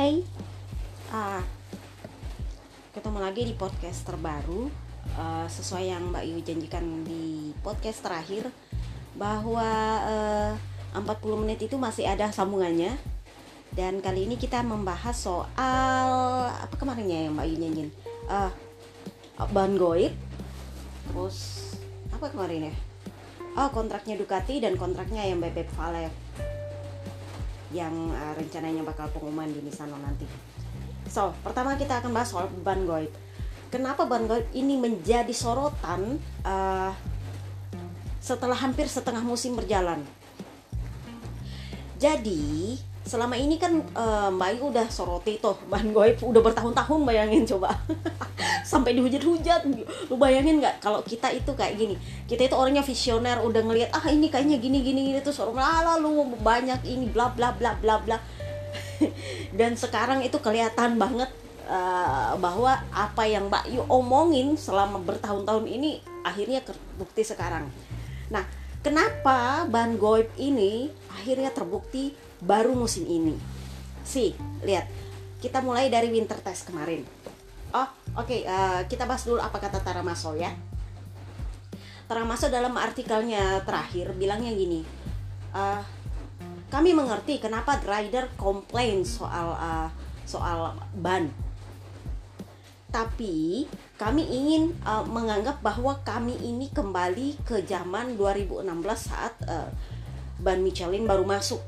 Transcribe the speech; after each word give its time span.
Hey, 0.00 0.24
uh, 1.12 1.44
ketemu 2.96 3.20
lagi 3.20 3.44
di 3.44 3.52
podcast 3.52 4.00
terbaru. 4.08 4.72
Uh, 5.12 5.44
sesuai 5.44 5.92
yang 5.92 6.08
Mbak 6.08 6.24
Yu 6.24 6.36
janjikan 6.40 7.04
di 7.04 7.52
podcast 7.60 8.00
terakhir 8.00 8.48
bahwa 9.12 9.68
uh, 10.96 10.96
40 10.96 11.04
menit 11.44 11.60
itu 11.68 11.76
masih 11.76 12.08
ada 12.08 12.32
sambungannya. 12.32 12.96
Dan 13.76 14.00
kali 14.00 14.24
ini 14.24 14.40
kita 14.40 14.64
membahas 14.64 15.20
soal 15.20 16.08
apa 16.48 16.72
kemarinnya 16.80 17.28
yang 17.28 17.36
Mbak 17.36 17.46
Yu 17.52 17.56
nyanyiin? 17.60 17.90
Uh, 18.24 18.48
ban 19.52 19.76
goib 19.76 20.16
terus 21.12 21.68
apa 22.08 22.32
kemarin 22.32 22.72
ya 22.72 22.74
oh 23.60 23.68
kontraknya 23.68 24.16
Ducati 24.16 24.64
dan 24.64 24.80
kontraknya 24.80 25.28
yang 25.28 25.44
Bebek 25.44 25.68
Valev 25.76 26.29
yang 27.70 27.92
uh, 28.10 28.34
rencananya 28.34 28.82
bakal 28.82 29.06
pengumuman 29.14 29.46
di 29.50 29.62
Nissan 29.62 29.90
nanti. 29.90 30.26
So, 31.10 31.34
pertama 31.42 31.74
kita 31.74 32.02
akan 32.02 32.10
bahas 32.14 32.30
soal 32.30 32.46
ban 32.62 32.86
goib. 32.86 33.10
Kenapa 33.70 34.06
ban 34.06 34.26
goib 34.26 34.46
ini 34.54 34.78
menjadi 34.78 35.30
sorotan 35.30 36.18
uh, 36.42 36.90
setelah 38.18 38.58
hampir 38.58 38.90
setengah 38.90 39.22
musim 39.22 39.54
berjalan? 39.54 40.02
Jadi, 42.00 42.78
selama 43.00 43.32
ini 43.32 43.56
kan 43.56 43.80
uh, 43.96 44.28
Mbak 44.28 44.48
Ayu 44.54 44.62
udah 44.70 44.86
soroti 44.92 45.40
tuh 45.40 45.56
ban 45.72 45.88
goib 45.88 46.20
udah 46.20 46.42
bertahun-tahun 46.44 47.00
bayangin 47.08 47.48
coba. 47.48 47.72
Sampai 48.70 48.92
dihujat-hujat 48.94 49.66
lu 50.12 50.14
bayangin 50.20 50.60
nggak? 50.60 50.84
Kalau 50.84 51.00
kita 51.00 51.32
itu 51.32 51.50
kayak 51.56 51.80
gini 51.80 51.96
kita 52.28 52.46
itu 52.46 52.54
orangnya 52.54 52.84
visioner 52.84 53.40
udah 53.40 53.62
ngelihat 53.64 53.90
ah 53.96 54.04
ini 54.12 54.28
kayaknya 54.28 54.60
gini 54.60 54.84
gini 54.84 55.00
gini 55.10 55.18
tuh 55.24 55.32
orang 55.48 55.64
ah, 55.64 55.82
lalu 55.96 56.28
banyak 56.44 56.80
ini 56.86 57.08
bla 57.08 57.32
bla 57.32 57.56
bla 57.56 57.74
bla 57.80 57.98
bla. 58.04 58.18
Dan 59.58 59.74
sekarang 59.80 60.20
itu 60.20 60.36
kelihatan 60.38 61.00
banget 61.00 61.32
uh, 61.66 62.36
bahwa 62.36 62.84
apa 62.92 63.24
yang 63.24 63.48
Mbak 63.48 63.64
Yu 63.72 63.82
omongin 63.88 64.60
selama 64.60 65.00
bertahun-tahun 65.00 65.64
ini 65.64 66.04
akhirnya 66.20 66.60
terbukti 66.60 67.24
sekarang. 67.24 67.64
Nah 68.28 68.44
kenapa 68.84 69.64
ban 69.66 69.96
goib 69.96 70.28
ini 70.36 70.92
akhirnya 71.08 71.48
terbukti 71.48 72.29
baru 72.40 72.72
musim 72.72 73.04
ini. 73.06 73.36
Sih, 74.04 74.32
lihat. 74.64 74.88
Kita 75.40 75.64
mulai 75.64 75.88
dari 75.88 76.12
winter 76.12 76.36
test 76.44 76.68
kemarin. 76.68 77.00
Oh, 77.72 77.88
oke. 78.18 78.28
Okay, 78.28 78.44
uh, 78.44 78.82
eh, 78.84 78.90
kita 78.90 79.08
bahas 79.08 79.24
dulu 79.24 79.40
apa 79.40 79.56
kata 79.56 79.80
Taramaso 79.80 80.36
ya. 80.36 80.52
Taramaso 82.04 82.50
dalam 82.52 82.76
artikelnya 82.76 83.64
terakhir 83.64 84.12
bilangnya 84.18 84.52
gini. 84.52 84.84
Uh, 85.54 85.80
kami 86.68 86.92
mengerti 86.92 87.40
kenapa 87.40 87.80
rider 87.80 88.28
komplain 88.36 89.06
soal 89.06 89.56
uh, 89.56 89.88
soal 90.28 90.76
ban. 90.98 91.32
Tapi 92.90 93.64
kami 93.96 94.26
ingin 94.26 94.74
uh, 94.82 95.06
menganggap 95.06 95.62
bahwa 95.62 96.02
kami 96.02 96.34
ini 96.42 96.68
kembali 96.74 97.46
ke 97.46 97.62
zaman 97.62 98.18
2016 98.18 98.66
saat 98.98 99.34
uh, 99.46 99.70
ban 100.42 100.58
Michelin 100.58 101.06
baru 101.06 101.22
masuk 101.22 101.62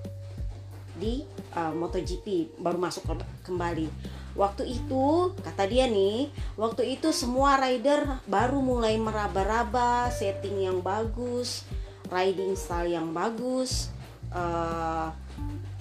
di 1.03 1.27
uh, 1.59 1.75
MotoGP 1.75 2.55
baru 2.63 2.79
masuk 2.79 3.11
kembali. 3.43 3.91
Waktu 4.39 4.65
itu 4.71 5.35
kata 5.43 5.67
dia 5.67 5.91
nih, 5.91 6.31
waktu 6.55 6.97
itu 6.97 7.11
semua 7.11 7.59
rider 7.59 8.23
baru 8.31 8.63
mulai 8.63 8.97
meraba-raba 8.97 10.09
setting 10.15 10.63
yang 10.63 10.79
bagus, 10.81 11.67
riding 12.09 12.55
style 12.55 12.89
yang 12.89 13.11
bagus, 13.11 13.91
uh, 14.33 15.13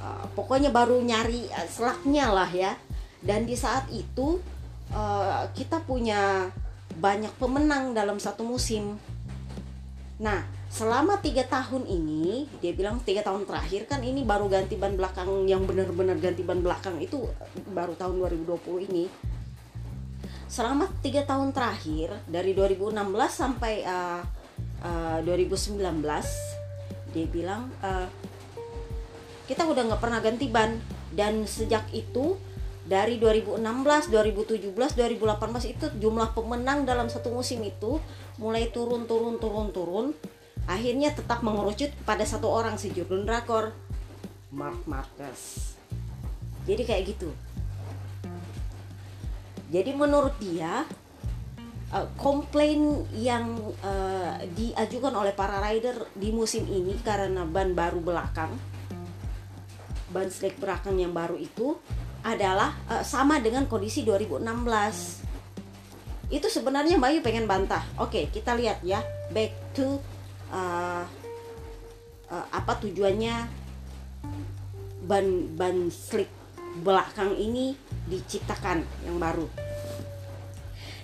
uh, 0.02 0.26
pokoknya 0.36 0.74
baru 0.74 1.00
nyari 1.00 1.48
selaknya 1.70 2.34
lah 2.34 2.50
ya. 2.50 2.74
Dan 3.22 3.46
di 3.46 3.54
saat 3.56 3.88
itu 3.94 4.42
uh, 4.92 5.48
kita 5.54 5.80
punya 5.86 6.50
banyak 7.00 7.32
pemenang 7.40 7.96
dalam 7.96 8.20
satu 8.20 8.44
musim. 8.44 9.00
Nah, 10.20 10.44
selama 10.72 11.20
tiga 11.20 11.44
tahun 11.44 11.84
ini 11.84 12.48
dia 12.64 12.72
bilang 12.72 13.04
tiga 13.04 13.20
tahun 13.28 13.44
terakhir 13.44 13.92
kan 13.92 14.00
ini 14.08 14.24
baru 14.24 14.48
ganti 14.48 14.80
ban 14.80 14.96
belakang 14.96 15.44
yang 15.44 15.68
benar-benar 15.68 16.16
ganti 16.16 16.48
ban 16.48 16.64
belakang 16.64 16.96
itu 17.04 17.28
baru 17.76 17.92
tahun 18.00 18.24
2020 18.24 18.88
ini. 18.88 19.12
Selama 20.48 20.88
tiga 21.04 21.28
tahun 21.28 21.52
terakhir 21.52 22.16
dari 22.24 22.56
2016 22.56 22.96
sampai 23.28 23.84
uh, 23.84 24.24
uh, 24.88 25.20
2019 25.28 25.76
dia 27.12 27.28
bilang 27.28 27.68
uh, 27.84 28.08
kita 29.52 29.68
udah 29.68 29.92
nggak 29.92 30.02
pernah 30.02 30.24
ganti 30.24 30.48
ban. 30.48 30.80
Dan 31.12 31.44
sejak 31.44 31.92
itu 31.92 32.40
dari 32.88 33.20
2016, 33.20 33.60
2017, 33.60 34.72
2018 34.72 35.20
itu 35.68 35.86
jumlah 36.00 36.32
pemenang 36.32 36.88
dalam 36.88 37.12
satu 37.12 37.36
musim 37.36 37.60
itu 37.68 38.00
mulai 38.40 38.72
turun 38.72 39.04
turun 39.04 39.36
turun 39.44 39.76
turun 39.76 40.08
akhirnya 40.70 41.14
tetap 41.14 41.42
mengerucut 41.42 41.90
pada 42.06 42.26
satu 42.26 42.50
orang 42.50 42.78
si 42.78 42.94
jurun 42.94 43.26
rakor 43.26 43.74
Mark 44.54 44.84
Marcus 44.86 45.74
jadi 46.68 46.84
kayak 46.86 47.04
gitu 47.18 47.30
jadi 49.72 49.96
menurut 49.96 50.36
dia 50.38 50.84
uh, 51.96 52.08
komplain 52.20 53.08
yang 53.16 53.58
uh, 53.82 54.36
diajukan 54.54 55.16
oleh 55.16 55.34
para 55.34 55.64
rider 55.64 56.10
di 56.14 56.30
musim 56.36 56.68
ini 56.68 57.00
karena 57.02 57.48
ban 57.48 57.74
baru 57.74 58.04
belakang 58.04 58.52
ban 60.12 60.28
slick 60.28 60.60
belakang 60.60 61.00
yang 61.00 61.16
baru 61.16 61.40
itu 61.40 61.80
adalah 62.22 62.78
uh, 62.92 63.02
sama 63.02 63.42
dengan 63.42 63.66
kondisi 63.66 64.06
2016 64.06 65.22
itu 66.32 66.48
sebenarnya 66.48 66.96
Bayu 66.96 67.20
pengen 67.20 67.44
bantah. 67.44 67.84
Oke, 68.00 68.32
kita 68.32 68.56
lihat 68.56 68.80
ya. 68.88 69.04
Back 69.36 69.52
to 69.76 70.00
uh, 70.52 71.04
uh, 72.32 72.46
apa 72.52 72.74
tujuannya 72.84 73.36
ban 75.08 75.28
ban 75.58 75.90
slick 75.92 76.30
belakang 76.86 77.36
ini 77.36 77.76
diciptakan 78.08 78.84
yang 79.04 79.20
baru. 79.20 79.48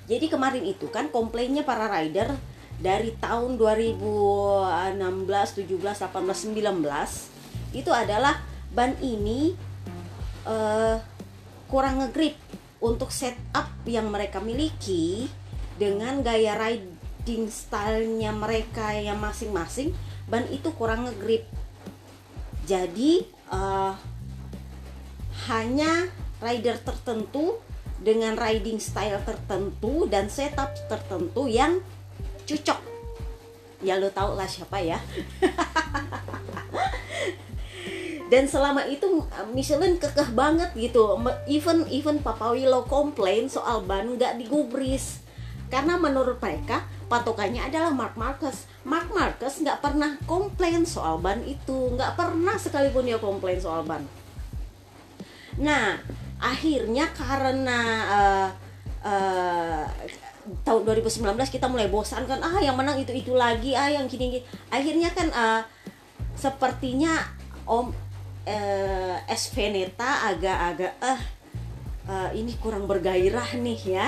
Jadi 0.07 0.31
kemarin 0.31 0.63
itu 0.63 0.87
kan 0.87 1.11
komplainnya 1.11 1.67
para 1.67 1.91
rider 1.91 2.31
dari 2.79 3.11
tahun 3.19 3.59
2016, 3.59 3.99
17, 3.99 5.67
18, 5.67 6.55
19 6.55 7.75
itu 7.75 7.91
adalah 7.91 8.39
ban 8.71 8.95
ini 9.03 9.51
uh, 10.47 10.95
kurang 11.67 11.99
ngegrip 11.99 12.39
untuk 12.79 13.11
setup 13.11 13.67
yang 13.83 14.07
mereka 14.07 14.39
miliki 14.39 15.27
dengan 15.75 16.23
gaya 16.23 16.55
ride 16.55 16.96
riding 17.27 17.51
stylenya 17.51 18.31
mereka 18.31 18.95
yang 18.95 19.19
masing-masing 19.19 19.91
ban 20.31 20.47
itu 20.47 20.71
kurang 20.79 21.11
ngegrip. 21.11 21.43
Jadi 22.63 23.27
uh, 23.51 23.91
hanya 25.51 26.07
rider 26.39 26.79
tertentu 26.79 27.59
dengan 27.99 28.39
riding 28.39 28.79
style 28.79 29.19
tertentu 29.27 30.07
dan 30.07 30.31
setup 30.31 30.71
tertentu 30.87 31.51
yang 31.51 31.83
cocok. 32.47 32.79
Ya 33.83 33.99
lo 33.99 34.07
tau 34.07 34.31
lah 34.31 34.47
siapa 34.47 34.79
ya. 34.79 35.03
Dan 38.31 38.47
selama 38.47 38.87
itu 38.87 39.27
Michelin 39.51 39.99
kekeh 39.99 40.31
banget 40.31 40.71
gitu. 40.79 41.19
Even 41.43 41.83
even 41.91 42.23
Papa 42.23 42.55
Willow 42.55 42.87
komplain 42.87 43.51
soal 43.51 43.83
ban 43.83 44.15
nggak 44.15 44.39
digubris 44.39 45.26
karena 45.67 45.99
menurut 45.99 46.39
mereka 46.39 46.87
patokannya 47.11 47.67
adalah 47.67 47.91
Mark 47.91 48.15
Marcus. 48.15 48.67
Mark 48.87 49.11
Marcus 49.11 49.59
nggak 49.59 49.83
pernah 49.83 50.15
komplain 50.23 50.87
soal 50.87 51.19
ban 51.19 51.43
itu, 51.43 51.91
nggak 51.95 52.15
pernah 52.15 52.55
sekalipun 52.55 53.07
dia 53.07 53.19
komplain 53.19 53.59
soal 53.59 53.83
ban. 53.83 54.03
Nah, 55.59 55.99
akhirnya 56.39 57.11
karena 57.11 57.79
uh, 58.07 58.49
uh, 59.03 59.83
tahun 60.63 60.81
2019 60.87 61.23
kita 61.51 61.67
mulai 61.67 61.91
bosan 61.91 62.23
kan, 62.23 62.39
ah 62.39 62.59
yang 62.63 62.79
menang 62.79 62.99
itu 62.99 63.11
itu 63.11 63.35
lagi, 63.35 63.75
ah 63.75 63.91
yang 63.91 64.07
gini 64.07 64.39
gini. 64.39 64.43
Akhirnya 64.71 65.11
kan 65.11 65.27
uh, 65.31 65.61
sepertinya 66.37 67.35
Om 67.67 67.91
uh, 68.47 69.15
S 69.27 69.51
agak-agak 69.51 70.93
eh 71.03 71.21
uh, 72.07 72.29
ini 72.31 72.55
kurang 72.63 72.87
bergairah 72.87 73.59
nih 73.59 73.81
ya 73.83 74.07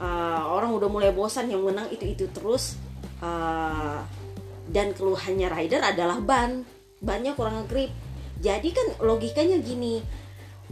uh, 0.00 0.42
orang 0.50 0.74
udah 0.74 0.88
mulai 0.90 1.10
bosan 1.10 1.50
yang 1.50 1.62
menang 1.62 1.90
itu 1.90 2.04
itu 2.06 2.26
terus. 2.30 2.78
Uh, 3.22 4.02
dan 4.64 4.96
keluhannya 4.96 5.48
rider 5.52 5.84
adalah 5.84 6.18
ban. 6.18 6.64
Bannya 7.04 7.36
kurang 7.36 7.68
grip. 7.68 7.92
Jadi 8.40 8.72
kan 8.72 8.86
logikanya 9.04 9.60
gini. 9.60 10.00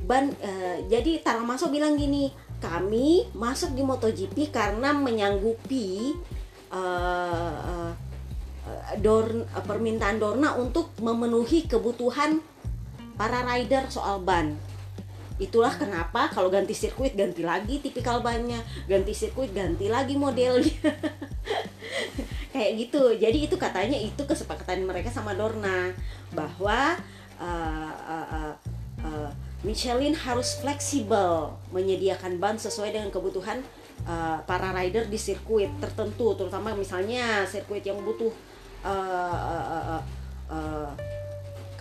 Ban 0.01 0.33
uh, 0.33 0.77
jadi 0.89 1.21
Taramaso 1.21 1.69
bilang 1.69 1.95
gini 1.95 2.33
kami 2.63 3.27
masuk 3.35 3.75
di 3.75 3.83
MotoGP 3.83 4.55
karena 4.55 4.95
menyanggupi 4.95 6.15
uh, 6.71 7.59
uh, 7.59 7.93
permintaan 9.67 10.23
Dorna 10.23 10.55
untuk 10.55 10.95
memenuhi 11.03 11.67
kebutuhan 11.67 12.39
para 13.19 13.43
rider 13.43 13.91
soal 13.91 14.23
ban 14.23 14.55
itulah 15.43 15.75
kenapa 15.75 16.31
kalau 16.31 16.47
ganti 16.49 16.71
sirkuit 16.73 17.19
ganti 17.19 17.43
lagi 17.43 17.83
tipikal 17.83 18.23
bannya. 18.23 18.63
Ganti 18.87 19.11
sirkuit 19.11 19.51
ganti 19.51 19.91
lagi 19.91 20.15
modelnya. 20.15 20.79
Kayak 22.55 22.71
gitu. 22.79 23.03
Jadi 23.19 23.39
itu 23.51 23.57
katanya 23.59 23.99
itu 23.99 24.23
kesepakatan 24.23 24.87
mereka 24.87 25.11
sama 25.11 25.35
Dorna 25.35 25.91
bahwa 26.31 26.95
uh, 27.43 27.93
uh, 27.93 28.27
uh, 28.31 28.55
uh, 29.03 29.31
Michelin 29.63 30.15
harus 30.15 30.59
fleksibel 30.59 31.55
menyediakan 31.71 32.43
ban 32.43 32.59
sesuai 32.59 32.95
dengan 32.95 33.11
kebutuhan 33.15 33.63
uh, 34.07 34.43
para 34.43 34.75
rider 34.75 35.07
di 35.07 35.19
sirkuit 35.19 35.71
tertentu 35.79 36.35
terutama 36.35 36.75
misalnya 36.75 37.47
sirkuit 37.47 37.87
yang 37.87 38.03
butuh 38.03 38.35
uh, 38.83 39.39
uh, 39.39 39.67
uh, 39.71 40.03
uh, 40.51 40.91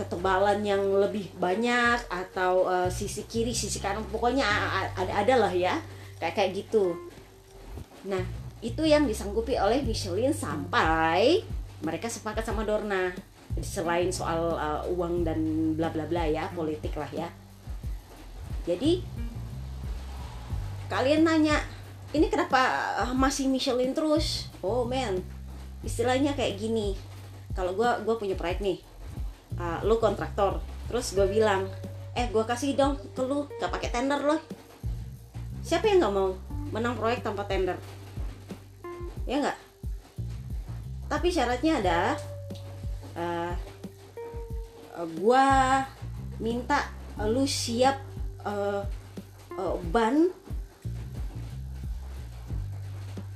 ketebalan 0.01 0.65
yang 0.65 0.81
lebih 0.97 1.29
banyak 1.37 2.01
atau 2.09 2.65
uh, 2.65 2.89
sisi 2.89 3.29
kiri 3.29 3.53
sisi 3.53 3.77
kanan 3.77 4.01
pokoknya 4.09 4.41
ada 4.97 5.13
ada 5.21 5.35
lah 5.45 5.53
ya. 5.53 5.77
Kayak 6.17 6.33
kayak 6.33 6.51
gitu. 6.65 6.97
Nah 8.09 8.25
itu 8.65 8.81
yang 8.81 9.05
disanggupi 9.05 9.61
oleh 9.61 9.85
Michelin 9.85 10.33
sampai 10.33 11.45
mereka 11.85 12.09
sepakat 12.09 12.41
sama 12.41 12.65
Dorna. 12.65 13.13
Selain 13.61 14.09
soal 14.09 14.57
uh, 14.57 14.81
uang 14.89 15.21
dan 15.21 15.37
bla 15.77 15.93
bla 15.93 16.09
bla 16.09 16.25
ya 16.25 16.49
politik 16.57 16.97
lah 16.97 17.09
ya. 17.13 17.29
Jadi 18.65 19.05
kalian 20.89 21.23
nanya 21.23 21.61
ini 22.11 22.25
kenapa 22.27 22.59
uh, 23.05 23.13
masih 23.13 23.45
Michelin 23.45 23.93
terus? 23.93 24.49
Oh 24.65 24.81
man 24.81 25.21
istilahnya 25.85 26.33
kayak 26.33 26.57
gini. 26.57 26.97
Kalau 27.53 27.77
gue 27.77 27.89
gue 28.07 28.15
punya 28.17 28.33
proyek 28.33 28.63
nih 28.63 28.90
uh, 29.59 29.79
lu 29.83 29.97
kontraktor. 29.97 30.61
Terus 30.87 31.15
gue 31.15 31.27
bilang 31.27 31.67
eh 32.11 32.27
gue 32.27 32.43
kasih 32.43 32.75
dong 32.75 32.99
ke 33.15 33.23
lu 33.23 33.47
gak 33.59 33.71
pakai 33.71 33.89
tender 33.89 34.19
loh 34.19 34.41
siapa 35.61 35.87
yang 35.87 36.03
nggak 36.03 36.15
mau 36.15 36.35
menang 36.73 36.97
proyek 36.97 37.23
tanpa 37.23 37.45
tender? 37.45 37.77
Ya 39.29 39.39
nggak? 39.39 39.57
Tapi 41.07 41.27
syaratnya 41.29 41.79
ada 41.79 41.99
uh, 43.15 43.53
uh, 44.97 45.07
gue 45.07 45.45
minta 46.41 46.89
lu 47.21 47.45
siap 47.45 48.01
uh, 48.41 48.81
uh, 49.55 49.75
ban 49.93 50.33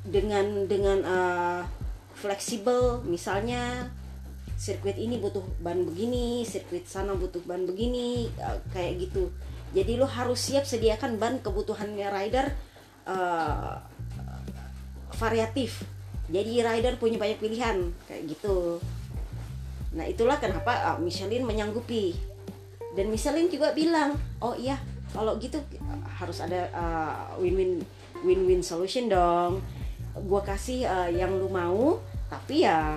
dengan 0.04 0.66
dengan 0.66 1.00
uh, 1.06 1.62
fleksibel 2.18 3.04
misalnya 3.06 3.92
sirkuit 4.56 4.96
ini 4.96 5.20
butuh 5.20 5.44
ban 5.60 5.84
begini 5.84 6.48
sirkuit 6.48 6.88
sana 6.88 7.12
butuh 7.12 7.44
ban 7.44 7.68
begini 7.68 8.32
uh, 8.40 8.60
kayak 8.72 9.08
gitu. 9.08 9.30
Jadi 9.76 10.00
lo 10.00 10.08
harus 10.08 10.40
siap 10.40 10.64
sediakan 10.64 11.20
ban 11.20 11.44
kebutuhannya 11.44 12.08
rider 12.08 12.56
uh, 13.04 13.84
variatif. 15.20 15.84
Jadi 16.32 16.64
rider 16.64 16.96
punya 16.96 17.20
banyak 17.20 17.38
pilihan 17.44 17.92
kayak 18.08 18.24
gitu. 18.32 18.80
Nah 19.96 20.08
itulah 20.08 20.40
kenapa 20.40 20.96
uh, 20.96 20.98
Michelin 21.04 21.44
menyanggupi. 21.44 22.16
Dan 22.96 23.12
Michelin 23.12 23.52
juga 23.52 23.76
bilang 23.76 24.16
oh 24.40 24.56
iya 24.56 24.80
kalau 25.12 25.36
gitu 25.40 25.60
harus 26.16 26.40
ada 26.40 26.72
win-win 27.40 27.84
uh, 27.84 28.24
win-win 28.24 28.64
solution 28.64 29.12
dong. 29.12 29.60
Gua 30.16 30.40
kasih 30.40 30.88
uh, 30.88 31.12
yang 31.12 31.36
lu 31.36 31.52
mau 31.52 32.00
tapi 32.32 32.64
ya 32.64 32.96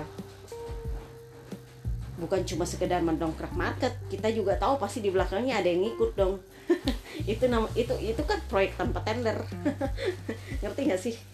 bukan 2.19 2.43
cuma 2.43 2.67
sekedar 2.67 2.99
mendongkrak 2.99 3.55
market 3.55 3.95
kita 4.11 4.27
juga 4.35 4.59
tahu 4.59 4.75
pasti 4.77 4.99
di 4.99 5.09
belakangnya 5.09 5.63
ada 5.63 5.71
yang 5.71 5.81
ngikut 5.87 6.11
dong. 6.19 6.43
Itu 7.31 7.49
nama 7.49 7.67
itu 7.75 7.91
itu 7.99 8.21
kan 8.23 8.39
proyek 8.47 8.77
tanpa 8.79 9.03
tender. 9.03 9.43
Ngerti 10.61 10.81
gak 10.87 11.01
sih? 11.01 11.15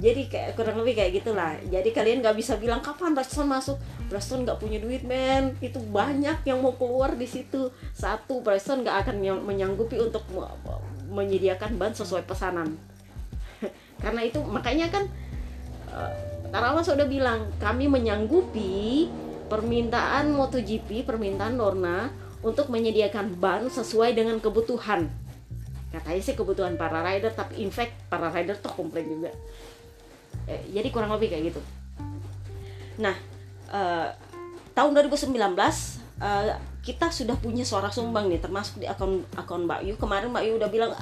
Jadi 0.00 0.32
kayak 0.32 0.56
kurang 0.56 0.80
lebih 0.80 0.96
kayak 0.96 1.20
gitulah. 1.20 1.60
Jadi 1.68 1.92
kalian 1.92 2.24
nggak 2.24 2.32
bisa 2.32 2.56
bilang 2.56 2.80
kapan 2.80 3.12
Boston 3.12 3.52
masuk? 3.52 3.76
Boston 4.08 4.48
nggak 4.48 4.56
punya 4.56 4.80
duit 4.80 5.04
men. 5.04 5.52
Itu 5.60 5.76
banyak 5.76 6.40
yang 6.48 6.64
mau 6.64 6.72
keluar 6.72 7.12
di 7.12 7.28
situ. 7.28 7.68
Satu 7.92 8.40
Boston 8.40 8.80
nggak 8.80 8.96
akan 9.04 9.44
menyanggupi 9.44 10.00
untuk 10.00 10.24
menyediakan 11.12 11.76
ban 11.76 11.92
sesuai 11.92 12.24
pesanan. 12.24 12.80
Karena 14.00 14.24
itu 14.24 14.40
makanya 14.40 14.88
kan 14.88 15.04
eh, 15.92 16.29
Tarawa 16.50 16.82
sudah 16.82 17.06
bilang 17.06 17.46
kami 17.62 17.86
menyanggupi 17.86 19.06
permintaan 19.46 20.34
MotoGP, 20.34 21.06
permintaan 21.06 21.54
Dorna 21.54 22.10
untuk 22.42 22.74
menyediakan 22.74 23.38
ban 23.38 23.70
sesuai 23.70 24.18
dengan 24.18 24.42
kebutuhan. 24.42 25.06
Katanya 25.94 26.22
sih 26.22 26.34
kebutuhan 26.34 26.74
para 26.74 27.02
rider, 27.06 27.30
tapi 27.34 27.62
in 27.62 27.70
fact 27.70 27.94
para 28.10 28.30
rider 28.34 28.58
toh 28.58 28.70
komplain 28.74 29.06
juga. 29.06 29.30
Eh, 30.50 30.66
jadi 30.74 30.90
kurang 30.90 31.14
lebih 31.14 31.30
kayak 31.30 31.54
gitu. 31.54 31.60
Nah, 32.98 33.14
eh, 33.70 34.08
tahun 34.74 34.90
2019 34.94 36.02
eh, 36.18 36.58
kita 36.82 37.14
sudah 37.14 37.38
punya 37.38 37.62
suara 37.62 37.94
sumbang 37.94 38.26
nih, 38.26 38.42
termasuk 38.42 38.82
di 38.82 38.86
akun 38.90 39.22
akun 39.38 39.70
Mbak 39.70 39.80
Yu. 39.86 39.94
Kemarin 39.98 40.34
Mbak 40.34 40.44
Yu 40.46 40.52
udah 40.58 40.70
bilang 40.70 40.92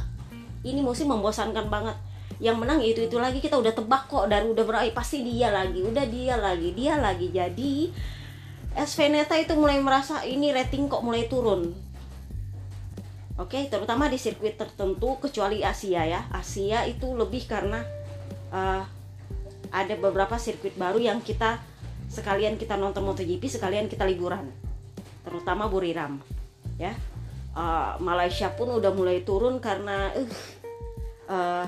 ini 0.60 0.84
musim 0.84 1.08
membosankan 1.08 1.72
banget 1.72 1.96
yang 2.38 2.54
menang 2.58 2.78
itu 2.78 3.02
itu 3.02 3.18
lagi 3.18 3.42
kita 3.42 3.58
udah 3.58 3.74
tebak 3.74 4.06
kok 4.06 4.30
dari 4.30 4.46
udah 4.46 4.62
berakhir 4.62 4.94
pasti 4.94 5.26
dia 5.26 5.50
lagi 5.50 5.82
udah 5.82 6.06
dia 6.06 6.34
lagi 6.38 6.70
dia 6.70 6.94
lagi. 6.94 7.34
Jadi 7.34 7.90
S 8.78 8.94
Veneta 8.94 9.34
itu 9.34 9.58
mulai 9.58 9.82
merasa 9.82 10.22
ini 10.22 10.54
rating 10.54 10.86
kok 10.86 11.02
mulai 11.02 11.26
turun. 11.26 11.74
Oke 13.38 13.54
okay, 13.54 13.62
terutama 13.70 14.10
di 14.10 14.18
sirkuit 14.18 14.54
tertentu 14.54 15.18
kecuali 15.18 15.66
Asia 15.66 16.06
ya. 16.06 16.26
Asia 16.30 16.86
itu 16.86 17.14
lebih 17.14 17.46
karena 17.50 17.82
uh, 18.54 18.82
ada 19.74 19.94
beberapa 19.98 20.38
sirkuit 20.38 20.78
baru 20.78 20.98
yang 21.02 21.18
kita 21.22 21.58
sekalian 22.08 22.54
kita 22.56 22.78
nonton 22.78 23.02
MotoGP 23.02 23.42
sekalian 23.50 23.90
kita 23.90 24.06
liburan. 24.06 24.46
Terutama 25.26 25.66
Buriram 25.66 26.22
ya. 26.78 26.94
Uh, 27.58 27.98
Malaysia 27.98 28.54
pun 28.54 28.70
udah 28.78 28.94
mulai 28.94 29.26
turun 29.26 29.58
karena 29.58 30.14
uh, 30.14 30.30
uh, 31.26 31.64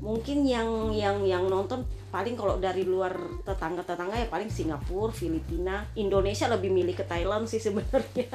mungkin 0.00 0.44
yang 0.44 0.92
yang 0.92 1.24
yang 1.24 1.44
nonton 1.48 1.82
paling 2.12 2.36
kalau 2.36 2.56
dari 2.56 2.84
luar 2.84 3.12
tetangga-tetangga 3.44 4.16
ya 4.16 4.28
paling 4.28 4.48
Singapura, 4.48 5.12
Filipina, 5.12 5.84
Indonesia 5.96 6.48
lebih 6.48 6.72
milih 6.72 6.96
ke 6.96 7.04
Thailand 7.04 7.48
sih 7.48 7.60
sebenarnya. 7.60 8.28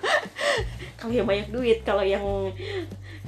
kalau 0.98 1.12
yang 1.12 1.28
banyak 1.28 1.48
duit, 1.48 1.78
kalau 1.86 2.04
yang 2.04 2.24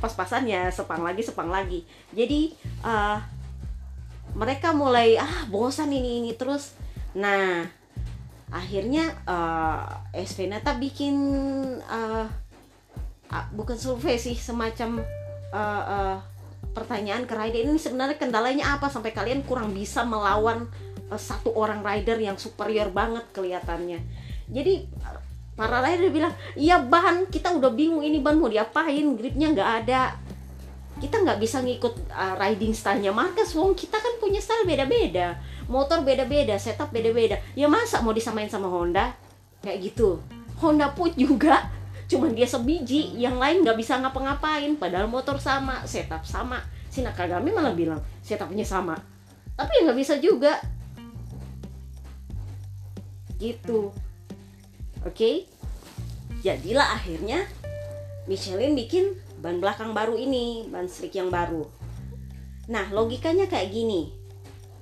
pas-pasan 0.02 0.44
ya 0.50 0.68
sepang 0.68 1.00
lagi, 1.00 1.24
sepang 1.24 1.48
lagi. 1.48 1.86
Jadi 2.12 2.52
uh, 2.84 3.16
mereka 4.34 4.74
mulai 4.74 5.16
ah 5.16 5.46
bosan 5.48 5.94
ini 5.94 6.20
ini 6.20 6.36
terus. 6.36 6.76
Nah 7.16 7.64
akhirnya 8.52 9.16
uh, 9.26 9.86
Esvenata 10.12 10.76
bikin 10.76 11.16
uh, 11.82 12.26
uh, 13.30 13.46
bukan 13.54 13.78
survei 13.78 14.20
sih 14.20 14.36
semacam 14.36 15.02
uh, 15.54 15.84
uh, 15.88 16.18
pertanyaan 16.74 17.24
ke 17.24 17.32
rider 17.38 17.62
ini 17.64 17.78
sebenarnya 17.78 18.18
kendalanya 18.18 18.76
apa? 18.76 18.90
Sampai 18.90 19.14
kalian 19.14 19.46
kurang 19.46 19.70
bisa 19.70 20.02
melawan 20.02 20.66
uh, 21.08 21.16
satu 21.16 21.54
orang 21.54 21.80
rider 21.80 22.18
yang 22.18 22.34
superior 22.34 22.90
banget 22.90 23.24
kelihatannya. 23.30 24.02
Jadi 24.50 24.84
para 25.54 25.78
rider 25.78 26.10
bilang 26.10 26.34
iya 26.58 26.82
ban 26.82 27.30
kita 27.30 27.54
udah 27.54 27.70
bingung 27.70 28.02
ini 28.02 28.18
ban 28.18 28.34
mau 28.34 28.50
diapain 28.50 29.06
gripnya 29.14 29.54
nggak 29.54 29.70
ada. 29.86 30.18
Kita 30.98 31.22
nggak 31.22 31.38
bisa 31.38 31.62
ngikut 31.62 32.10
uh, 32.10 32.34
riding 32.38 32.74
stylenya. 32.74 33.14
Marcus 33.14 33.54
Wong 33.54 33.78
kita 33.78 33.96
kan 33.96 34.18
punya 34.18 34.42
style 34.42 34.66
beda-beda. 34.66 35.38
Motor 35.70 36.02
beda-beda 36.02 36.58
setup 36.58 36.90
beda-beda. 36.90 37.38
Ya 37.56 37.70
masa 37.70 38.02
mau 38.02 38.12
disamain 38.12 38.50
sama 38.50 38.66
Honda? 38.66 39.14
Kayak 39.62 39.94
gitu. 39.94 40.20
Honda 40.60 40.92
pun 40.92 41.10
juga 41.16 41.70
cuman 42.14 42.30
dia 42.30 42.46
sebiji 42.46 43.18
yang 43.18 43.42
lain 43.42 43.66
nggak 43.66 43.74
bisa 43.74 43.98
ngapa-ngapain 43.98 44.78
padahal 44.78 45.10
motor 45.10 45.36
sama 45.42 45.82
setup 45.84 46.22
sama. 46.22 46.62
Si 46.86 47.02
Nakagami 47.02 47.50
malah 47.50 47.74
bilang 47.74 47.98
setupnya 48.22 48.62
sama. 48.62 48.94
Tapi 49.58 49.82
ya 49.82 49.90
nggak 49.90 49.98
bisa 49.98 50.14
juga. 50.22 50.62
Gitu. 53.36 53.90
Oke? 55.02 55.10
Okay? 55.10 55.36
jadilah 56.44 57.00
akhirnya 57.00 57.48
Michelin 58.28 58.76
bikin 58.76 59.16
ban 59.40 59.60
belakang 59.60 59.96
baru 59.96 60.16
ini 60.20 60.68
ban 60.68 60.84
slick 60.88 61.16
yang 61.16 61.32
baru. 61.32 61.64
Nah 62.68 62.92
logikanya 62.92 63.48
kayak 63.48 63.72
gini. 63.72 64.12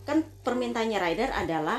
Kan 0.02 0.26
permintaannya 0.42 0.98
rider 0.98 1.30
adalah 1.30 1.78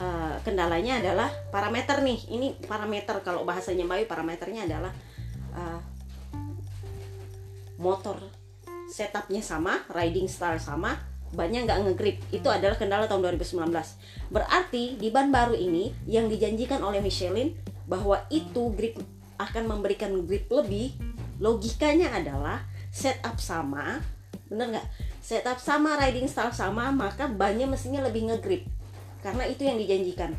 uh, 0.00 0.36
kendalanya 0.42 0.98
adalah 1.02 1.30
parameter 1.50 2.00
nih. 2.02 2.18
Ini 2.30 2.66
parameter 2.66 3.20
kalau 3.22 3.46
bahasanya 3.46 3.86
Bayu 3.86 4.08
parameternya 4.08 4.66
adalah 4.66 4.92
uh, 5.54 5.80
motor. 7.78 8.18
Setupnya 8.90 9.42
sama 9.42 9.82
riding 9.90 10.30
style 10.30 10.62
sama 10.62 10.94
bannya 11.34 11.66
nggak 11.66 11.78
ngegrip. 11.86 12.16
Itu 12.30 12.48
adalah 12.50 12.78
kendala 12.78 13.10
tahun 13.10 13.34
2019 13.34 13.70
berarti 14.30 14.96
di 14.96 15.08
ban 15.10 15.28
baru 15.28 15.52
ini 15.52 15.92
yang 16.08 16.30
dijanjikan 16.30 16.80
oleh 16.80 17.02
Michelin 17.02 17.54
bahwa 17.84 18.24
itu 18.32 18.72
grip 18.72 18.96
akan 19.36 19.66
memberikan 19.66 20.14
grip 20.24 20.48
lebih 20.48 20.94
logikanya 21.42 22.14
adalah 22.14 22.62
setup 22.94 23.42
sama 23.42 23.98
bener 24.46 24.78
nggak? 24.78 24.86
Setup 25.24 25.58
sama 25.58 25.98
riding 25.98 26.30
style 26.30 26.54
sama 26.54 26.94
maka 26.94 27.26
bannya 27.26 27.66
mestinya 27.66 28.04
lebih 28.06 28.30
ngegrip 28.30 28.62
karena 29.24 29.48
itu 29.48 29.64
yang 29.64 29.80
dijanjikan 29.80 30.36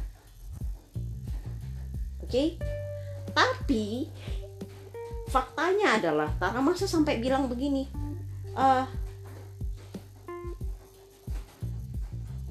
oke 2.21 2.29
okay? 2.29 2.61
tapi 3.33 4.13
faktanya 5.33 5.97
adalah 5.97 6.29
Tara 6.37 6.61
masa 6.61 6.85
sampai 6.85 7.17
bilang 7.17 7.49
begini 7.49 7.89
uh, 8.53 8.85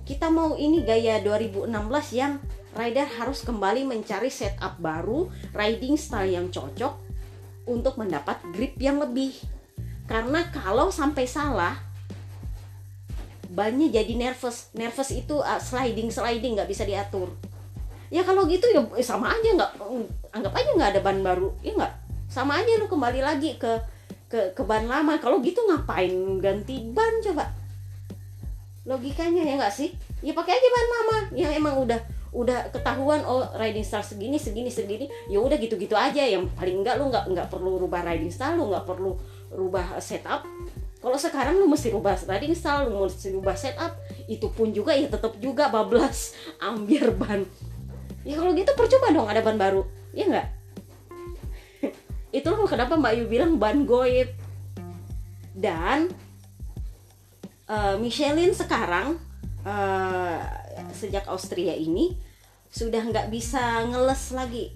kita 0.05 0.29
mau 0.29 0.59
ini 0.59 0.83
gaya 0.83 1.23
2016 1.23 1.71
yang 2.13 2.43
rider 2.75 3.07
harus 3.07 3.41
kembali 3.47 3.87
mencari 3.87 4.29
setup 4.29 4.77
baru, 4.83 5.31
riding 5.55 5.97
style 5.97 6.29
yang 6.29 6.51
cocok 6.51 6.99
untuk 7.65 7.97
mendapat 7.97 8.43
grip 8.53 8.77
yang 8.77 9.01
lebih. 9.01 9.33
Karena 10.05 10.45
kalau 10.53 10.93
sampai 10.93 11.25
salah, 11.25 11.81
bannya 13.51 13.93
jadi 13.93 14.13
nervous. 14.15 14.73
Nervous 14.73 15.11
itu 15.13 15.37
uh, 15.41 15.61
sliding 15.61 16.09
sliding 16.09 16.57
nggak 16.57 16.71
bisa 16.71 16.87
diatur. 16.89 17.33
Ya 18.13 18.23
kalau 18.23 18.47
gitu 18.47 18.71
ya 18.71 18.85
eh, 18.95 19.05
sama 19.05 19.33
aja 19.33 19.49
nggak 19.53 19.71
anggap 20.31 20.53
aja 20.55 20.71
nggak 20.77 20.91
ada 20.97 21.01
ban 21.03 21.19
baru, 21.21 21.51
ya 21.61 21.75
nggak. 21.75 21.93
Sama 22.31 22.63
aja 22.63 22.79
lu 22.79 22.87
kembali 22.87 23.21
lagi 23.21 23.59
ke 23.59 23.73
ke 24.31 24.57
ke 24.57 24.63
ban 24.63 24.87
lama. 24.87 25.19
Kalau 25.19 25.43
gitu 25.43 25.61
ngapain 25.67 26.13
ganti 26.39 26.81
ban 26.95 27.21
coba? 27.21 27.65
logikanya 28.85 29.43
ya 29.49 29.55
nggak 29.57 29.73
sih 29.73 29.97
ya 30.21 30.37
pakai 30.37 30.53
aja 30.53 30.69
bahan 30.69 30.89
lama 30.93 31.19
yang 31.33 31.53
emang 31.57 31.75
udah 31.81 32.01
udah 32.37 32.69
ketahuan 32.69 33.25
oh 33.25 33.47
riding 33.57 33.87
style 33.87 34.05
segini 34.05 34.37
segini 34.37 34.69
segini 34.69 35.07
ya 35.31 35.41
udah 35.41 35.57
gitu-gitu 35.57 35.97
aja 35.97 36.21
yang 36.21 36.45
paling 36.53 36.85
enggak 36.85 37.01
lu 37.01 37.09
nggak 37.09 37.25
nggak 37.33 37.49
perlu 37.49 37.81
rubah 37.81 38.05
riding 38.05 38.29
style 38.29 38.61
lu 38.61 38.69
nggak 38.69 38.85
perlu 38.85 39.17
rubah 39.55 39.97
setup 40.05 40.45
kalau 41.05 41.21
sekarang 41.21 41.61
lu 41.61 41.69
mesti 41.69 41.93
rubah 41.93 42.17
riding 42.17 42.57
style 42.57 42.89
lu 42.89 43.05
mesti 43.05 43.29
rubah 43.37 43.53
setup. 43.53 43.93
Itu 44.25 44.49
pun 44.49 44.73
juga 44.73 44.97
ya 44.97 45.13
tetap 45.13 45.37
juga 45.37 45.69
bablas. 45.69 46.33
Ambil 46.65 47.13
ban. 47.13 47.45
Ya 48.25 48.41
kalau 48.41 48.57
gitu 48.57 48.73
percuma 48.73 49.13
dong 49.13 49.29
ada 49.29 49.45
ban 49.45 49.61
baru. 49.61 49.85
Ya 50.17 50.25
nggak? 50.25 50.49
Itu 52.41 52.49
loh 52.57 52.65
kenapa 52.65 52.97
Mbak 52.97 53.13
Yu 53.21 53.25
bilang 53.29 53.61
ban 53.61 53.85
goib. 53.85 54.33
Dan 55.53 56.09
uh, 57.69 58.01
Michelin 58.01 58.57
sekarang 58.57 59.21
uh, 59.69 60.41
sejak 60.97 61.29
Austria 61.29 61.77
ini 61.77 62.17
sudah 62.73 63.05
nggak 63.05 63.29
bisa 63.29 63.85
ngeles 63.93 64.33
lagi. 64.33 64.73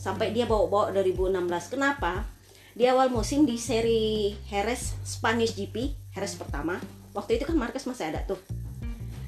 Sampai 0.00 0.32
dia 0.32 0.48
bawa-bawa 0.48 0.96
2016 0.96 1.36
kenapa 1.68 2.35
di 2.76 2.84
awal 2.84 3.08
musim 3.08 3.48
di 3.48 3.56
seri 3.56 4.36
Heres 4.52 5.00
Spanish 5.00 5.56
GP 5.56 5.96
Heres 6.12 6.36
pertama 6.36 6.76
waktu 7.16 7.40
itu 7.40 7.48
kan 7.48 7.56
Marquez 7.56 7.88
masih 7.88 8.12
ada 8.12 8.20
tuh. 8.28 8.36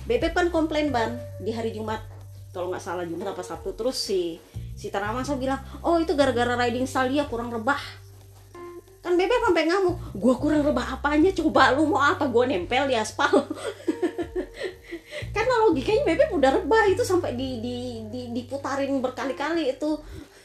BP 0.05 0.37
kan 0.37 0.53
komplain 0.53 0.93
ban 0.93 1.17
di 1.41 1.57
hari 1.57 1.73
Jumat. 1.73 2.05
Kalau 2.53 2.69
nggak 2.69 2.85
salah 2.85 3.09
Jumat 3.09 3.33
apa 3.33 3.41
Sabtu 3.41 3.73
terus 3.73 3.97
si 3.97 4.37
si 4.77 4.93
Taramanso 4.93 5.41
bilang 5.41 5.65
oh 5.81 5.97
itu 5.97 6.13
gara-gara 6.13 6.61
riding 6.61 6.85
style 6.85 7.09
dia 7.09 7.25
kurang 7.25 7.49
rebah. 7.49 7.81
Kan 9.01 9.17
bebek 9.17 9.41
sampai 9.41 9.65
ngamuk 9.65 9.97
gue 10.13 10.35
kurang 10.37 10.69
rebah 10.69 11.01
apanya? 11.01 11.33
Coba 11.33 11.73
lu 11.73 11.89
mau 11.89 12.05
apa? 12.05 12.29
Gue 12.29 12.45
nempel 12.45 12.85
di 12.85 13.01
aspal. 13.01 13.33
Karena 15.35 15.55
logikanya 15.65 16.05
bebek 16.05 16.37
udah 16.37 16.51
rebah 16.61 16.85
itu 16.93 17.01
sampai 17.01 17.33
di, 17.33 17.65
di, 17.65 17.77
di 18.13 18.21
diputarin 18.37 18.93
berkali-kali 19.01 19.73
itu 19.73 19.97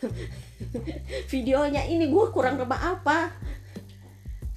videonya 1.32 1.84
ini 1.88 2.10
gue 2.10 2.26
kurang 2.32 2.60
rebah 2.60 3.00
apa? 3.00 3.32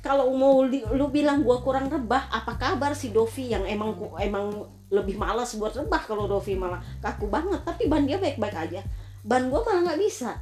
Kalau 0.00 0.30
mau 0.38 0.62
li, 0.62 0.86
lu 0.94 1.10
bilang 1.10 1.42
gue 1.42 1.56
kurang 1.66 1.90
rebah 1.90 2.30
apa 2.30 2.54
kabar 2.54 2.94
si 2.94 3.10
Dovi 3.10 3.50
yang 3.50 3.66
emang 3.66 3.98
emang 4.22 4.70
lebih 4.86 5.18
malas 5.18 5.58
buat 5.58 5.74
rebah 5.74 6.02
kalau 6.06 6.30
Dovi 6.30 6.54
malah 6.54 6.78
kaku 7.02 7.26
banget? 7.26 7.58
Tapi 7.66 7.90
ban 7.90 8.06
dia 8.06 8.22
baik-baik 8.22 8.54
aja. 8.54 8.80
Ban 9.26 9.50
gue 9.50 9.60
malah 9.66 9.82
nggak 9.82 10.00
bisa. 10.00 10.38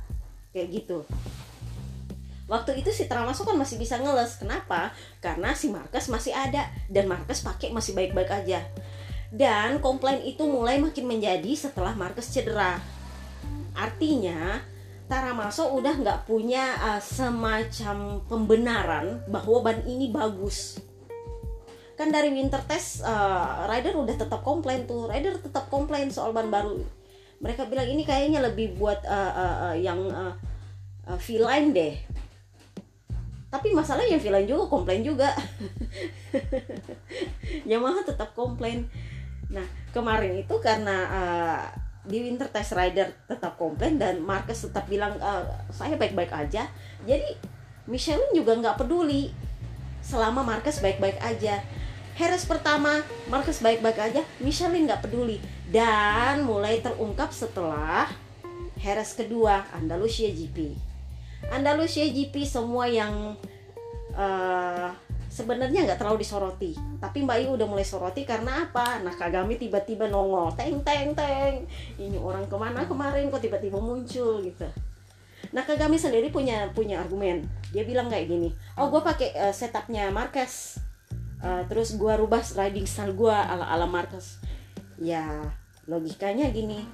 Kayak 0.53 0.69
gitu. 0.85 0.99
Waktu 2.45 2.85
itu 2.85 2.93
si 2.93 3.09
Tramaso 3.09 3.49
kan 3.49 3.57
masih 3.57 3.81
bisa 3.81 3.97
ngeles. 3.97 4.37
Kenapa? 4.37 4.93
Karena 5.25 5.57
si 5.57 5.73
Marcus 5.73 6.13
masih 6.13 6.37
ada. 6.37 6.69
Dan 6.93 7.09
Marcus 7.09 7.41
pakai 7.41 7.73
masih 7.73 7.97
baik-baik 7.97 8.29
aja. 8.29 8.61
Dan 9.33 9.81
komplain 9.81 10.21
itu 10.23 10.45
mulai 10.45 10.77
makin 10.77 11.09
menjadi 11.09 11.57
setelah 11.57 11.97
Marcus 11.97 12.29
cedera. 12.29 12.77
Artinya 13.75 14.61
Taramaso 15.05 15.77
udah 15.77 16.01
nggak 16.01 16.21
punya 16.25 16.81
uh, 16.81 17.01
semacam 17.01 18.25
pembenaran 18.25 19.21
bahwa 19.29 19.61
ban 19.61 19.85
ini 19.85 20.09
bagus. 20.09 20.81
Kan 21.95 22.09
dari 22.09 22.33
winter 22.33 22.65
test 22.65 23.05
uh, 23.05 23.69
rider 23.69 23.95
udah 23.95 24.17
tetap 24.17 24.41
komplain 24.41 24.89
tuh. 24.89 25.05
Rider 25.05 25.37
tetap 25.39 25.69
komplain 25.69 26.09
soal 26.09 26.33
ban 26.33 26.49
baru. 26.49 26.81
Mereka 27.45 27.69
bilang 27.69 27.85
ini 27.85 28.03
kayaknya 28.03 28.41
lebih 28.41 28.81
buat 28.81 29.05
uh, 29.05 29.33
uh, 29.37 29.57
uh, 29.69 29.77
yang 29.77 30.01
uh, 30.09 30.33
uh, 31.05 31.19
V-line 31.21 31.77
deh. 31.77 31.95
Tapi 33.53 33.71
masalahnya 33.71 34.19
villain 34.19 34.49
juga 34.49 34.67
komplain 34.67 35.05
juga. 35.05 35.31
Yamaha 37.71 38.03
tetap 38.03 38.35
komplain. 38.35 38.89
Nah 39.53 39.63
kemarin 39.95 40.41
itu 40.43 40.59
karena 40.59 40.97
uh, 41.07 41.84
di 42.05 42.21
Winter 42.21 42.49
Test 42.53 42.77
Rider 42.77 43.13
tetap 43.25 43.57
komplain 43.57 43.97
dan 43.97 44.21
Marquez 44.21 44.61
tetap 44.61 44.85
bilang 44.87 45.17
uh, 45.21 45.45
saya 45.73 45.97
baik-baik 45.97 46.31
aja. 46.31 46.69
Jadi 47.05 47.31
Michelin 47.89 48.33
juga 48.37 48.57
nggak 48.57 48.85
peduli. 48.85 49.33
Selama 50.05 50.45
Marquez 50.45 50.81
baik-baik 50.85 51.17
aja. 51.25 51.65
Harris 52.15 52.47
pertama 52.47 53.03
Marquez 53.27 53.59
baik-baik 53.59 53.99
aja 53.99 54.23
Michelin 54.39 54.87
nggak 54.87 55.09
peduli. 55.09 55.41
Dan 55.69 56.45
mulai 56.45 56.85
terungkap 56.85 57.33
setelah 57.33 58.07
Harris 58.79 59.17
kedua 59.17 59.65
Andalusia 59.73 60.29
GP 60.29 60.77
Andalusia 61.49 62.05
GP 62.09 62.45
semua 62.45 62.89
yang 62.89 63.37
uh, 64.17 64.89
sebenarnya 65.35 65.83
nggak 65.83 65.99
terlalu 65.99 66.23
disoroti 66.23 66.79
tapi 67.03 67.27
Mbak 67.27 67.39
Yu 67.43 67.49
udah 67.59 67.67
mulai 67.67 67.83
soroti 67.83 68.23
karena 68.23 68.71
apa? 68.71 69.03
Nah 69.03 69.11
Kagami 69.11 69.59
tiba-tiba 69.59 70.07
nongol 70.07 70.55
teng 70.55 70.79
teng 70.87 71.11
teng 71.11 71.67
ini 71.99 72.15
orang 72.15 72.47
ke 72.47 72.55
mana 72.55 72.87
kemarin 72.87 73.27
kok 73.35 73.43
tiba-tiba 73.43 73.83
muncul 73.83 74.39
gitu. 74.47 74.71
Nah 75.51 75.67
Kagami 75.67 75.99
sendiri 75.99 76.31
punya 76.31 76.71
punya 76.71 77.03
argumen. 77.03 77.43
Dia 77.75 77.83
bilang 77.83 78.07
kayak 78.07 78.31
gini 78.31 78.55
oh 78.79 78.95
gue 78.95 79.03
pakai 79.03 79.35
uh, 79.35 79.51
setupnya 79.51 80.15
Marquez 80.15 80.79
uh, 81.43 81.67
terus 81.67 81.99
gue 81.99 82.13
rubah 82.15 82.47
riding 82.55 82.87
style 82.87 83.19
gue 83.19 83.35
ala 83.35 83.67
ala 83.67 83.91
Marquez. 83.91 84.39
Ya 85.03 85.51
logikanya 85.91 86.47
gini. 86.55 86.87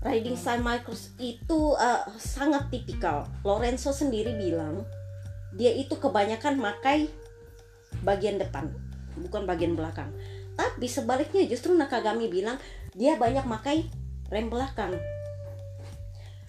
Riding 0.00 0.38
style 0.38 0.64
Marcus 0.64 1.12
itu 1.20 1.76
uh, 1.76 2.08
sangat 2.16 2.72
tipikal. 2.72 3.28
Lorenzo 3.42 3.90
sendiri 3.90 4.32
bilang 4.38 4.86
dia 5.54 5.70
itu 5.70 5.94
kebanyakan 5.94 6.58
makai 6.58 7.06
bagian 8.02 8.40
depan, 8.42 8.72
bukan 9.20 9.46
bagian 9.46 9.78
belakang. 9.78 10.10
Tapi 10.56 10.88
sebaliknya 10.88 11.44
justru 11.46 11.76
Nakagami 11.76 12.32
bilang 12.32 12.56
dia 12.96 13.14
banyak 13.20 13.44
makai 13.44 13.86
rem 14.32 14.48
belakang. 14.48 14.96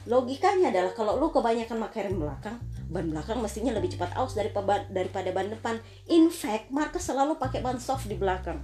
Logikanya 0.08 0.72
adalah 0.72 0.96
kalau 0.96 1.20
lu 1.20 1.28
kebanyakan 1.36 1.84
makai 1.84 2.08
rem 2.08 2.16
belakang, 2.16 2.56
ban 2.88 3.12
belakang 3.12 3.44
mestinya 3.44 3.76
lebih 3.76 3.92
cepat 3.92 4.16
aus 4.16 4.34
daripada 4.34 4.88
daripada 4.88 5.30
ban 5.36 5.52
depan. 5.52 5.76
In 6.08 6.32
fact, 6.32 6.72
Marcus 6.72 7.04
selalu 7.04 7.36
pakai 7.36 7.60
ban 7.60 7.76
soft 7.76 8.08
di 8.08 8.16
belakang. 8.16 8.64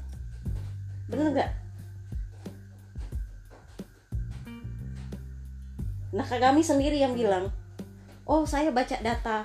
Bener 1.11 1.27
nggak? 1.35 1.51
Kami 6.43 6.61
sendiri 6.63 6.99
yang 7.01 7.17
bilang, 7.17 7.49
oh 8.23 8.45
saya 8.45 8.69
baca 8.69 8.95
data, 9.01 9.43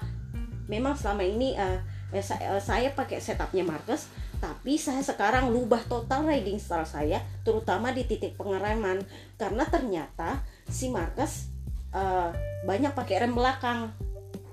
memang 0.68 0.94
selama 0.94 1.24
ini 1.24 1.56
uh, 1.56 1.80
eh, 2.12 2.22
saya, 2.22 2.54
uh, 2.54 2.62
saya 2.62 2.92
pakai 2.92 3.18
setupnya 3.18 3.64
Marcus, 3.64 4.06
tapi 4.38 4.76
saya 4.78 5.02
sekarang 5.02 5.50
lubah 5.50 5.82
total 5.88 6.28
riding 6.28 6.60
style 6.60 6.86
saya, 6.86 7.18
terutama 7.42 7.90
di 7.90 8.04
titik 8.04 8.36
pengereman, 8.36 9.02
karena 9.40 9.64
ternyata 9.66 10.44
si 10.68 10.92
Marcus 10.92 11.50
uh, 11.90 12.30
banyak 12.68 12.92
pakai 12.92 13.26
rem 13.26 13.34
belakang. 13.34 13.90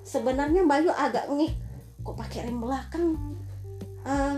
Sebenarnya 0.01 0.63
Bayu 0.63 0.89
agak 0.89 1.29
ngeh, 1.29 1.53
kok 2.01 2.15
pakai 2.17 2.50
rem 2.50 2.57
belakang? 2.57 3.19
Uh, 4.05 4.38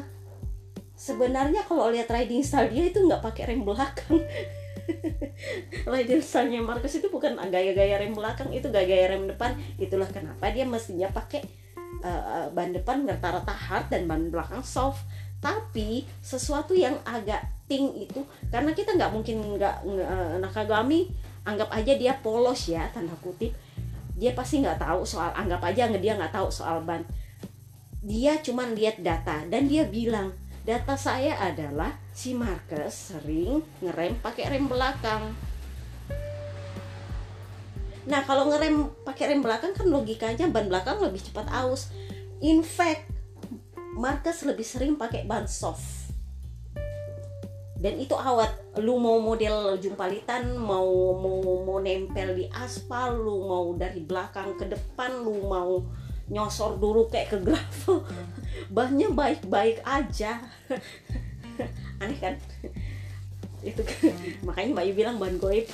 sebenarnya 0.98 1.62
kalau 1.69 1.93
lihat 1.93 2.10
riding 2.10 2.41
style 2.41 2.74
dia 2.74 2.89
itu 2.89 3.05
nggak 3.05 3.22
pakai 3.22 3.53
rem 3.53 3.62
belakang 3.62 4.17
stylenya 6.25 6.65
Marcus 6.65 6.98
itu 6.98 7.07
bukan 7.13 7.38
gaya-gaya 7.53 8.01
rem 8.01 8.17
belakang 8.17 8.50
itu 8.50 8.65
gaya-gaya 8.74 9.13
rem 9.13 9.29
depan 9.29 9.53
itulah 9.77 10.10
kenapa 10.10 10.50
dia 10.50 10.65
mestinya 10.65 11.05
pakai 11.13 11.46
uh, 12.04 12.48
ban 12.54 12.74
depan 12.74 13.06
rata-rata 13.06 13.54
hard 13.54 13.88
dan 13.89 14.10
ban 14.10 14.30
belakang 14.30 14.62
soft. 14.62 15.06
Tapi 15.38 16.04
sesuatu 16.20 16.74
yang 16.74 16.98
agak 17.06 17.46
ting 17.70 17.94
itu 17.94 18.25
karena 18.50 18.74
kita 18.74 18.98
nggak 18.98 19.12
mungkin 19.13 19.60
nggak 19.60 19.86
uh, 19.86 20.36
Nakagami 20.42 21.08
anggap 21.46 21.70
aja 21.72 21.94
dia 21.94 22.18
polos 22.20 22.68
ya 22.68 22.89
tanda 22.89 23.13
kutip. 23.22 23.54
Dia 24.18 24.34
pasti 24.34 24.66
nggak 24.66 24.82
tahu 24.82 25.06
soal 25.06 25.30
anggap 25.38 25.62
aja 25.62 25.88
dia 25.94 26.13
nggak 26.18 26.34
tahu 26.34 26.50
soal 26.50 26.82
ban. 26.82 27.06
Dia 28.01 28.42
cuma 28.42 28.66
lihat 28.66 29.01
data 29.04 29.46
dan 29.46 29.70
dia 29.70 29.86
bilang 29.86 30.34
data 30.68 31.00
saya 31.00 31.39
adalah 31.39 31.96
si 32.12 32.36
Marcus 32.36 33.16
sering 33.16 33.63
ngerem 33.80 34.20
pakai 34.20 34.51
rem 34.51 34.68
belakang 34.68 35.47
nah 38.07 38.23
kalau 38.23 38.47
ngerem 38.47 38.87
pakai 39.03 39.35
rem 39.35 39.43
belakang 39.43 39.75
kan 39.75 39.87
logikanya 39.91 40.47
ban 40.47 40.71
belakang 40.71 40.97
lebih 41.03 41.19
cepat 41.19 41.51
aus. 41.51 41.91
In 42.39 42.63
fact 42.63 43.11
Marcus 43.97 44.45
lebih 44.47 44.63
sering 44.63 44.95
pakai 44.95 45.27
ban 45.27 45.49
soft. 45.49 46.07
Dan 47.77 48.01
itu 48.01 48.13
awet. 48.17 48.49
Lu 48.81 48.97
mau 48.97 49.21
model 49.21 49.77
jumpalitan 49.77 50.57
mau 50.57 51.13
mau 51.17 51.61
mau 51.61 51.77
nempel 51.77 52.33
di 52.33 52.45
aspal 52.49 53.17
lu 53.17 53.45
mau 53.45 53.73
dari 53.77 54.01
belakang 54.01 54.57
ke 54.57 54.65
depan 54.65 55.21
lu 55.21 55.45
mau 55.45 55.81
nyosor 56.29 56.77
dulu 56.81 57.09
kayak 57.09 57.33
ke 57.33 57.37
gravel. 57.41 58.05
Bannya 58.75 59.13
baik-baik 59.13 59.81
aja. 59.85 60.41
Aneh 62.01 62.17
kan? 62.17 62.33
Itu 63.61 63.81
kan. 63.81 64.13
makanya 64.45 64.77
Mbak 64.77 64.85
Yu 64.89 64.93
bilang 64.93 65.17
ban 65.17 65.35
goib. 65.41 65.65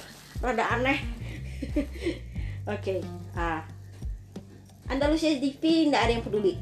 Rada 0.43 0.75
aneh 0.75 1.22
oke 2.73 2.79
okay. 2.79 2.99
ah 3.35 3.63
Andalusia 4.91 5.31
GP 5.39 5.89
tidak 5.89 6.01
ada 6.03 6.11
yang 6.11 6.25
peduli. 6.25 6.59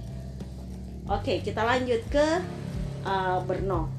Oke 1.09 1.21
okay, 1.25 1.37
kita 1.41 1.65
lanjut 1.65 2.01
ke 2.07 2.27
uh, 3.03 3.41
Brno. 3.43 3.89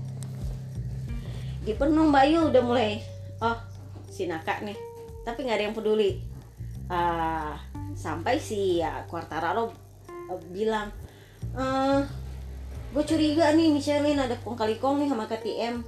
Di 1.67 1.75
Brno 1.75 2.07
Mbak 2.09 2.25
Yu 2.31 2.41
udah 2.55 2.63
mulai 2.63 3.03
oh 3.43 3.59
si 4.07 4.31
Naka 4.31 4.63
nih 4.63 4.79
tapi 5.27 5.43
nggak 5.47 5.57
ada 5.59 5.67
yang 5.71 5.77
peduli. 5.77 6.23
Uh, 6.87 7.55
sampai 7.97 8.37
si 8.39 8.83
ya 8.83 9.05
Quartararo 9.09 9.73
bilang 10.53 10.89
uh, 11.57 11.61
eh, 11.61 12.01
gue 12.93 13.05
curiga 13.05 13.53
nih 13.53 13.73
Michelin 13.73 14.21
ada 14.21 14.37
kong 14.41 14.57
kali 14.57 14.77
kong 14.77 15.01
nih 15.01 15.09
sama 15.09 15.25
KTM 15.29 15.85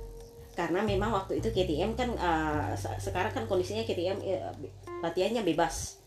karena 0.54 0.80
memang 0.86 1.10
waktu 1.10 1.42
itu 1.42 1.50
KTM 1.50 1.98
kan 1.98 2.08
uh, 2.14 2.72
sekarang 2.76 3.34
kan 3.34 3.44
kondisinya 3.50 3.84
KTM 3.84 4.16
uh, 4.20 4.24
eh, 4.24 4.72
latihannya 5.04 5.44
bebas. 5.44 6.00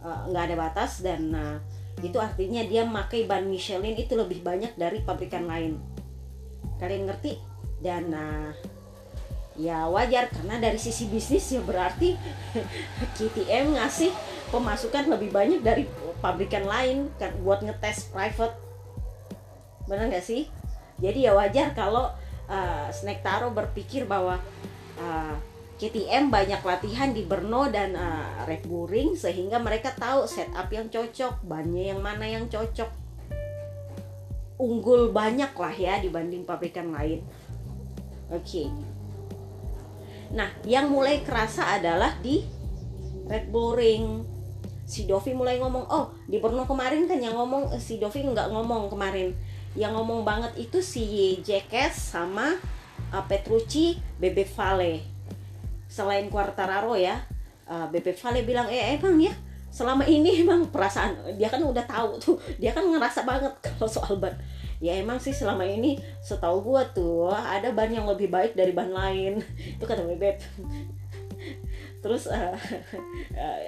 Nggak 0.00 0.42
uh, 0.42 0.46
ada 0.48 0.56
batas 0.56 1.04
dan 1.04 1.22
uh, 1.36 1.56
itu 2.00 2.16
artinya 2.16 2.64
dia 2.64 2.86
memakai 2.88 3.28
ban 3.28 3.44
Michelin 3.44 3.98
itu 3.98 4.16
lebih 4.16 4.40
banyak 4.40 4.72
dari 4.80 5.04
pabrikan 5.04 5.44
lain. 5.44 5.76
Kalian 6.80 7.10
ngerti? 7.10 7.36
Dan 7.78 8.10
uh, 8.16 8.50
ya 9.58 9.90
wajar 9.90 10.30
karena 10.30 10.62
dari 10.62 10.78
sisi 10.78 11.10
bisnis 11.10 11.50
ya 11.50 11.60
berarti 11.60 12.14
KTM 13.18 13.74
ngasih 13.74 14.14
pemasukan 14.54 15.10
lebih 15.10 15.34
banyak 15.34 15.60
dari 15.60 15.84
pabrikan 16.22 16.64
lain 16.64 17.12
kan 17.20 17.34
buat 17.42 17.60
ngetes 17.60 18.08
private. 18.14 18.54
Benar 19.90 20.08
nggak 20.08 20.24
sih? 20.24 20.48
Jadi 20.98 21.26
ya 21.26 21.34
wajar 21.34 21.74
kalau 21.74 22.10
uh, 22.50 22.86
Snack 22.90 23.22
Taro 23.22 23.50
berpikir 23.54 24.06
bahwa 24.06 24.38
uh, 24.98 25.34
KTM 25.78 26.34
banyak 26.34 26.58
latihan 26.66 27.14
di 27.14 27.22
Brno 27.22 27.70
dan 27.70 27.94
uh, 27.94 28.42
Red 28.50 28.66
Bull 28.66 28.90
Ring 28.90 29.14
sehingga 29.14 29.62
mereka 29.62 29.94
tahu 29.94 30.26
setup 30.26 30.66
yang 30.74 30.90
cocok 30.90 31.46
bannya 31.46 31.94
yang 31.94 32.02
mana 32.02 32.26
yang 32.26 32.50
cocok. 32.50 32.90
Unggul 34.58 35.14
banyak 35.14 35.54
lah 35.54 35.70
ya 35.70 36.02
dibanding 36.02 36.42
pabrikan 36.42 36.90
lain. 36.90 37.22
Oke. 38.28 38.66
Okay. 38.66 38.68
nah 40.28 40.52
yang 40.68 40.92
mulai 40.92 41.24
kerasa 41.24 41.80
adalah 41.80 42.12
di 42.20 42.44
Red 43.24 43.48
Bull 43.48 43.72
Ring 43.80 44.04
si 44.84 45.08
Dovi 45.08 45.32
mulai 45.32 45.56
ngomong 45.56 45.88
oh 45.88 46.12
di 46.28 46.36
Brno 46.36 46.68
kemarin 46.68 47.08
kan 47.08 47.16
yang 47.16 47.32
ngomong 47.32 47.72
eh, 47.72 47.80
si 47.80 47.96
Dovi 48.02 48.26
nggak 48.26 48.50
ngomong 48.50 48.90
kemarin. 48.90 49.30
Yang 49.78 49.94
ngomong 49.94 50.26
banget 50.26 50.58
itu 50.58 50.82
si 50.82 51.38
Jekes 51.38 52.18
sama 52.18 52.58
uh, 53.14 53.24
Petrucci 53.30 53.94
Bebe 54.18 54.42
Vale 54.42 55.17
selain 55.98 56.30
Quartararo 56.30 56.94
ya 56.94 57.18
uh, 57.66 57.90
Bebe 57.90 58.14
Vale 58.14 58.46
bilang 58.46 58.70
eh 58.70 58.94
emang 58.94 59.18
ya 59.18 59.34
selama 59.68 60.06
ini 60.08 60.40
emang 60.42 60.72
perasaan 60.72 61.36
dia 61.36 61.52
kan 61.52 61.60
udah 61.60 61.84
tahu 61.84 62.16
tuh 62.16 62.36
dia 62.56 62.72
kan 62.72 62.86
ngerasa 62.86 63.26
banget 63.26 63.52
kalau 63.66 63.88
soal 63.90 64.16
ban. 64.22 64.34
Ya 64.78 64.94
emang 64.94 65.18
sih 65.18 65.34
selama 65.34 65.66
ini 65.66 65.98
setahu 66.22 66.62
gua 66.62 66.86
tuh 66.94 67.34
ada 67.34 67.74
ban 67.74 67.90
yang 67.90 68.06
lebih 68.06 68.30
baik 68.30 68.54
dari 68.54 68.70
ban 68.70 68.94
lain. 68.94 69.42
Itu 69.74 69.84
kata 69.84 70.06
Bebe. 70.06 70.38
Terus 72.02 72.30
uh, 72.30 72.54
uh, 73.34 73.58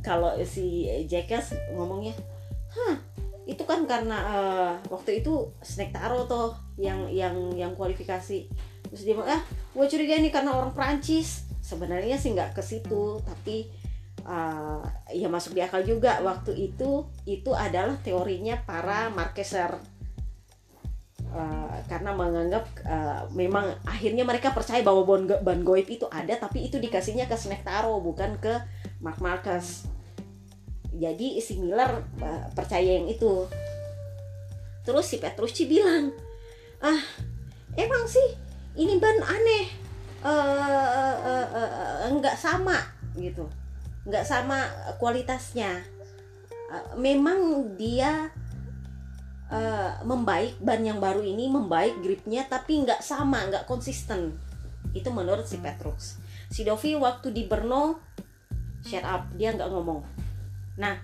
kalau 0.00 0.40
si 0.40 0.88
Jackass 1.04 1.52
ngomongnya 1.76 2.16
hah 2.72 2.96
itu 3.44 3.60
kan 3.68 3.84
karena 3.84 4.16
uh, 4.24 4.72
waktu 4.88 5.20
itu 5.20 5.50
Snake 5.60 5.92
Taro 5.92 6.24
tuh 6.24 6.56
yang 6.80 7.04
yang 7.12 7.36
yang 7.52 7.76
kualifikasi. 7.76 8.48
Terus 8.88 9.02
dia 9.04 9.12
bilang 9.12 9.36
ah 9.36 9.42
gue 9.72 9.86
curiga 9.88 10.20
ini 10.20 10.28
karena 10.28 10.52
orang 10.52 10.76
Prancis 10.76 11.48
sebenarnya 11.64 12.20
sih 12.20 12.36
nggak 12.36 12.52
ke 12.52 12.60
situ 12.60 13.20
tapi 13.24 13.70
uh, 14.26 14.82
ya 15.10 15.28
masuk 15.30 15.56
di 15.56 15.62
akal 15.64 15.82
juga. 15.82 16.20
Waktu 16.20 16.52
itu 16.72 17.06
itu 17.24 17.50
adalah 17.54 17.96
teorinya 18.00 18.60
para 18.62 19.08
Marqueser. 19.10 19.78
Uh, 21.32 21.80
karena 21.88 22.12
menganggap 22.12 22.68
uh, 22.84 23.24
memang 23.32 23.72
akhirnya 23.88 24.20
mereka 24.20 24.52
percaya 24.52 24.84
bahwa 24.84 25.08
ban, 25.08 25.24
ban 25.40 25.64
goib 25.64 25.88
itu 25.88 26.04
ada 26.12 26.36
tapi 26.36 26.68
itu 26.68 26.76
dikasihnya 26.76 27.24
ke 27.24 27.40
Snake 27.40 27.64
Taro 27.64 28.04
bukan 28.04 28.36
ke 28.36 28.52
Mark 29.00 29.16
Marcus 29.16 29.88
jadi 30.92 31.40
si 31.40 31.56
Miller 31.56 32.04
uh, 32.20 32.52
percaya 32.52 33.00
yang 33.00 33.08
itu. 33.08 33.48
Terus 34.84 35.08
si 35.08 35.16
Petrucci 35.16 35.64
bilang 35.64 36.12
ah 36.84 37.00
emang 37.80 38.04
sih 38.04 38.36
ini 38.76 38.96
ban 38.96 39.18
aneh. 39.20 39.64
Uh, 40.22 41.18
uh, 41.18 41.46
uh, 41.50 42.14
uh, 42.14 42.34
sama 42.38 42.78
gitu. 43.18 43.50
Nggak 44.06 44.22
sama 44.22 44.70
kualitasnya. 45.02 45.82
Uh, 46.70 46.94
memang 46.96 47.74
dia 47.74 48.30
uh, 49.50 49.92
membaik 50.06 50.56
ban 50.62 50.80
yang 50.80 51.02
baru 51.02 51.20
ini 51.20 51.50
membaik 51.50 52.00
gripnya 52.00 52.46
tapi 52.48 52.80
nggak 52.86 53.02
sama 53.04 53.44
nggak 53.50 53.66
konsisten. 53.68 54.32
Itu 54.94 55.10
menurut 55.10 55.44
si 55.44 55.58
Petrus. 55.58 56.22
Si 56.52 56.62
Dovi 56.62 56.96
waktu 56.96 57.34
di 57.34 57.44
Brno 57.50 57.98
shut 58.82 59.04
up 59.04 59.26
dia 59.36 59.52
nggak 59.54 59.70
ngomong. 59.70 60.02
Nah, 60.78 60.96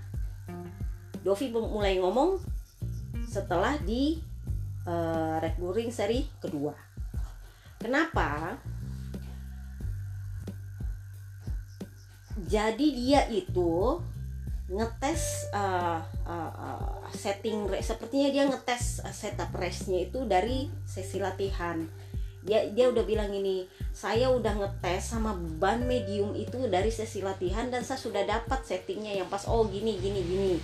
Dovi 1.27 1.53
mulai 1.53 2.01
ngomong 2.01 2.41
setelah 3.29 3.77
di 3.83 4.17
uh, 4.89 5.37
Red 5.43 5.61
Bull 5.61 5.77
Ring 5.77 5.93
seri 5.93 6.25
kedua. 6.41 6.88
Kenapa? 7.79 8.59
Jadi 12.47 12.95
dia 12.95 13.27
itu 13.31 13.99
ngetes 14.69 15.49
uh, 15.51 15.99
uh, 16.29 16.53
uh, 16.53 17.09
setting 17.11 17.65
sepertinya 17.81 18.29
dia 18.29 18.45
ngetes 18.45 19.01
setup 19.17 19.49
race-nya 19.57 20.05
itu 20.07 20.29
dari 20.29 20.69
sesi 20.85 21.19
latihan. 21.19 21.83
Dia 22.45 22.69
dia 22.71 22.87
udah 22.93 23.03
bilang 23.03 23.33
ini 23.35 23.67
saya 23.91 24.31
udah 24.31 24.55
ngetes 24.55 25.17
sama 25.17 25.35
ban 25.59 25.83
medium 25.83 26.37
itu 26.37 26.69
dari 26.71 26.93
sesi 26.93 27.25
latihan 27.25 27.73
dan 27.73 27.83
saya 27.83 27.99
sudah 27.99 28.23
dapat 28.23 28.63
settingnya 28.63 29.19
yang 29.19 29.29
pas 29.31 29.49
oh 29.49 29.67
gini 29.67 29.99
gini 29.99 30.21
gini. 30.23 30.55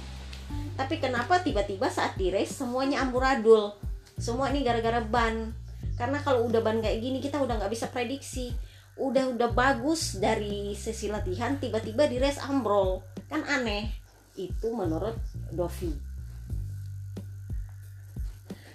Tapi 0.74 1.00
kenapa 1.00 1.40
tiba-tiba 1.40 1.88
saat 1.88 2.14
di 2.18 2.31
race 2.31 2.55
semuanya 2.55 3.03
amburadul? 3.03 3.74
Semua 4.20 4.53
ini 4.55 4.62
gara-gara 4.62 5.03
ban 5.03 5.63
karena 5.94 6.18
kalau 6.22 6.50
udah 6.50 6.61
ban 6.61 6.83
kayak 6.83 6.98
gini 6.98 7.18
kita 7.22 7.38
udah 7.38 7.59
nggak 7.59 7.72
bisa 7.72 7.90
prediksi. 7.90 8.50
Udah 8.94 9.26
udah 9.35 9.50
bagus 9.50 10.22
dari 10.22 10.74
sesi 10.78 11.11
latihan 11.11 11.59
tiba-tiba 11.59 12.07
di 12.07 12.22
race 12.22 12.38
ambrol. 12.42 13.02
Kan 13.26 13.42
aneh. 13.46 13.90
Itu 14.35 14.74
menurut 14.74 15.18
Dovi. 15.50 15.90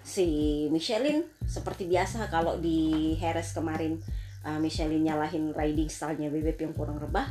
Si 0.03 0.25
Michelin 0.73 1.23
seperti 1.45 1.85
biasa 1.85 2.27
kalau 2.31 2.57
di 2.57 3.13
Harris 3.19 3.53
kemarin 3.53 3.99
uh, 4.43 4.57
Michelin 4.57 5.05
nyalahin 5.05 5.51
riding 5.53 5.91
stylenya 5.91 6.33
bebek 6.33 6.65
yang 6.65 6.73
kurang 6.73 6.97
rebah 6.97 7.29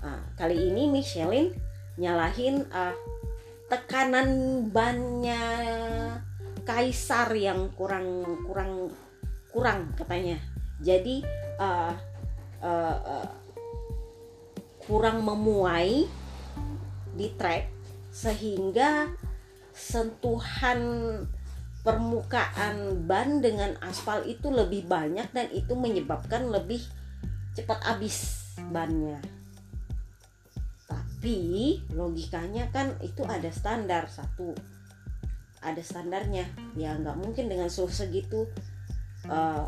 uh, 0.00 0.22
kali 0.38 0.72
ini 0.72 0.88
Michelin 0.88 1.52
nyalahin 2.00 2.64
uh, 2.72 2.96
tekanan 3.68 4.62
bannya 4.70 5.42
Kaisar 6.64 7.28
yang 7.36 7.68
kurang 7.76 8.24
kurang 8.48 8.88
kurang 9.54 9.94
katanya. 9.94 10.42
Jadi 10.82 11.22
uh, 11.62 11.94
uh, 12.58 12.98
uh, 13.06 13.28
kurang 14.82 15.22
memuai 15.22 16.10
di 17.14 17.28
track 17.38 17.70
sehingga 18.10 19.06
sentuhan 19.70 20.82
permukaan 21.86 23.06
ban 23.06 23.38
dengan 23.38 23.78
aspal 23.84 24.26
itu 24.26 24.50
lebih 24.50 24.90
banyak 24.90 25.30
dan 25.30 25.46
itu 25.54 25.78
menyebabkan 25.78 26.50
lebih 26.50 26.82
cepat 27.54 27.78
habis 27.86 28.50
bannya. 28.74 29.22
Tapi 30.90 31.86
logikanya 31.94 32.74
kan 32.74 32.98
itu 33.04 33.22
ada 33.22 33.48
standar 33.54 34.10
satu. 34.10 34.56
Ada 35.64 35.80
standarnya. 35.80 36.44
Ya 36.74 36.98
nggak 36.98 37.16
mungkin 37.16 37.46
dengan 37.48 37.70
suhu 37.70 37.88
segitu 37.88 38.50
uh, 39.28 39.64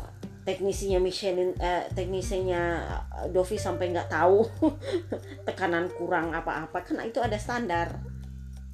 teknisinya 0.47 0.99
Michelin 1.03 1.51
uh, 1.59 1.83
teknisinya 1.91 2.87
Dovi 3.35 3.59
sampai 3.59 3.91
nggak 3.91 4.11
tahu 4.11 4.47
tekanan 5.47 5.91
kurang 5.95 6.31
apa-apa. 6.31 6.83
Kan 6.87 7.03
itu 7.03 7.19
ada 7.19 7.35
standar 7.35 7.99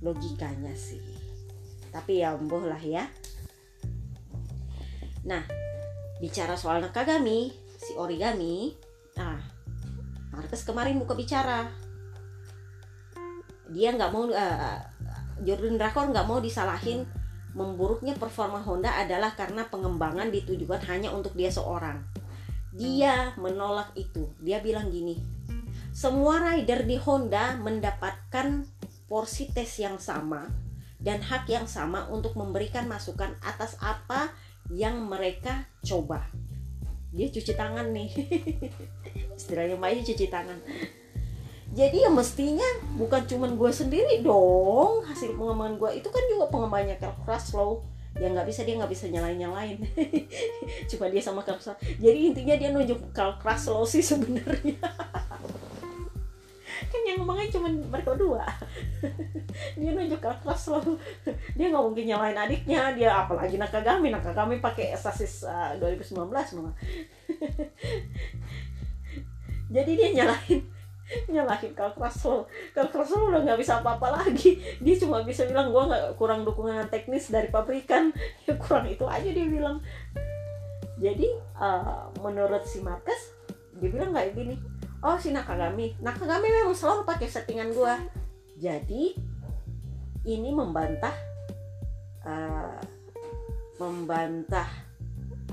logikanya 0.03 0.75
sih. 0.77 1.01
Tapi 1.89 2.21
ya 2.21 2.37
boh 2.37 2.65
lah 2.65 2.81
ya. 2.81 3.09
Nah 5.25 5.43
bicara 6.21 6.55
soal 6.55 6.79
nakagami 6.79 7.51
si 7.75 7.91
origami 7.99 8.71
ah 9.19 9.41
Marcus 10.33 10.65
kemarin 10.65 10.97
buka 10.97 11.13
bicara. 11.13 11.69
Dia 13.69 13.93
nggak 13.93 14.11
mau 14.13 14.29
uh, 14.29 14.77
Jordan 15.41 15.77
Drakor 15.77 16.09
nggak 16.09 16.27
mau 16.29 16.37
disalahin 16.37 17.05
memburuknya 17.53 18.17
performa 18.17 18.61
Honda 18.61 18.93
adalah 18.97 19.37
karena 19.37 19.69
pengembangan 19.69 20.29
ditujukan 20.33 20.81
hanya 20.89 21.13
untuk 21.13 21.37
dia 21.37 21.53
seorang. 21.53 22.01
Dia 22.73 23.37
menolak 23.37 23.93
itu. 23.93 24.33
Dia 24.41 24.57
bilang 24.59 24.89
gini, 24.89 25.21
semua 25.93 26.41
rider 26.41 26.89
di 26.89 26.97
Honda 26.97 27.53
mendapatkan 27.61 28.65
porsi 29.05 29.53
tes 29.53 29.69
yang 29.77 30.01
sama 30.01 30.49
dan 30.97 31.21
hak 31.21 31.45
yang 31.45 31.69
sama 31.69 32.09
untuk 32.09 32.33
memberikan 32.33 32.89
masukan 32.89 33.37
atas 33.45 33.77
apa 33.77 34.33
yang 34.73 35.05
mereka 35.05 35.69
coba. 35.85 36.25
Dia 37.13 37.29
cuci 37.29 37.53
tangan 37.53 37.93
nih. 37.93 38.09
Istilahnya 39.37 39.77
Maya 39.77 40.01
cuci 40.01 40.25
tangan 40.33 40.57
jadi 41.73 42.05
ya 42.05 42.09
mestinya 42.13 42.69
bukan 42.93 43.25
cuman 43.25 43.57
gue 43.57 43.71
sendiri 43.73 44.21
dong 44.21 45.01
hasil 45.09 45.33
pengembangan 45.33 45.81
gue 45.81 45.89
itu 45.97 46.05
kan 46.13 46.21
juga 46.29 46.45
pengembangannya 46.53 47.01
keras 47.01 47.57
loh. 47.57 47.81
Ya 48.13 48.29
nggak 48.29 48.45
bisa 48.45 48.61
dia 48.61 48.77
nggak 48.77 48.93
bisa 48.93 49.09
nyalain 49.09 49.41
nyalain 49.41 49.81
cuma 50.93 51.09
dia 51.09 51.17
sama 51.17 51.41
keras 51.41 51.73
jadi 51.97 52.29
intinya 52.29 52.53
dia 52.61 52.69
nunjuk 52.69 53.09
keras 53.17 53.73
loh 53.73 53.89
sih 53.89 54.05
sebenarnya. 54.05 54.77
Kan 56.93 57.01
yang 57.09 57.25
ngomongnya 57.25 57.57
cuma 57.57 57.73
mereka 57.73 58.13
dua 58.13 58.45
dia 59.81 59.91
nunjuk 59.97 60.21
keras 60.21 60.69
loh. 60.69 61.01
Dia 61.57 61.73
nggak 61.73 61.85
mungkin 61.89 62.05
nyalain 62.05 62.37
adiknya. 62.37 62.93
Dia 62.93 63.25
apalagi 63.25 63.57
nakagami. 63.57 64.13
Nakagami 64.13 64.61
pakai 64.61 64.93
sasis 64.93 65.49
uh, 65.49 65.73
2019 65.81 66.29
mah 66.29 66.77
jadi 69.73 69.91
dia 69.97 70.09
nyalain 70.13 70.61
nyalahin 71.29 71.73
Carl 71.73 71.93
Russell 71.97 72.47
Carl 72.71 72.91
Russell 72.91 73.29
udah 73.29 73.41
nggak 73.43 73.59
bisa 73.59 73.79
apa-apa 73.79 74.21
lagi. 74.21 74.59
Dia 74.81 74.95
cuma 74.99 75.21
bisa 75.25 75.47
bilang 75.47 75.69
gue 75.69 75.83
nggak 75.83 76.17
kurang 76.17 76.45
dukungan 76.47 76.89
teknis 76.89 77.29
dari 77.33 77.49
pabrikan 77.49 78.13
ya 78.47 78.53
kurang 78.57 78.89
itu 78.89 79.05
aja 79.07 79.29
dia 79.29 79.47
bilang. 79.47 79.81
Jadi 80.97 81.27
uh, 81.57 82.07
menurut 82.21 82.63
si 82.65 82.79
Marcus 82.79 83.33
dia 83.81 83.89
bilang 83.89 84.13
kayak 84.13 84.37
gini 84.37 84.55
oh 85.03 85.17
si 85.17 85.35
Nakagami. 85.35 85.97
Nakagami 85.99 86.47
memang 86.47 86.77
selalu 86.77 87.03
pakai 87.03 87.27
settingan 87.27 87.73
gue 87.73 87.93
jadi 88.61 89.03
ini 90.23 90.49
membantah 90.55 91.11
uh, 92.23 92.79
membantah 93.81 94.69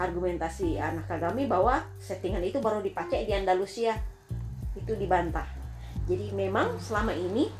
argumentasi 0.01 0.81
anak 0.81 1.11
Kagami 1.11 1.45
bahwa 1.45 1.85
settingan 2.01 2.41
itu 2.41 2.63
baru 2.63 2.81
dipakai 2.81 3.29
di 3.29 3.37
Andalusia 3.37 3.99
itu 4.77 4.93
dibantah. 4.95 5.47
Jadi 6.07 6.35
memang 6.35 6.79
selama 6.83 7.15
ini 7.15 7.51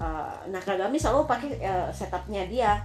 uh, 0.00 0.44
Nakagami 0.48 0.96
selalu 0.96 1.28
pakai 1.28 1.50
uh, 1.60 1.88
setupnya 1.92 2.44
dia. 2.48 2.84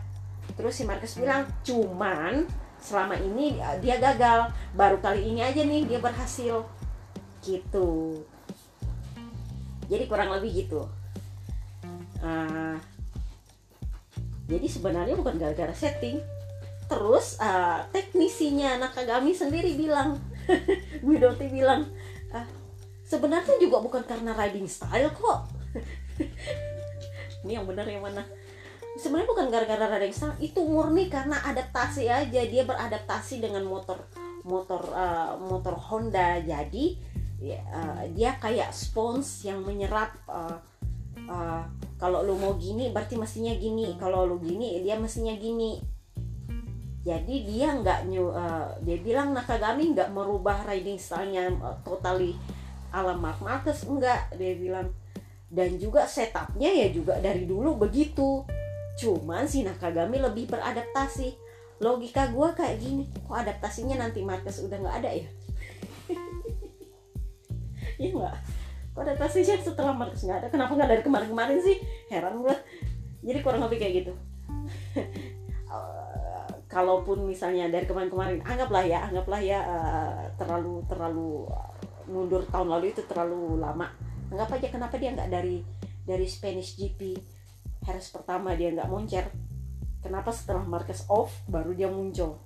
Terus 0.60 0.76
si 0.76 0.84
Marcus 0.84 1.16
bilang 1.16 1.48
cuman 1.64 2.44
selama 2.80 3.16
ini 3.20 3.60
uh, 3.60 3.80
dia 3.80 4.00
gagal. 4.00 4.52
Baru 4.76 5.00
kali 5.00 5.32
ini 5.32 5.40
aja 5.44 5.64
nih 5.64 5.88
dia 5.88 6.00
berhasil. 6.00 6.68
Gitu. 7.44 8.24
Jadi 9.88 10.04
kurang 10.08 10.32
lebih 10.32 10.64
gitu. 10.68 10.88
Uh, 12.24 12.80
jadi 14.48 14.68
sebenarnya 14.68 15.16
bukan 15.16 15.40
gara-gara 15.40 15.76
setting. 15.76 16.20
Terus 16.88 17.40
uh, 17.40 17.88
teknisinya 17.96 18.80
Nakagami 18.80 19.32
sendiri 19.32 19.76
bilang 19.76 20.20
Widoti 21.08 21.48
bilang 21.48 21.88
uh, 22.32 22.48
sebenarnya 23.14 23.56
juga 23.62 23.78
bukan 23.78 24.02
karena 24.02 24.34
riding 24.34 24.66
style 24.66 25.14
kok. 25.14 25.46
Ini 27.46 27.62
yang 27.62 27.70
benar 27.70 27.86
yang 27.86 28.02
mana? 28.02 28.26
Sebenarnya 28.98 29.30
bukan 29.30 29.48
gara-gara 29.54 29.86
riding 30.02 30.16
style 30.18 30.38
itu 30.42 30.66
murni 30.66 31.14
karena 31.14 31.38
adaptasi 31.46 32.10
aja. 32.10 32.42
Dia 32.42 32.66
beradaptasi 32.66 33.38
dengan 33.38 33.70
motor 33.70 34.02
motor 34.42 34.82
uh, 34.90 35.38
motor 35.38 35.78
Honda. 35.78 36.42
Jadi 36.42 36.98
ya, 37.38 37.62
uh, 37.70 38.04
dia 38.18 38.34
kayak 38.42 38.74
spons 38.74 39.46
yang 39.46 39.62
menyerap 39.62 40.18
uh, 40.26 40.58
uh, 41.30 41.62
kalau 42.02 42.26
lu 42.26 42.34
mau 42.42 42.58
gini 42.58 42.90
berarti 42.90 43.14
mestinya 43.16 43.54
gini 43.54 43.94
kalau 44.02 44.26
lu 44.26 44.42
gini 44.42 44.82
dia 44.82 44.98
mestinya 44.98 45.38
gini. 45.38 45.78
Jadi 47.04 47.46
dia 47.46 47.76
nggak 47.78 48.10
uh, 48.16 48.80
dia 48.82 48.98
bilang 49.04 49.36
Nakagami 49.36 49.92
nggak 49.92 50.16
merubah 50.16 50.64
riding 50.66 50.96
stylenya 50.96 51.52
uh, 51.62 51.78
totally 51.84 52.34
ala 52.94 53.18
Mark 53.18 53.42
Marcus 53.42 53.84
enggak 53.90 54.30
dia 54.38 54.54
bilang. 54.54 54.94
Dan 55.54 55.78
juga 55.78 56.10
setupnya 56.10 56.70
ya 56.70 56.88
juga 56.90 57.18
dari 57.18 57.46
dulu 57.46 57.78
begitu. 57.78 58.46
Cuman 58.98 59.50
si 59.50 59.66
Nakagami 59.66 60.22
lebih 60.22 60.50
beradaptasi. 60.50 61.42
Logika 61.82 62.30
gue 62.32 62.48
kayak 62.56 62.80
gini 62.80 63.04
kok 63.12 63.34
adaptasinya 63.34 64.08
nanti 64.08 64.24
Marcus 64.24 64.62
udah 64.64 64.78
nggak 64.78 64.98
ada 65.04 65.12
ya? 65.12 65.28
Iya 68.02 68.10
nggak? 68.10 68.38
Kok 68.96 69.02
adaptasinya 69.04 69.56
setelah 69.62 69.94
Marcus 69.94 70.24
nggak 70.26 70.40
ada? 70.42 70.48
Kenapa 70.50 70.74
nggak 70.74 70.90
dari 70.90 71.04
kemarin-kemarin 71.04 71.60
sih? 71.60 71.78
Heran 72.08 72.40
gue 72.42 72.56
jadi 73.24 73.40
kurang 73.40 73.64
lebih 73.68 73.80
kayak 73.80 73.94
gitu. 74.04 74.14
Uh, 75.68 76.48
kalaupun 76.74 77.24
misalnya 77.24 77.70
dari 77.70 77.86
kemarin-kemarin 77.86 78.42
anggaplah 78.44 78.84
ya 78.84 79.06
anggaplah 79.06 79.42
ya 79.42 79.60
uh, 79.62 80.22
terlalu 80.42 80.82
terlalu 80.90 81.46
mundur 82.08 82.44
tahun 82.48 82.70
lalu 82.72 82.96
itu 82.96 83.02
terlalu 83.06 83.60
lama. 83.60 83.92
Anggap 84.34 84.58
aja 84.58 84.68
kenapa 84.74 84.96
dia 84.98 85.14
nggak 85.14 85.30
dari 85.30 85.62
dari 86.04 86.28
Spanish 86.28 86.76
GP 86.76 87.16
Harris 87.84 88.12
pertama 88.12 88.56
dia 88.56 88.72
nggak 88.72 88.90
moncer? 88.90 89.28
Kenapa 90.04 90.36
setelah 90.36 90.64
Marquez 90.68 91.08
off 91.08 91.32
baru 91.48 91.72
dia 91.72 91.88
muncul? 91.88 92.40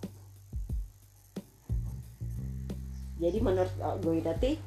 Jadi 3.18 3.38
menurut 3.42 3.74
uh, 3.82 3.98
Goidati 3.98 4.62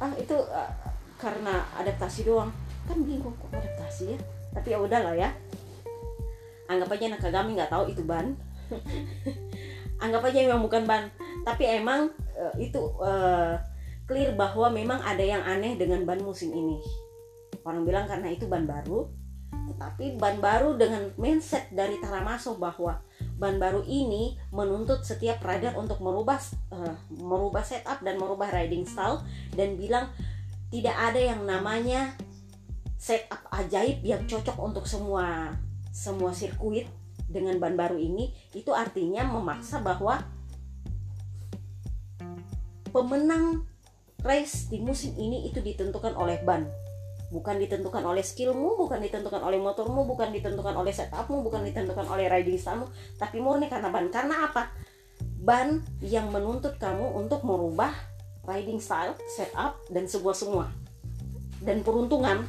ah 0.00 0.12
itu 0.16 0.32
uh, 0.32 0.72
karena 1.20 1.68
adaptasi 1.76 2.24
doang. 2.24 2.48
Kan 2.88 3.04
bingung 3.04 3.36
kok 3.36 3.52
adaptasi 3.52 4.16
ya? 4.16 4.18
Tapi 4.56 4.72
ya 4.72 4.78
udahlah 4.80 5.12
ya. 5.12 5.28
Anggap 6.72 6.96
aja 6.96 7.12
Nakagami 7.12 7.60
nggak 7.60 7.72
tahu 7.72 7.92
itu 7.92 8.00
ban. 8.04 8.32
Anggap 10.04 10.32
aja 10.32 10.48
memang 10.48 10.64
bukan 10.64 10.88
ban. 10.88 11.12
Tapi 11.44 11.68
emang 11.68 12.08
uh, 12.40 12.54
itu 12.56 12.80
uh, 13.04 13.60
clear 14.10 14.34
bahwa 14.34 14.74
memang 14.74 14.98
ada 15.06 15.22
yang 15.22 15.38
aneh 15.46 15.78
dengan 15.78 16.02
ban 16.02 16.18
musim 16.18 16.50
ini. 16.50 16.82
Orang 17.62 17.86
bilang 17.86 18.10
karena 18.10 18.34
itu 18.34 18.50
ban 18.50 18.66
baru, 18.66 19.06
tetapi 19.70 20.18
ban 20.18 20.42
baru 20.42 20.74
dengan 20.74 21.14
mindset 21.14 21.70
dari 21.70 21.94
Taramaso 22.02 22.58
bahwa 22.58 22.98
ban 23.38 23.62
baru 23.62 23.86
ini 23.86 24.34
menuntut 24.50 25.06
setiap 25.06 25.38
rider 25.46 25.78
untuk 25.78 26.02
merubah 26.02 26.42
uh, 26.74 26.98
merubah 27.22 27.62
setup 27.62 28.02
dan 28.02 28.18
merubah 28.18 28.50
riding 28.50 28.82
style 28.82 29.22
dan 29.54 29.78
bilang 29.78 30.10
tidak 30.74 30.94
ada 30.98 31.20
yang 31.22 31.46
namanya 31.46 32.18
setup 32.98 33.40
ajaib 33.54 34.02
yang 34.02 34.26
cocok 34.26 34.58
untuk 34.58 34.84
semua 34.90 35.54
semua 35.94 36.34
sirkuit 36.34 36.90
dengan 37.30 37.56
ban 37.62 37.78
baru 37.78 37.96
ini 37.96 38.34
itu 38.52 38.74
artinya 38.74 39.22
memaksa 39.22 39.80
bahwa 39.80 40.18
pemenang 42.90 43.69
race 44.24 44.68
di 44.68 44.78
musim 44.80 45.16
ini 45.16 45.48
itu 45.48 45.60
ditentukan 45.60 46.16
oleh 46.16 46.40
ban 46.44 46.68
bukan 47.30 47.62
ditentukan 47.62 48.02
oleh 48.02 48.26
skillmu, 48.26 48.74
bukan 48.74 48.98
ditentukan 48.98 49.38
oleh 49.38 49.62
motormu, 49.62 50.02
bukan 50.02 50.34
ditentukan 50.34 50.74
oleh 50.74 50.90
setupmu, 50.90 51.46
bukan 51.46 51.62
ditentukan 51.62 52.02
oleh 52.10 52.26
riding 52.26 52.58
stylemu, 52.58 52.90
tapi 53.16 53.38
murni 53.38 53.70
karena 53.70 53.88
ban. 53.88 54.10
Karena 54.10 54.50
apa? 54.50 54.74
Ban 55.40 55.78
yang 56.02 56.34
menuntut 56.34 56.76
kamu 56.76 57.06
untuk 57.16 57.46
merubah 57.46 57.94
riding 58.44 58.82
style, 58.82 59.14
setup, 59.30 59.78
dan 59.94 60.10
sebuah 60.10 60.34
semua. 60.34 60.66
Dan 61.62 61.86
peruntungan. 61.86 62.42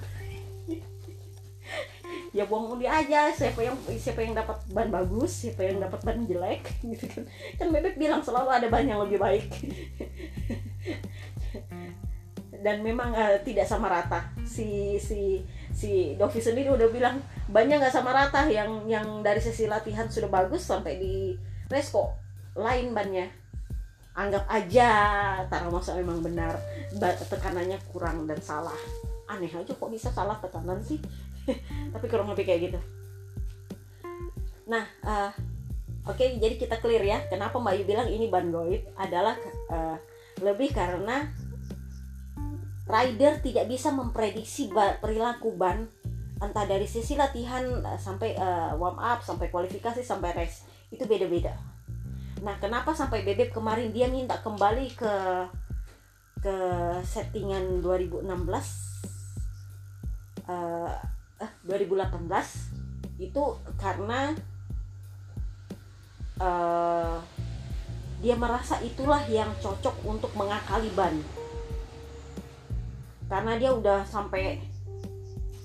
ya 2.36 2.48
buang 2.48 2.80
undi 2.80 2.88
aja 2.88 3.28
siapa 3.36 3.60
yang 3.60 3.76
siapa 4.00 4.24
yang 4.24 4.32
dapat 4.32 4.56
ban 4.72 4.88
bagus 4.88 5.44
siapa 5.44 5.68
yang 5.68 5.84
dapat 5.84 6.00
ban 6.00 6.24
jelek 6.24 6.64
gitu 6.96 7.04
kan 7.12 7.28
kan 7.60 7.68
bebek 7.76 8.00
bilang 8.00 8.24
selalu 8.24 8.56
ada 8.56 8.72
ban 8.72 8.88
yang 8.88 9.04
lebih 9.04 9.20
baik 9.20 9.52
dan 12.66 12.84
memang 12.84 13.16
uh, 13.16 13.40
tidak 13.42 13.64
sama 13.64 13.88
rata. 13.88 14.28
Si 14.44 15.00
si 15.00 15.40
si 15.72 16.20
Dovi 16.20 16.44
sendiri 16.44 16.68
udah 16.68 16.92
bilang 16.92 17.24
banyak 17.48 17.80
nggak 17.80 17.96
sama 17.96 18.12
rata 18.12 18.46
yang 18.52 18.86
yang 18.92 19.24
dari 19.24 19.40
sesi 19.40 19.66
latihan 19.72 20.12
sudah 20.12 20.28
bagus 20.28 20.68
sampai 20.68 21.00
di 21.00 21.16
kok 21.72 22.12
lain 22.60 22.92
bannya. 22.92 23.32
Anggap 24.12 24.44
aja 24.52 24.90
Tara 25.48 25.72
masa 25.72 25.96
memang 25.96 26.20
benar 26.20 26.60
tekanannya 27.32 27.80
kurang 27.96 28.28
dan 28.28 28.44
salah. 28.44 28.76
Aneh 29.32 29.48
aja 29.48 29.72
kok 29.72 29.88
bisa 29.88 30.12
salah 30.12 30.36
tekanan 30.44 30.84
sih. 30.84 31.00
Tapi 31.96 32.06
kurang 32.12 32.28
lebih 32.36 32.44
kayak 32.44 32.62
gitu. 32.68 32.80
Nah 34.68 34.84
uh, 35.08 35.32
oke 36.04 36.20
okay, 36.20 36.36
jadi 36.36 36.60
kita 36.60 36.84
clear 36.84 37.08
ya 37.08 37.24
kenapa 37.32 37.56
Mbak 37.56 37.74
Yu 37.80 37.84
bilang 37.88 38.08
ini 38.12 38.28
ban 38.28 38.52
goib 38.52 38.84
adalah 39.00 39.40
uh, 39.72 39.96
lebih 40.44 40.76
karena 40.76 41.32
rider 42.92 43.40
tidak 43.40 43.72
bisa 43.72 43.90
memprediksi 43.96 44.68
perilaku 45.00 45.56
ban. 45.56 45.88
Entah 46.44 46.68
dari 46.68 46.84
sisi 46.90 47.16
latihan 47.16 47.64
eh, 47.86 48.00
sampai 48.02 48.36
uh, 48.36 48.76
warm 48.76 49.00
up 49.00 49.24
sampai 49.24 49.48
kualifikasi 49.48 50.04
sampai 50.04 50.36
race. 50.36 50.68
Itu 50.92 51.08
beda-beda. 51.08 51.56
Nah, 52.42 52.58
kenapa 52.58 52.92
sampai 52.92 53.22
Bebek 53.22 53.54
kemarin 53.54 53.94
dia 53.94 54.10
minta 54.10 54.42
kembali 54.42 54.98
ke 54.98 55.14
ke 56.42 56.56
settingan 57.06 57.86
2016 57.86 58.26
uh, 60.50 60.90
eh 61.38 61.52
2018 61.70 63.22
itu 63.22 63.44
karena 63.78 64.34
uh, 66.42 67.22
dia 68.26 68.34
merasa 68.34 68.82
itulah 68.82 69.22
yang 69.30 69.54
cocok 69.62 70.02
untuk 70.02 70.34
mengakali 70.34 70.90
ban 70.98 71.14
karena 73.32 73.56
dia 73.56 73.72
udah 73.72 74.04
sampai 74.04 74.60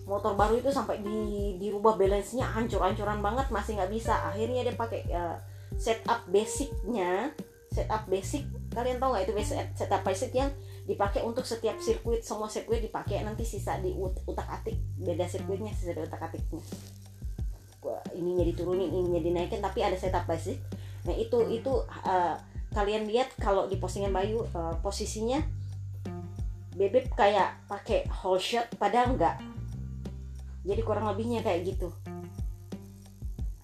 motor 0.06 0.38
baru 0.38 0.62
itu 0.62 0.70
sampai 0.70 1.02
di 1.02 1.58
dirubah 1.58 1.98
balance-nya 1.98 2.46
hancur-hancuran 2.46 3.18
banget 3.18 3.50
masih 3.50 3.74
nggak 3.74 3.90
bisa. 3.90 4.14
Akhirnya 4.30 4.62
dia 4.62 4.78
pakai 4.78 5.02
uh, 5.10 5.34
setup 5.74 6.22
basicnya 6.30 7.34
setup 7.74 8.06
basic. 8.06 8.46
Kalian 8.70 9.02
tahu 9.02 9.18
nggak 9.18 9.26
itu 9.26 9.34
setup 9.74 10.06
basic 10.06 10.30
yang 10.30 10.54
dipakai 10.86 11.26
untuk 11.26 11.42
setiap 11.42 11.82
sirkuit 11.82 12.22
semua 12.22 12.46
sirkuit 12.46 12.78
dipakai 12.78 13.26
nanti 13.26 13.42
sisa 13.42 13.82
di 13.82 13.90
utak 13.98 14.46
atik 14.46 14.78
beda 15.02 15.26
sirkuitnya 15.26 15.74
sisa 15.74 15.90
di 15.90 16.06
utak 16.06 16.22
atiknya. 16.22 16.62
Ininya 18.14 18.46
diturunin 18.46 18.94
ininya 18.94 19.18
dinaikin 19.18 19.58
tapi 19.58 19.82
ada 19.82 19.98
setup 19.98 20.22
basic. 20.30 20.62
Nah 21.02 21.18
itu 21.18 21.42
itu 21.50 21.82
uh, 22.06 22.38
kalian 22.70 23.10
lihat 23.10 23.34
kalau 23.42 23.66
di 23.66 23.74
postingan 23.82 24.14
Bayu 24.14 24.46
uh, 24.54 24.78
posisinya 24.78 25.42
bebek 26.76 27.16
kayak 27.16 27.56
pakai 27.64 28.04
whole 28.12 28.38
shot 28.38 28.68
padahal 28.76 29.16
enggak. 29.16 29.40
Jadi 30.62 30.80
kurang 30.84 31.08
lebihnya 31.08 31.40
kayak 31.40 31.72
gitu. 31.72 31.88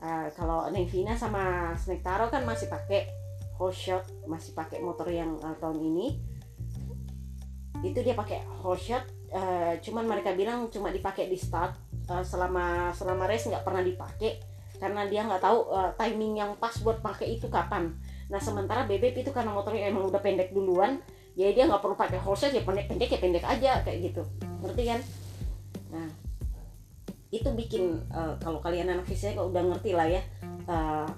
Uh, 0.02 0.26
kalau 0.34 0.66
Nevina 0.72 1.14
sama 1.14 1.76
Snake 1.78 2.02
Taro 2.02 2.26
kan 2.32 2.42
masih 2.42 2.66
pakai 2.66 3.06
whole 3.60 3.70
shot 3.70 4.02
masih 4.26 4.56
pakai 4.56 4.80
motor 4.80 5.06
yang 5.12 5.36
uh, 5.44 5.54
tahun 5.60 5.78
ini. 5.78 6.18
Itu 7.84 8.00
dia 8.00 8.16
pakai 8.16 8.42
whole 8.64 8.80
shot 8.80 9.04
uh, 9.30 9.76
cuman 9.78 10.08
mereka 10.08 10.32
bilang 10.32 10.72
cuma 10.72 10.88
dipakai 10.88 11.28
di 11.28 11.36
start 11.36 11.76
uh, 12.08 12.24
selama 12.24 12.90
selama 12.96 13.28
race 13.28 13.46
nggak 13.46 13.62
pernah 13.62 13.84
dipakai. 13.84 14.40
Karena 14.80 15.06
dia 15.06 15.22
nggak 15.22 15.42
tahu 15.44 15.58
uh, 15.70 15.94
timing 15.94 16.42
yang 16.42 16.50
pas 16.58 16.74
buat 16.80 16.98
pakai 17.04 17.38
itu 17.38 17.46
kapan. 17.46 17.92
Nah 18.32 18.40
sementara 18.40 18.88
bebek 18.88 19.20
itu 19.20 19.30
karena 19.30 19.52
motornya 19.52 19.92
emang 19.92 20.08
udah 20.08 20.18
pendek 20.18 20.50
duluan 20.50 20.98
jadi 21.32 21.50
dia 21.56 21.64
nggak 21.68 21.82
perlu 21.82 21.96
pakai 21.96 22.20
hose 22.20 22.52
ya 22.52 22.62
pendek 22.64 22.88
pendek 22.88 23.10
ya 23.12 23.18
pendek 23.18 23.44
aja 23.44 23.70
kayak 23.84 23.98
gitu 24.12 24.22
ngerti 24.60 24.82
kan 24.88 25.00
nah 25.92 26.08
itu 27.32 27.48
bikin 27.56 27.96
uh, 28.12 28.36
kalau 28.40 28.60
kalian 28.60 28.92
anak 28.92 29.08
fisika 29.08 29.40
udah 29.40 29.64
ngerti 29.64 29.96
lah 29.96 30.04
ya 30.04 30.22
uh, 30.68 31.08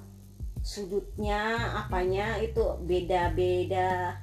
sudutnya 0.62 1.74
apanya 1.74 2.38
itu 2.38 2.62
beda 2.86 3.34
beda 3.34 4.18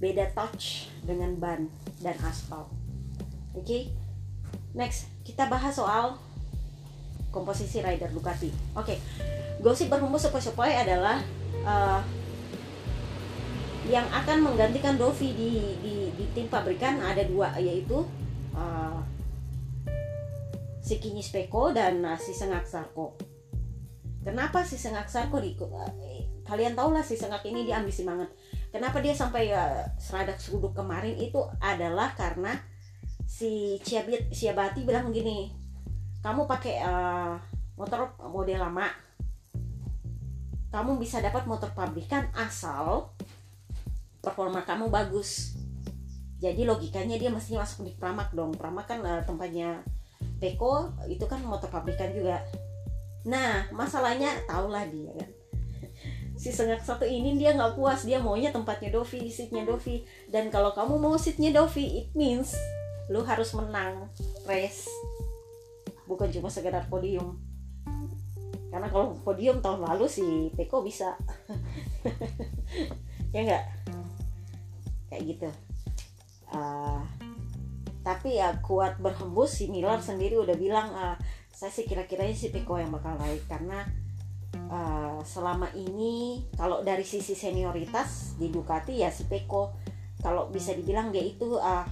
beda 0.00 0.24
touch 0.32 0.88
dengan 1.04 1.36
ban 1.36 1.68
dan 2.00 2.16
aspal 2.24 2.66
oke 3.52 3.64
okay? 3.64 3.92
next 4.72 5.12
kita 5.24 5.48
bahas 5.48 5.76
soal 5.76 6.16
komposisi 7.34 7.82
rider 7.82 8.14
Ducati. 8.14 8.54
Oke, 8.78 8.94
okay. 8.94 8.98
gosip 9.58 9.90
berhembus 9.90 10.30
sepoi-sepoi 10.30 10.70
adalah 10.70 11.18
uh, 11.66 11.98
yang 13.88 14.08
akan 14.08 14.40
menggantikan 14.40 14.96
Dovi 14.96 15.36
di, 15.36 15.50
di, 15.84 15.94
di 16.16 16.24
tim 16.32 16.48
pabrikan 16.48 17.04
ada 17.04 17.20
dua 17.24 17.52
yaitu 17.60 18.04
uh, 18.56 18.98
si 20.80 20.96
Kinyis 21.00 21.32
Peko 21.32 21.72
dan 21.72 22.00
uh, 22.04 22.16
si 22.16 22.32
Sengak 22.32 22.64
Sarko. 22.64 23.16
Kenapa 24.24 24.64
si 24.64 24.80
Sengak 24.80 25.12
Sarko 25.12 25.36
di 25.40 25.52
uh, 25.60 25.92
kalian 26.48 26.72
tahu 26.72 26.96
lah 26.96 27.04
si 27.04 27.16
Sengak 27.16 27.44
ini 27.44 27.68
dia 27.68 27.80
ambisi 27.80 28.08
banget. 28.08 28.32
Kenapa 28.72 29.04
dia 29.04 29.12
sampai 29.12 29.52
uh, 29.52 29.84
seradak 30.00 30.40
suduk 30.40 30.72
kemarin 30.72 31.16
itu 31.20 31.44
adalah 31.60 32.16
karena 32.16 32.56
si 33.24 33.80
Ciabit 33.84 34.32
Ciabati 34.32 34.84
bilang 34.84 35.12
gini 35.12 35.52
kamu 36.24 36.48
pakai 36.48 36.80
uh, 36.80 37.36
motor 37.76 38.14
model 38.30 38.64
lama 38.64 38.88
kamu 40.72 40.98
bisa 40.98 41.20
dapat 41.20 41.44
motor 41.44 41.70
pabrikan 41.74 42.30
asal 42.34 43.12
performa 44.24 44.64
kamu 44.64 44.88
bagus. 44.88 45.52
Jadi 46.40 46.64
logikanya 46.64 47.20
dia 47.20 47.28
mestinya 47.28 47.62
masuk 47.62 47.84
di 47.84 47.92
Pramak 47.94 48.32
dong. 48.32 48.56
Pramak 48.56 48.88
kan 48.88 49.04
uh, 49.04 49.20
tempatnya 49.22 49.84
Peko 50.40 50.92
itu 51.06 51.24
kan 51.28 51.44
motor 51.44 51.68
pabrikan 51.68 52.10
juga. 52.10 52.40
Nah 53.28 53.68
masalahnya 53.70 54.32
tahulah 54.48 54.88
dia 54.88 55.12
kan. 55.12 55.30
Si 56.34 56.50
sengak 56.50 56.82
satu 56.82 57.06
ini 57.06 57.38
dia 57.38 57.54
nggak 57.54 57.78
puas. 57.78 58.02
Dia 58.02 58.18
maunya 58.18 58.50
tempatnya 58.50 58.90
Dovi 58.90 59.30
seatnya 59.30 59.62
Dovi. 59.62 60.02
Dan 60.26 60.50
kalau 60.50 60.74
kamu 60.74 60.98
mau 60.98 61.14
seatnya 61.14 61.54
Dovi 61.54 62.04
it 62.04 62.08
means 62.18 62.58
lu 63.06 63.22
harus 63.22 63.54
menang 63.54 64.10
race. 64.44 64.90
Bukan 66.10 66.28
cuma 66.34 66.50
sekedar 66.50 66.84
podium. 66.90 67.38
Karena 68.68 68.90
kalau 68.90 69.14
podium 69.22 69.62
tahun 69.62 69.86
lalu 69.86 70.10
si 70.10 70.50
Peko 70.58 70.82
bisa. 70.82 71.14
Ya 73.34 73.42
enggak 73.42 73.66
kayak 75.08 75.22
gitu. 75.36 75.48
Uh, 76.54 77.02
tapi 78.04 78.36
ya 78.36 78.52
kuat 78.60 79.00
berhembus 79.00 79.64
si 79.64 79.72
Miller 79.72 79.96
sendiri 79.96 80.36
udah 80.36 80.54
bilang 80.60 80.92
uh, 80.92 81.16
saya 81.48 81.72
sih 81.72 81.88
kira-kiranya 81.88 82.36
si 82.36 82.52
Peko 82.52 82.76
yang 82.76 82.92
bakal 82.92 83.16
naik. 83.16 83.48
Karena 83.48 83.80
uh, 84.68 85.24
selama 85.24 85.72
ini 85.72 86.44
kalau 86.54 86.84
dari 86.84 87.02
sisi 87.02 87.32
senioritas 87.32 88.36
di 88.36 88.52
Ducati 88.52 89.00
ya 89.00 89.08
si 89.08 89.24
Peko. 89.24 89.72
Kalau 90.20 90.48
bisa 90.48 90.72
dibilang 90.72 91.12
dia 91.12 91.20
itu 91.20 91.56
uh, 91.60 91.84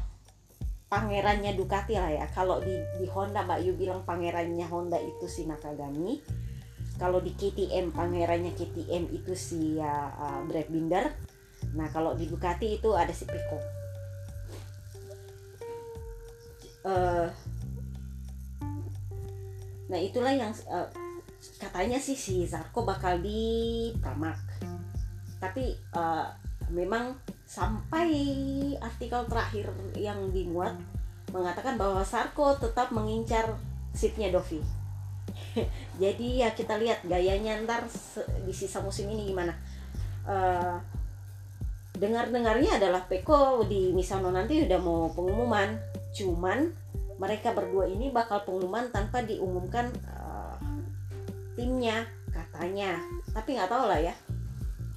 pangerannya 0.92 1.56
Ducati 1.56 1.96
lah 1.96 2.12
ya. 2.12 2.26
Kalau 2.28 2.60
di 2.60 2.76
di 3.00 3.08
Honda 3.08 3.44
Mbak 3.48 3.60
Yu 3.64 3.72
bilang 3.80 4.04
pangerannya 4.04 4.68
Honda 4.68 5.00
itu 5.00 5.24
si 5.24 5.48
Nakagami. 5.48 6.20
Kalau 7.00 7.24
di 7.24 7.32
KTM 7.32 7.96
pangerannya 7.96 8.52
KTM 8.52 9.10
itu 9.10 9.32
si 9.32 9.80
ya, 9.80 10.12
uh, 10.12 10.44
Brad 10.44 10.68
Binder 10.68 11.31
nah 11.72 11.88
kalau 11.88 12.12
di 12.16 12.28
Ducati 12.28 12.78
itu 12.80 12.90
ada 12.92 13.12
si 13.12 13.24
Pico 13.24 13.58
uh, 16.84 17.28
nah 19.88 19.98
itulah 20.00 20.32
yang 20.32 20.52
uh, 20.68 20.88
katanya 21.58 21.98
sih 21.98 22.16
si 22.16 22.44
Zarko 22.44 22.84
bakal 22.84 23.20
di 23.20 23.90
Pramak 23.98 24.38
tapi 25.42 25.74
uh, 25.98 26.30
memang 26.70 27.18
sampai 27.42 28.08
artikel 28.80 29.26
terakhir 29.28 29.68
yang 29.98 30.32
dimuat 30.32 30.72
mengatakan 31.32 31.76
bahwa 31.80 32.00
Sarko 32.04 32.56
tetap 32.60 32.92
mengincar 32.92 33.56
seatnya 33.92 34.32
Dovi. 34.32 34.60
Jadi 36.02 36.44
ya 36.44 36.52
kita 36.52 36.76
lihat 36.80 37.04
gayanya 37.04 37.60
ntar 37.64 37.88
di 38.44 38.52
sisa 38.52 38.80
musim 38.80 39.08
ini 39.12 39.32
gimana. 39.32 39.52
Uh, 40.22 40.76
Dengar-dengarnya 42.02 42.82
adalah 42.82 43.06
Peko 43.06 43.62
di 43.62 43.94
Misano 43.94 44.34
nanti 44.34 44.58
udah 44.66 44.78
mau 44.82 45.06
pengumuman, 45.14 45.78
cuman 46.10 46.66
mereka 47.22 47.54
berdua 47.54 47.86
ini 47.86 48.10
bakal 48.10 48.42
pengumuman 48.42 48.90
tanpa 48.90 49.22
diumumkan 49.22 49.86
uh, 50.10 50.58
timnya 51.54 52.02
katanya. 52.34 52.98
Tapi 53.30 53.54
nggak 53.54 53.70
tahu 53.70 53.86
lah 53.86 54.02
ya, 54.02 54.14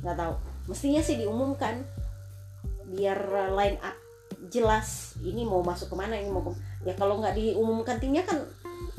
nggak 0.02 0.18
tahu. 0.18 0.34
Mestinya 0.66 1.06
sih 1.06 1.22
diumumkan. 1.22 1.86
Biar 2.90 3.22
line 3.54 3.78
up 3.86 3.94
jelas 4.50 5.14
ini 5.22 5.46
mau 5.46 5.62
masuk 5.62 5.94
ke 5.94 5.96
mana 5.98 6.18
ini 6.18 6.34
mau 6.34 6.42
ke 6.42 6.58
ya 6.90 6.94
kalau 6.98 7.22
nggak 7.22 7.38
diumumkan 7.38 8.02
timnya 8.02 8.26
kan 8.26 8.42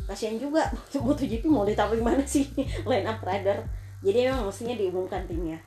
kasihan 0.07 0.39
juga. 0.39 0.71
MotoGP 0.95 1.43
mau 1.51 1.67
ditaruh 1.67 1.99
di 1.99 2.07
mana 2.07 2.23
sih? 2.23 2.47
Line 2.87 3.11
up 3.11 3.19
rider. 3.27 3.67
Jadi 4.07 4.31
memang 4.31 4.47
mestinya 4.47 4.79
diumumkan 4.79 5.27
timnya 5.27 5.59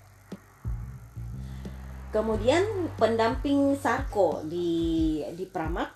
kemudian 2.10 2.66
pendamping 2.98 3.78
Sarko 3.78 4.42
di 4.46 5.22
di 5.38 5.46
Pramak 5.46 5.94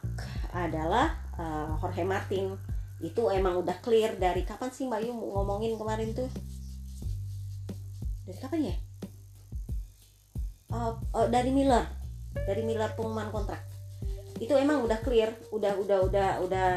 adalah 0.54 1.18
uh, 1.38 1.74
Jorge 1.82 2.06
Martin. 2.06 2.54
Itu 3.04 3.28
emang 3.28 3.60
udah 3.60 3.84
clear 3.84 4.16
dari 4.16 4.48
kapan 4.48 4.70
sih 4.72 4.88
Mbak 4.88 5.02
Yu 5.04 5.12
ngomongin 5.12 5.76
kemarin 5.76 6.16
tuh? 6.16 6.30
Dari 8.24 8.40
kapan 8.40 8.70
ya? 8.72 8.76
Uh, 10.72 10.96
uh, 11.12 11.28
dari 11.28 11.52
Miller. 11.52 11.84
Dari 12.34 12.64
Miller 12.64 12.94
pengumuman 12.96 13.28
kontrak. 13.34 13.60
Itu 14.40 14.56
emang 14.56 14.86
udah 14.86 15.02
clear 15.04 15.36
udah 15.52 15.74
udah 15.76 15.98
udah 16.08 16.30
udah 16.48 16.70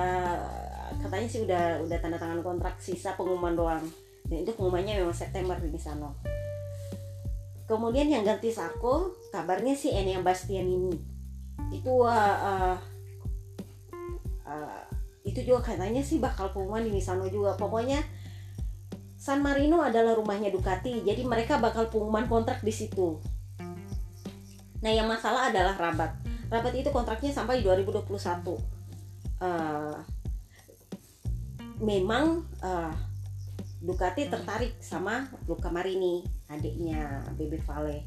katanya 0.96 1.28
sih 1.28 1.44
udah 1.44 1.84
udah 1.84 1.98
tanda 2.00 2.18
tangan 2.18 2.42
kontrak 2.42 2.80
sisa 2.82 3.14
pengumuman 3.14 3.54
doang. 3.54 3.84
Dan 4.26 4.42
itu 4.42 4.50
pengumumannya 4.58 4.98
memang 4.98 5.14
September 5.14 5.54
di 5.62 5.78
sana 5.78 6.35
kemudian 7.66 8.10
yang 8.10 8.22
ganti 8.22 8.50
Sarko 8.50 9.14
kabarnya 9.30 9.74
sih 9.74 9.94
Enya 9.94 10.22
Bastian 10.22 10.66
ini. 10.66 10.94
Itu 11.74 12.06
uh, 12.06 12.38
uh, 12.38 12.76
uh, 14.46 14.82
itu 15.26 15.42
juga 15.42 15.74
katanya 15.74 16.00
sih 16.02 16.22
bakal 16.22 16.54
pengumuman 16.54 16.86
di 16.86 16.94
Misano 16.94 17.26
juga. 17.26 17.58
Pokoknya 17.58 18.02
San 19.18 19.42
Marino 19.42 19.82
adalah 19.82 20.14
rumahnya 20.14 20.54
Ducati 20.54 21.02
jadi 21.02 21.26
mereka 21.26 21.58
bakal 21.58 21.90
pengumuman 21.90 22.30
kontrak 22.30 22.62
di 22.62 22.70
situ. 22.70 23.18
Nah 24.80 24.92
yang 24.94 25.10
masalah 25.10 25.50
adalah 25.50 25.74
Rabat. 25.74 26.22
Rabat 26.46 26.74
itu 26.78 26.94
kontraknya 26.94 27.34
sampai 27.34 27.58
2021 27.66 28.76
uh, 29.40 29.96
memang 31.80 32.44
uh, 32.64 32.92
Ducati 33.86 34.26
tertarik 34.26 34.74
sama 34.82 35.30
Luca 35.46 35.70
Marini 35.70 36.26
adiknya 36.50 37.22
Bebe 37.38 37.62
Vale. 37.62 38.02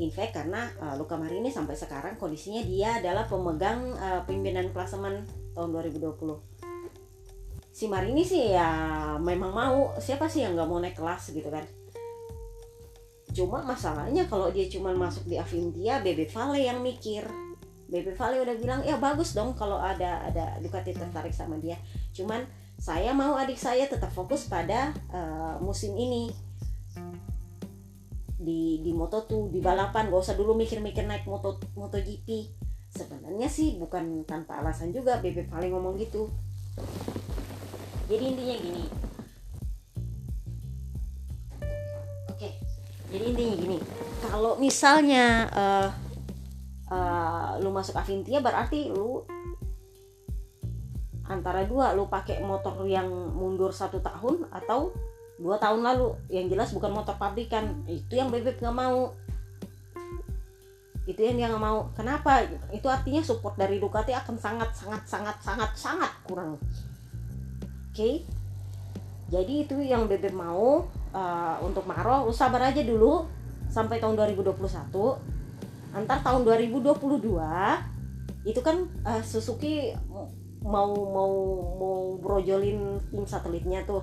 In 0.00 0.08
fact 0.08 0.32
karena 0.32 0.72
uh, 0.80 0.96
Luca 0.96 1.20
Marini 1.20 1.52
sampai 1.52 1.76
sekarang 1.76 2.16
kondisinya 2.16 2.64
dia 2.64 2.96
adalah 2.96 3.28
pemegang 3.28 3.92
uh, 4.00 4.24
pimpinan 4.24 4.72
klasemen 4.72 5.28
tahun 5.52 5.72
2020 5.76 6.56
si 7.76 7.92
Marini 7.92 8.24
sih 8.24 8.56
ya 8.56 8.72
memang 9.20 9.52
mau 9.52 9.92
siapa 10.00 10.24
sih 10.32 10.40
yang 10.40 10.56
nggak 10.56 10.64
mau 10.64 10.80
naik 10.80 10.96
kelas 10.96 11.28
gitu 11.36 11.52
kan? 11.52 11.60
Cuma 13.36 13.60
masalahnya 13.60 14.24
kalau 14.32 14.48
dia 14.48 14.64
cuma 14.72 14.96
masuk 14.96 15.28
di 15.28 15.36
Avintia 15.36 16.00
Bebe 16.00 16.24
Vale 16.24 16.64
yang 16.64 16.80
mikir. 16.80 17.28
Bebe 17.92 18.16
Vale 18.16 18.40
udah 18.40 18.56
bilang 18.56 18.80
ya 18.80 18.96
bagus 18.96 19.36
dong 19.36 19.52
kalau 19.52 19.76
ada 19.76 20.24
ada 20.24 20.56
Ducati 20.64 20.96
tertarik 20.96 21.36
sama 21.36 21.60
dia. 21.60 21.76
Cuman 22.16 22.48
saya 22.76 23.10
mau 23.16 23.34
adik 23.34 23.56
saya 23.56 23.88
tetap 23.88 24.12
fokus 24.12 24.46
pada 24.46 24.92
uh, 25.10 25.56
musim 25.64 25.96
ini. 25.96 26.30
Di 28.36 28.84
di 28.84 28.92
Moto2 28.94 29.50
di 29.50 29.58
balapan 29.64 30.12
gak 30.12 30.22
usah 30.22 30.36
dulu 30.38 30.54
mikir-mikir 30.54 31.08
naik 31.08 31.26
Moto 31.26 31.58
MotoGP. 31.74 32.52
Sebenarnya 32.92 33.48
sih 33.50 33.76
bukan 33.76 34.24
tanpa 34.24 34.62
alasan 34.62 34.94
juga 34.94 35.18
Bebe 35.20 35.44
paling 35.48 35.72
ngomong 35.72 35.98
gitu. 35.98 36.30
Jadi 38.06 38.22
intinya 38.22 38.56
gini. 38.56 38.84
Oke 42.30 42.50
jadi 43.10 43.24
intinya 43.32 43.54
gini. 43.56 43.78
Kalau 44.18 44.58
misalnya 44.58 45.46
uh, 45.54 45.88
uh, 46.90 47.48
lu 47.62 47.70
masuk 47.70 47.94
Avintia 47.94 48.42
berarti 48.42 48.90
lu 48.90 49.22
antara 51.26 51.66
dua 51.66 51.92
lu 51.92 52.06
pakai 52.06 52.42
motor 52.42 52.86
yang 52.86 53.06
mundur 53.10 53.74
satu 53.74 53.98
tahun 54.02 54.46
atau 54.50 54.94
dua 55.38 55.60
tahun 55.60 55.82
lalu. 55.82 56.16
Yang 56.30 56.46
jelas 56.56 56.68
bukan 56.72 56.92
motor 56.94 57.14
pabrikan 57.18 57.86
itu 57.86 58.16
yang 58.16 58.30
bebek 58.32 58.62
nggak 58.62 58.76
mau. 58.76 59.12
Itu 61.06 61.20
yang 61.22 61.38
dia 61.38 61.46
nggak 61.50 61.64
mau. 61.64 61.90
Kenapa? 61.94 62.42
Itu 62.74 62.90
artinya 62.90 63.22
support 63.22 63.54
dari 63.54 63.78
Ducati 63.78 64.10
akan 64.10 64.36
sangat 64.38 64.74
sangat 64.74 65.02
sangat 65.06 65.36
sangat 65.42 65.70
sangat 65.74 66.10
kurang. 66.26 66.56
Oke. 66.56 67.94
Okay? 67.94 68.14
jadi 69.26 69.66
itu 69.66 69.82
yang 69.82 70.06
bebek 70.06 70.30
mau 70.30 70.86
uh, 71.10 71.56
untuk 71.62 71.82
Maro. 71.86 72.30
Lu 72.30 72.34
sabar 72.34 72.70
aja 72.70 72.82
dulu 72.86 73.26
sampai 73.66 73.98
tahun 73.98 74.14
2021 74.14 74.54
antar 75.96 76.20
tahun 76.20 76.44
2022 76.44 77.34
itu 78.46 78.60
kan 78.62 78.76
uh, 79.02 79.22
Suzuki 79.24 79.90
mau 80.66 80.90
mau 80.92 81.32
mau 81.78 81.98
brojolin 82.18 82.98
tim 83.08 83.22
satelitnya 83.22 83.86
tuh 83.86 84.02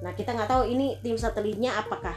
Nah 0.00 0.12
kita 0.16 0.32
nggak 0.32 0.48
tahu 0.48 0.62
ini 0.68 0.96
tim 1.04 1.16
satelitnya 1.16 1.76
apakah 1.76 2.16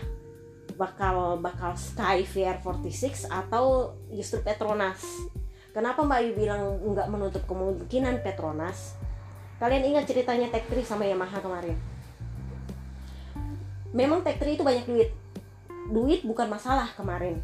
bakal 0.79 1.37
bakal 1.37 1.75
Sky 1.75 2.25
VR46 2.25 3.29
atau 3.29 3.93
justru 4.09 4.41
Petronas. 4.41 5.03
Kenapa 5.75 6.01
Mbak 6.01 6.19
Ayu 6.21 6.31
bilang 6.33 6.61
nggak 6.81 7.07
menutup 7.11 7.43
kemungkinan 7.45 8.23
Petronas? 8.23 8.95
Kalian 9.59 9.85
ingat 9.85 10.09
ceritanya 10.09 10.49
Tech 10.49 10.65
3 10.65 10.81
sama 10.83 11.05
Yamaha 11.05 11.37
kemarin? 11.43 11.77
Memang 13.93 14.25
Tech 14.25 14.41
3 14.41 14.57
itu 14.57 14.63
banyak 14.65 14.85
duit. 14.87 15.09
Duit 15.93 16.21
bukan 16.25 16.49
masalah 16.49 16.89
kemarin. 16.97 17.43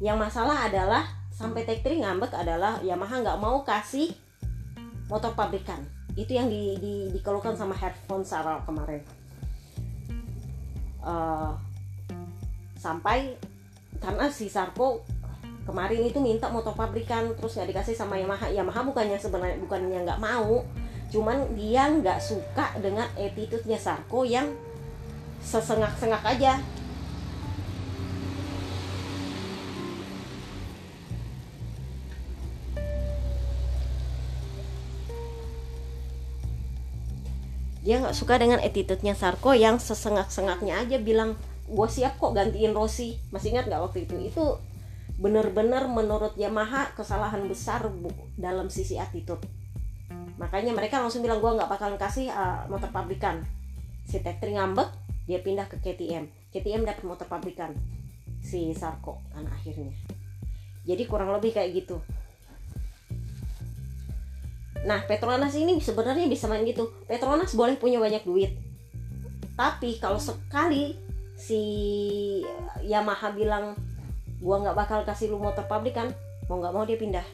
Yang 0.00 0.16
masalah 0.16 0.70
adalah 0.70 1.04
sampai 1.34 1.68
Tech 1.68 1.84
3 1.84 2.00
ngambek 2.00 2.32
adalah 2.32 2.80
Yamaha 2.80 3.20
nggak 3.20 3.40
mau 3.42 3.60
kasih 3.66 4.12
motor 5.10 5.34
pabrikan. 5.34 5.82
Itu 6.14 6.32
yang 6.38 6.46
di, 6.46 6.78
di, 6.78 6.94
dikeluhkan 7.10 7.58
sama 7.58 7.74
Headphone 7.74 8.22
Sarah 8.22 8.62
kemarin. 8.62 9.02
Uh, 11.02 11.52
sampai 12.78 13.34
karena 14.00 14.30
si 14.32 14.48
Sarko 14.48 15.02
kemarin 15.68 16.06
itu 16.06 16.22
minta 16.22 16.48
motor 16.48 16.72
pabrikan 16.72 17.36
terus 17.36 17.58
nggak 17.58 17.76
dikasih 17.76 17.94
sama 17.98 18.16
Yamaha. 18.16 18.48
Yamaha 18.48 18.86
bukannya 18.86 19.18
sebenarnya 19.18 19.58
bukannya 19.60 20.06
nggak 20.06 20.22
mau 20.22 20.64
cuman 21.10 21.58
dia 21.58 21.90
nggak 21.90 22.22
suka 22.22 22.78
dengan 22.78 23.04
attitude-nya 23.18 23.76
Sarko 23.76 24.22
yang 24.22 24.46
sesengak-sengak 25.42 26.22
aja 26.22 26.62
dia 37.80 37.96
nggak 37.96 38.12
suka 38.12 38.36
dengan 38.36 38.60
attitude-nya 38.60 39.16
Sarko 39.16 39.56
yang 39.56 39.80
sesengak-sengaknya 39.80 40.84
aja 40.84 40.96
bilang 41.00 41.36
gue 41.64 41.88
siap 41.88 42.20
kok 42.20 42.36
gantiin 42.36 42.76
Rossi. 42.76 43.16
Masih 43.32 43.56
ingat 43.56 43.72
nggak 43.72 43.80
waktu 43.80 44.04
itu? 44.04 44.16
Itu 44.20 44.60
benar-benar 45.20 45.88
menurut 45.88 46.36
Yamaha 46.36 46.92
kesalahan 46.92 47.44
besar 47.48 47.88
dalam 48.36 48.68
sisi 48.68 49.00
attitude. 49.00 49.40
Makanya 50.36 50.76
mereka 50.76 51.00
langsung 51.00 51.24
bilang 51.24 51.40
gue 51.40 51.52
nggak 51.56 51.68
bakalan 51.68 51.96
kasih 51.96 52.28
uh, 52.28 52.68
motor 52.68 52.92
pabrikan. 52.92 53.40
Si 54.04 54.20
Tektri 54.20 54.56
ngambek 54.56 54.88
dia 55.24 55.38
pindah 55.40 55.70
ke 55.70 55.78
KTM 55.78 56.26
KTM 56.50 56.82
dapat 56.82 57.06
motor 57.06 57.30
pabrikan 57.30 57.70
si 58.42 58.74
Sarko 58.74 59.22
kan 59.30 59.46
akhirnya. 59.46 59.94
Jadi 60.84 61.06
kurang 61.06 61.30
lebih 61.30 61.54
kayak 61.54 61.70
gitu 61.76 62.02
Nah, 64.80 65.04
Petronas 65.04 65.52
ini 65.52 65.76
sebenarnya 65.76 66.24
bisa 66.24 66.48
main 66.48 66.64
gitu. 66.64 66.88
Petronas 67.04 67.52
boleh 67.52 67.76
punya 67.76 68.00
banyak 68.00 68.24
duit. 68.24 68.56
Tapi 69.52 70.00
kalau 70.00 70.16
sekali 70.16 70.96
si 71.36 71.60
Yamaha 72.80 73.32
bilang 73.36 73.76
gua 74.40 74.56
nggak 74.64 74.76
bakal 74.76 74.98
kasih 75.04 75.28
lu 75.28 75.36
motor 75.36 75.68
pabrikan, 75.68 76.08
mau 76.48 76.56
nggak 76.64 76.72
mau 76.72 76.84
dia 76.88 76.96
pindah. 76.96 77.26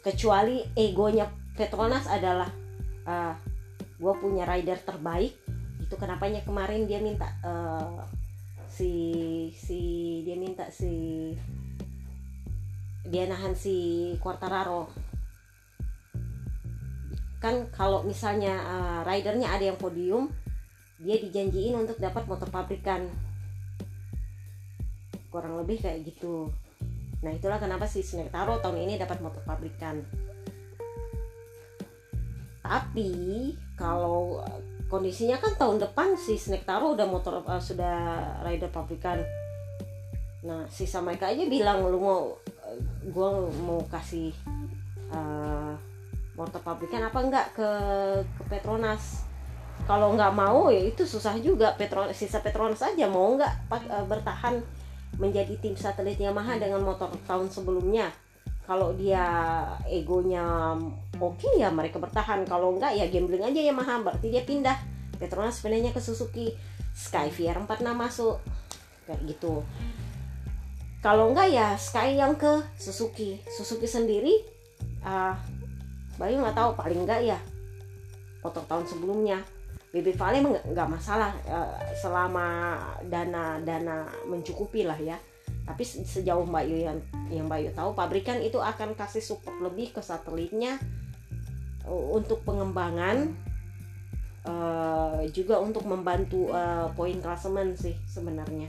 Kecuali 0.00 0.64
egonya 0.72 1.28
Petronas 1.52 2.08
adalah 2.08 2.48
uh, 3.04 3.36
gua 4.00 4.16
punya 4.16 4.48
rider 4.48 4.80
terbaik. 4.80 5.36
Itu 5.84 6.00
kenapanya 6.00 6.40
kemarin 6.48 6.88
dia 6.88 6.96
minta 7.04 7.28
uh, 7.44 8.00
si 8.72 9.52
si 9.52 9.80
dia 10.24 10.40
minta 10.40 10.72
si 10.72 11.28
dia 13.04 13.28
nahan 13.28 13.52
si 13.52 13.76
Quartararo 14.16 15.03
kan 17.44 17.68
kalau 17.68 18.00
misalnya 18.08 18.56
uh, 18.64 19.00
ridernya 19.04 19.52
ada 19.52 19.68
yang 19.68 19.76
podium 19.76 20.32
dia 20.96 21.20
dijanjiin 21.20 21.76
untuk 21.76 22.00
dapat 22.00 22.24
motor 22.24 22.48
pabrikan. 22.48 23.04
Kurang 25.28 25.60
lebih 25.60 25.84
kayak 25.84 26.08
gitu. 26.08 26.48
Nah 27.20 27.36
itulah 27.36 27.60
kenapa 27.60 27.84
si 27.84 28.00
Snake 28.00 28.32
Taro 28.32 28.56
tahun 28.64 28.88
ini 28.88 28.96
dapat 28.96 29.20
motor 29.20 29.44
pabrikan. 29.44 30.00
Tapi 32.64 33.52
kalau 33.76 34.40
kondisinya 34.88 35.36
kan 35.36 35.52
tahun 35.60 35.84
depan 35.84 36.16
si 36.16 36.40
Snake 36.40 36.64
Taro 36.64 36.96
udah 36.96 37.04
motor 37.04 37.44
uh, 37.44 37.60
sudah 37.60 38.40
rider 38.40 38.72
pabrikan. 38.72 39.20
Nah 40.48 40.64
si 40.72 40.88
Samaika 40.88 41.28
aja 41.28 41.44
bilang 41.44 41.84
lu 41.92 42.00
mau 42.00 42.40
uh, 42.40 42.72
eh, 42.72 42.80
gue 43.04 43.28
mau 43.60 43.84
kasih 43.92 44.32
uh, 45.12 45.76
motor 46.34 46.60
pabrikan 46.60 47.06
apa 47.06 47.18
enggak 47.22 47.46
ke 47.54 47.68
ke 48.26 48.42
Petronas. 48.50 49.26
Kalau 49.84 50.14
nggak 50.14 50.32
mau 50.34 50.70
ya 50.70 50.82
itu 50.82 51.06
susah 51.06 51.38
juga. 51.38 51.74
Petronas 51.78 52.14
sisa 52.14 52.42
Petronas 52.42 52.82
saja 52.82 53.06
mau 53.06 53.34
nggak 53.34 53.70
uh, 53.70 54.06
bertahan 54.06 54.58
menjadi 55.18 55.54
tim 55.62 55.78
satelit 55.78 56.18
Yamaha 56.18 56.58
dengan 56.58 56.82
motor 56.82 57.10
tahun 57.26 57.50
sebelumnya. 57.50 58.10
Kalau 58.64 58.96
dia 58.96 59.20
egonya 59.86 60.72
oke 61.20 61.36
okay, 61.36 61.62
ya 61.62 61.68
mereka 61.70 62.00
bertahan. 62.00 62.42
Kalau 62.48 62.74
enggak 62.74 62.96
ya 62.96 63.06
gambling 63.12 63.44
aja 63.44 63.60
ya 63.60 63.74
mahal 63.74 64.02
berarti 64.02 64.32
dia 64.32 64.42
pindah. 64.42 64.78
Petronas 65.20 65.62
pindahnya 65.62 65.94
ke 65.94 66.00
Suzuki. 66.02 66.50
Sky 66.94 67.30
VR46 67.30 67.90
masuk. 67.94 68.36
Kayak 69.04 69.20
gitu. 69.26 69.60
Kalau 71.04 71.30
enggak 71.30 71.52
ya 71.52 71.76
Sky 71.76 72.16
yang 72.16 72.34
ke 72.40 72.64
Suzuki. 72.80 73.36
Suzuki 73.52 73.84
sendiri 73.84 74.54
uh, 75.04 75.36
Bayu 76.14 76.38
nggak 76.38 76.56
tahu 76.56 76.70
paling 76.78 77.02
enggak 77.02 77.22
ya 77.24 77.38
foto 78.44 78.60
tahun 78.68 78.84
sebelumnya. 78.84 79.40
BB 79.94 80.18
Vale 80.18 80.42
nggak 80.44 80.88
masalah 80.90 81.32
uh, 81.46 81.78
selama 81.96 82.76
dana 83.08 83.56
dana 83.64 84.04
mencukupi 84.28 84.84
lah 84.84 85.00
ya. 85.00 85.16
Tapi 85.64 85.80
sejauh 85.80 86.44
Mbak 86.44 86.64
Yu 86.68 86.78
yang 86.84 86.98
yang 87.32 87.46
Mbak 87.48 87.72
tahu 87.72 87.96
pabrikan 87.96 88.42
itu 88.44 88.60
akan 88.60 88.92
kasih 88.92 89.24
support 89.24 89.56
lebih 89.64 89.96
ke 89.96 90.04
satelitnya 90.04 90.76
uh, 91.88 92.04
untuk 92.12 92.44
pengembangan 92.44 93.32
uh, 94.44 95.24
juga 95.32 95.62
untuk 95.62 95.88
membantu 95.88 96.52
poin 96.92 97.16
klasemen 97.22 97.78
sih 97.78 97.96
sebenarnya. 98.04 98.68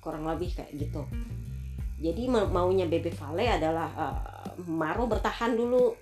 Kurang 0.00 0.24
lebih 0.24 0.54
kayak 0.54 0.70
gitu. 0.70 1.02
Jadi 1.98 2.30
maunya 2.30 2.86
BB 2.86 3.10
Vale 3.18 3.58
adalah 3.58 3.88
uh, 3.98 4.35
Maro 4.64 5.04
bertahan 5.04 5.52
dulu. 5.52 5.92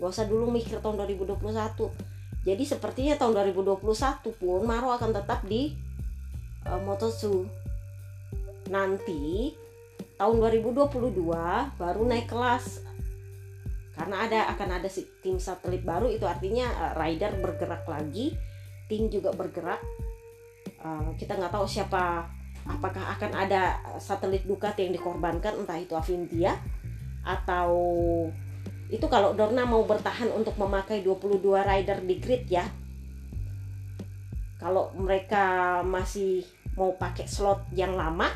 Gak 0.00 0.10
usah 0.10 0.26
dulu 0.26 0.48
mikir 0.48 0.80
tahun 0.80 0.96
2021 1.04 2.10
jadi 2.40 2.64
sepertinya 2.64 3.14
tahun 3.20 3.52
2021 3.52 3.84
pun 4.40 4.60
Maro 4.64 4.88
akan 4.96 5.12
tetap 5.12 5.44
di 5.44 5.76
uh, 6.64 6.80
Moto2 6.80 7.44
nanti 8.72 9.52
tahun 10.16 10.36
2022 10.40 11.20
baru 11.76 12.02
naik 12.08 12.32
kelas. 12.32 12.88
Karena 13.92 14.24
ada 14.24 14.48
akan 14.56 14.80
ada 14.80 14.88
tim 15.20 15.36
satelit 15.36 15.84
baru 15.84 16.08
itu 16.08 16.24
artinya 16.24 16.64
uh, 16.64 16.92
rider 16.96 17.36
bergerak 17.44 17.84
lagi 17.84 18.32
tim 18.88 19.12
juga 19.12 19.36
bergerak. 19.36 19.80
Uh, 20.80 21.12
kita 21.20 21.36
nggak 21.36 21.52
tahu 21.52 21.68
siapa 21.68 22.24
apakah 22.64 23.20
akan 23.20 23.36
ada 23.36 23.76
satelit 24.00 24.48
Ducati 24.48 24.88
yang 24.88 24.96
dikorbankan 24.96 25.60
entah 25.60 25.76
itu 25.76 25.92
Avintia 25.92 26.56
atau 27.24 27.72
itu 28.90 29.06
kalau 29.06 29.36
Dorna 29.38 29.62
mau 29.62 29.86
bertahan 29.86 30.34
untuk 30.34 30.58
memakai 30.58 31.04
22 31.06 31.40
rider 31.62 31.98
di 32.02 32.16
grid 32.18 32.44
ya. 32.50 32.66
Kalau 34.58 34.92
mereka 34.98 35.80
masih 35.86 36.44
mau 36.76 36.92
pakai 36.98 37.24
slot 37.24 37.70
yang 37.72 37.96
lama 37.96 38.28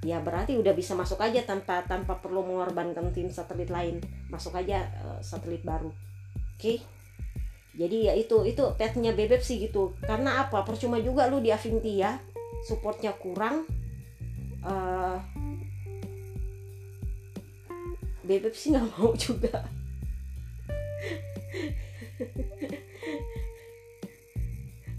ya 0.00 0.16
berarti 0.24 0.56
udah 0.56 0.72
bisa 0.72 0.96
masuk 0.96 1.20
aja 1.20 1.44
tanpa 1.44 1.84
tanpa 1.84 2.16
perlu 2.24 2.40
mengorbankan 2.40 3.12
tim 3.12 3.28
satelit 3.28 3.68
lain. 3.68 4.00
Masuk 4.32 4.56
aja 4.56 4.88
uh, 5.04 5.20
satelit 5.20 5.60
baru. 5.60 5.92
Oke? 6.56 6.56
Okay? 6.56 6.78
jadi 7.70 8.10
ya 8.10 8.14
itu 8.18 8.44
itu 8.44 8.60
petnya 8.74 9.14
bebek 9.14 9.40
sih 9.40 9.62
gitu. 9.62 9.94
Karena 10.02 10.44
apa? 10.44 10.66
Percuma 10.66 10.98
juga 10.98 11.30
lu 11.30 11.38
di 11.38 11.48
Avintia 11.48 12.18
supportnya 12.66 13.16
kurang 13.16 13.64
uh, 14.60 15.16
bebek 18.30 18.54
sih 18.54 18.70
nggak 18.70 18.86
mau 18.94 19.10
juga. 19.18 19.66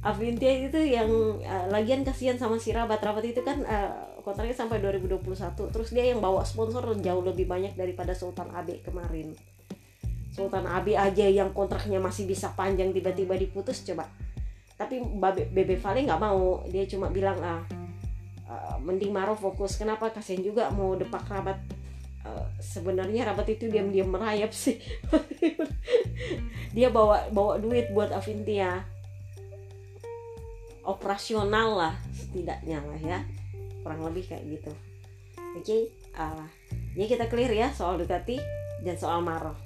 Avintia 0.02 0.50
itu 0.50 0.82
yang 0.82 1.38
uh, 1.46 1.66
lagian 1.70 2.02
kasihan 2.02 2.34
sama 2.34 2.58
si 2.58 2.74
Rabat. 2.74 2.98
Rabat 3.00 3.22
itu 3.22 3.46
kan 3.46 3.62
uh, 3.64 3.94
kontraknya 4.26 4.58
sampai 4.58 4.82
2021 4.82 5.22
terus 5.70 5.94
dia 5.94 6.10
yang 6.10 6.20
bawa 6.20 6.42
sponsor 6.42 6.84
jauh 7.00 7.24
lebih 7.24 7.46
banyak 7.46 7.78
daripada 7.78 8.12
Sultan 8.18 8.50
AB 8.50 8.82
kemarin. 8.82 9.38
Sultan 10.34 10.66
AB 10.66 10.98
aja 10.98 11.30
yang 11.30 11.54
kontraknya 11.54 12.02
masih 12.02 12.26
bisa 12.26 12.50
panjang 12.58 12.90
tiba-tiba 12.90 13.38
diputus 13.38 13.86
coba. 13.86 14.10
Tapi 14.74 14.98
Bebe 15.54 15.78
Vale 15.78 16.02
nggak 16.02 16.18
mau. 16.18 16.66
Dia 16.66 16.90
cuma 16.90 17.14
bilang 17.14 17.38
ah 17.46 17.62
uh, 18.50 18.76
mending 18.82 19.14
Maro 19.14 19.38
fokus. 19.38 19.78
Kenapa? 19.78 20.10
Kasihan 20.10 20.42
juga 20.42 20.74
mau 20.74 20.98
depak 20.98 21.30
rabat 21.30 21.62
sebenarnya 22.62 23.28
rabat 23.28 23.50
itu 23.50 23.68
diam-diam 23.68 24.14
merayap 24.14 24.54
sih. 24.54 24.78
Dia 26.78 26.94
bawa 26.94 27.28
bawa 27.34 27.58
duit 27.58 27.90
buat 27.92 28.14
Avintia 28.14 28.86
operasional 30.86 31.70
lah 31.78 31.94
setidaknya 32.14 32.80
lah 32.86 33.02
ya. 33.02 33.20
Kurang 33.82 34.06
lebih 34.06 34.30
kayak 34.30 34.46
gitu. 34.48 34.72
Oke 35.58 35.66
okay? 35.66 35.82
uh, 36.16 36.46
ya 36.96 37.06
kita 37.10 37.28
clear 37.28 37.52
ya 37.52 37.68
soal 37.74 38.00
Ducati 38.00 38.40
dan 38.86 38.96
soal 38.96 39.20
Maro. 39.20 39.58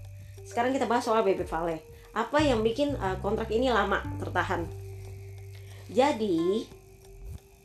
Sekarang 0.48 0.72
kita 0.72 0.90
bahas 0.90 1.06
soal 1.06 1.22
BB 1.22 1.46
Vale. 1.46 1.84
Apa 2.16 2.40
yang 2.40 2.64
bikin 2.64 2.96
uh, 2.96 3.20
kontrak 3.20 3.52
ini 3.52 3.68
lama 3.68 4.00
tertahan? 4.18 4.64
Jadi 5.92 6.66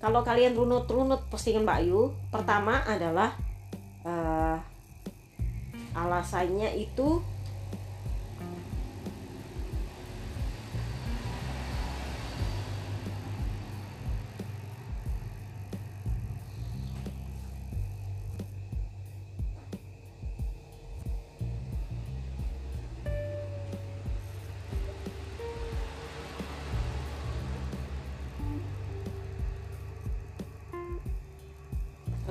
kalau 0.01 0.25
kalian 0.25 0.57
runut-runut 0.57 1.29
postingan 1.29 1.65
Mbak 1.65 1.81
Yu 1.87 2.01
pertama 2.33 2.81
adalah 2.89 3.37
uh, 4.05 4.57
alasannya 5.95 6.71
itu 6.79 7.23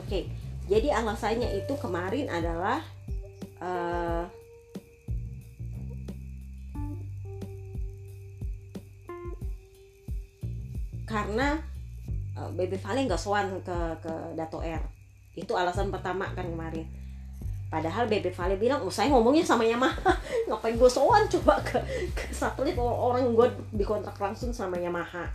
Oke, 0.10 0.26
jadi 0.66 0.90
alasannya 0.98 1.62
itu 1.62 1.78
kemarin 1.78 2.34
adalah 2.34 2.82
uh, 3.64 4.24
karena 11.08 11.60
uh, 12.38 12.52
Baby 12.56 12.78
Vale 12.80 13.08
nggak 13.08 13.22
soan 13.22 13.60
ke 13.64 13.78
ke 14.04 14.14
Dato 14.36 14.60
R. 14.64 14.84
Itu 15.36 15.56
alasan 15.56 15.92
pertama 15.92 16.28
kan 16.36 16.48
kemarin. 16.48 16.88
Padahal 17.70 18.10
Baby 18.10 18.34
Vale 18.34 18.58
bilang, 18.58 18.82
oh 18.82 18.90
saya 18.90 19.14
ngomongnya 19.14 19.46
sama 19.46 19.62
Yamaha, 19.62 20.10
ngapain 20.50 20.74
gue 20.74 20.90
soan 20.90 21.30
coba 21.30 21.62
ke, 21.62 21.78
ke 22.18 22.34
satelit 22.34 22.74
orang 22.82 23.30
gue 23.38 23.48
dikontrak 23.78 24.18
langsung 24.18 24.50
sama 24.50 24.74
Yamaha 24.82 25.30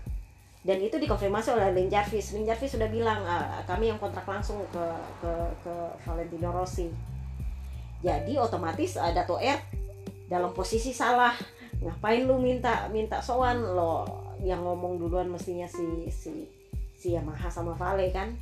dan 0.64 0.80
itu 0.80 0.96
dikonfirmasi 0.96 1.52
oleh 1.52 1.76
Lin 1.76 1.92
Jarvis. 1.92 2.32
Lin 2.32 2.48
Jarvis 2.48 2.72
sudah 2.72 2.88
bilang 2.88 3.20
ah, 3.28 3.60
kami 3.68 3.92
yang 3.92 4.00
kontrak 4.00 4.24
langsung 4.24 4.64
ke 4.72 4.84
ke 5.20 5.32
ke 5.60 5.74
Valentino 6.08 6.48
Rossi. 6.48 6.88
Jadi 8.04 8.36
otomatis 8.36 9.00
uh, 9.00 9.08
Dato 9.16 9.40
R 9.40 9.56
dalam 10.28 10.52
posisi 10.52 10.92
salah. 10.92 11.32
Ngapain 11.80 12.28
lu 12.28 12.36
minta 12.36 12.92
minta 12.92 13.24
sowan 13.24 13.64
lo 13.64 14.04
yang 14.44 14.60
ngomong 14.60 15.00
duluan 15.00 15.32
mestinya 15.32 15.64
si 15.64 16.12
si 16.12 16.44
si 16.92 17.16
Yamaha 17.16 17.48
sama 17.48 17.72
Vale 17.72 18.12
kan. 18.12 18.36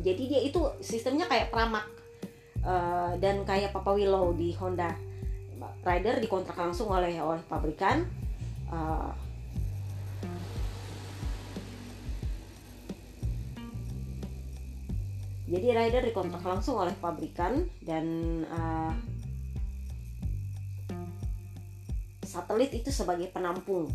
Jadi 0.00 0.22
dia 0.28 0.40
itu 0.44 0.60
sistemnya 0.84 1.24
kayak 1.28 1.48
Pramak 1.48 1.88
uh, 2.64 3.16
dan 3.16 3.44
kayak 3.48 3.72
Papa 3.72 3.96
Willow 3.96 4.36
di 4.36 4.52
Honda. 4.56 4.92
Rider 5.80 6.20
dikontrak 6.20 6.56
langsung 6.56 6.92
oleh 6.92 7.16
oleh 7.20 7.40
pabrikan. 7.48 8.04
Uh, 8.68 9.12
jadi 15.50 15.66
rider 15.74 16.06
dikontrak 16.06 16.46
langsung 16.46 16.78
oleh 16.78 16.94
pabrikan 17.02 17.66
dan 17.82 18.06
uh, 18.46 18.94
satelit 22.22 22.70
itu 22.70 22.94
sebagai 22.94 23.34
penampung. 23.34 23.90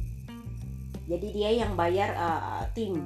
Jadi 1.08 1.32
dia 1.32 1.56
yang 1.56 1.80
bayar 1.80 2.12
uh, 2.20 2.68
tim 2.76 3.00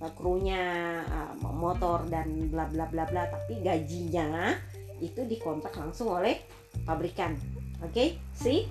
uh, 0.00 0.12
krunya 0.16 1.04
uh, 1.12 1.36
motor 1.52 2.08
dan 2.08 2.48
bla 2.48 2.64
bla 2.72 2.88
bla 2.88 3.04
bla. 3.04 3.28
Tapi 3.28 3.60
gajinya 3.60 4.56
itu 5.04 5.28
dikontrak 5.28 5.76
langsung 5.76 6.08
oleh 6.08 6.40
pabrikan. 6.88 7.36
Oke 7.84 7.92
okay? 7.92 8.08
see 8.32 8.64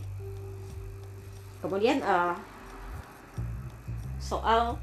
kemudian 1.61 2.01
uh, 2.01 2.33
soal 4.17 4.77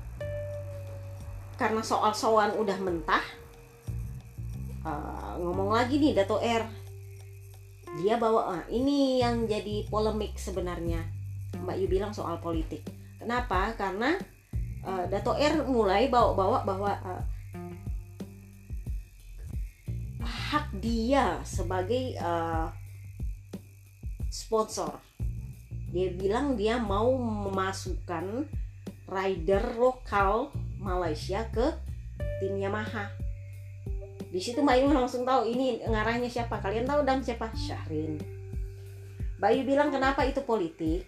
karena 1.59 1.83
soal 1.83 2.15
soal 2.15 2.51
udah 2.59 2.79
mentah 2.79 3.23
uh, 4.85 5.41
ngomong 5.41 5.73
lagi 5.73 5.99
nih 5.99 6.13
Dato 6.15 6.39
R 6.39 6.85
dia 7.95 8.19
bawa 8.19 8.59
ah, 8.59 8.65
ini 8.67 9.23
yang 9.23 9.47
jadi 9.47 9.87
polemik 9.87 10.35
sebenarnya. 10.35 10.99
Mbak 11.55 11.77
Yu 11.79 11.87
bilang 11.87 12.11
soal 12.11 12.43
politik. 12.43 12.83
Kenapa? 13.23 13.71
Karena 13.79 14.19
uh, 14.83 15.07
Dato 15.07 15.39
R 15.39 15.63
mulai 15.63 16.11
bawa-bawa 16.11 16.67
bahwa 16.67 16.93
uh, 17.07 17.23
hak 20.27 20.75
dia 20.83 21.39
sebagai 21.47 22.19
uh, 22.19 22.67
sponsor. 24.27 24.99
Dia 25.95 26.11
bilang 26.11 26.59
dia 26.59 26.83
mau 26.83 27.15
memasukkan 27.15 28.51
rider 29.07 29.79
lokal 29.79 30.51
Malaysia 30.83 31.47
ke 31.55 31.71
tim 32.43 32.59
Yamaha 32.59 33.24
di 34.35 34.43
situ 34.43 34.59
Mbak 34.67 34.91
langsung 34.91 35.23
tahu 35.23 35.47
ini 35.47 35.79
ngarahnya 35.87 36.27
siapa. 36.27 36.59
Kalian 36.59 36.91
tahu 36.91 37.07
dan 37.07 37.23
siapa? 37.23 37.55
Syahrin. 37.55 38.19
Mbak 39.39 39.47
Ayu 39.47 39.63
bilang 39.63 39.95
kenapa 39.95 40.27
itu 40.27 40.43
politik? 40.43 41.07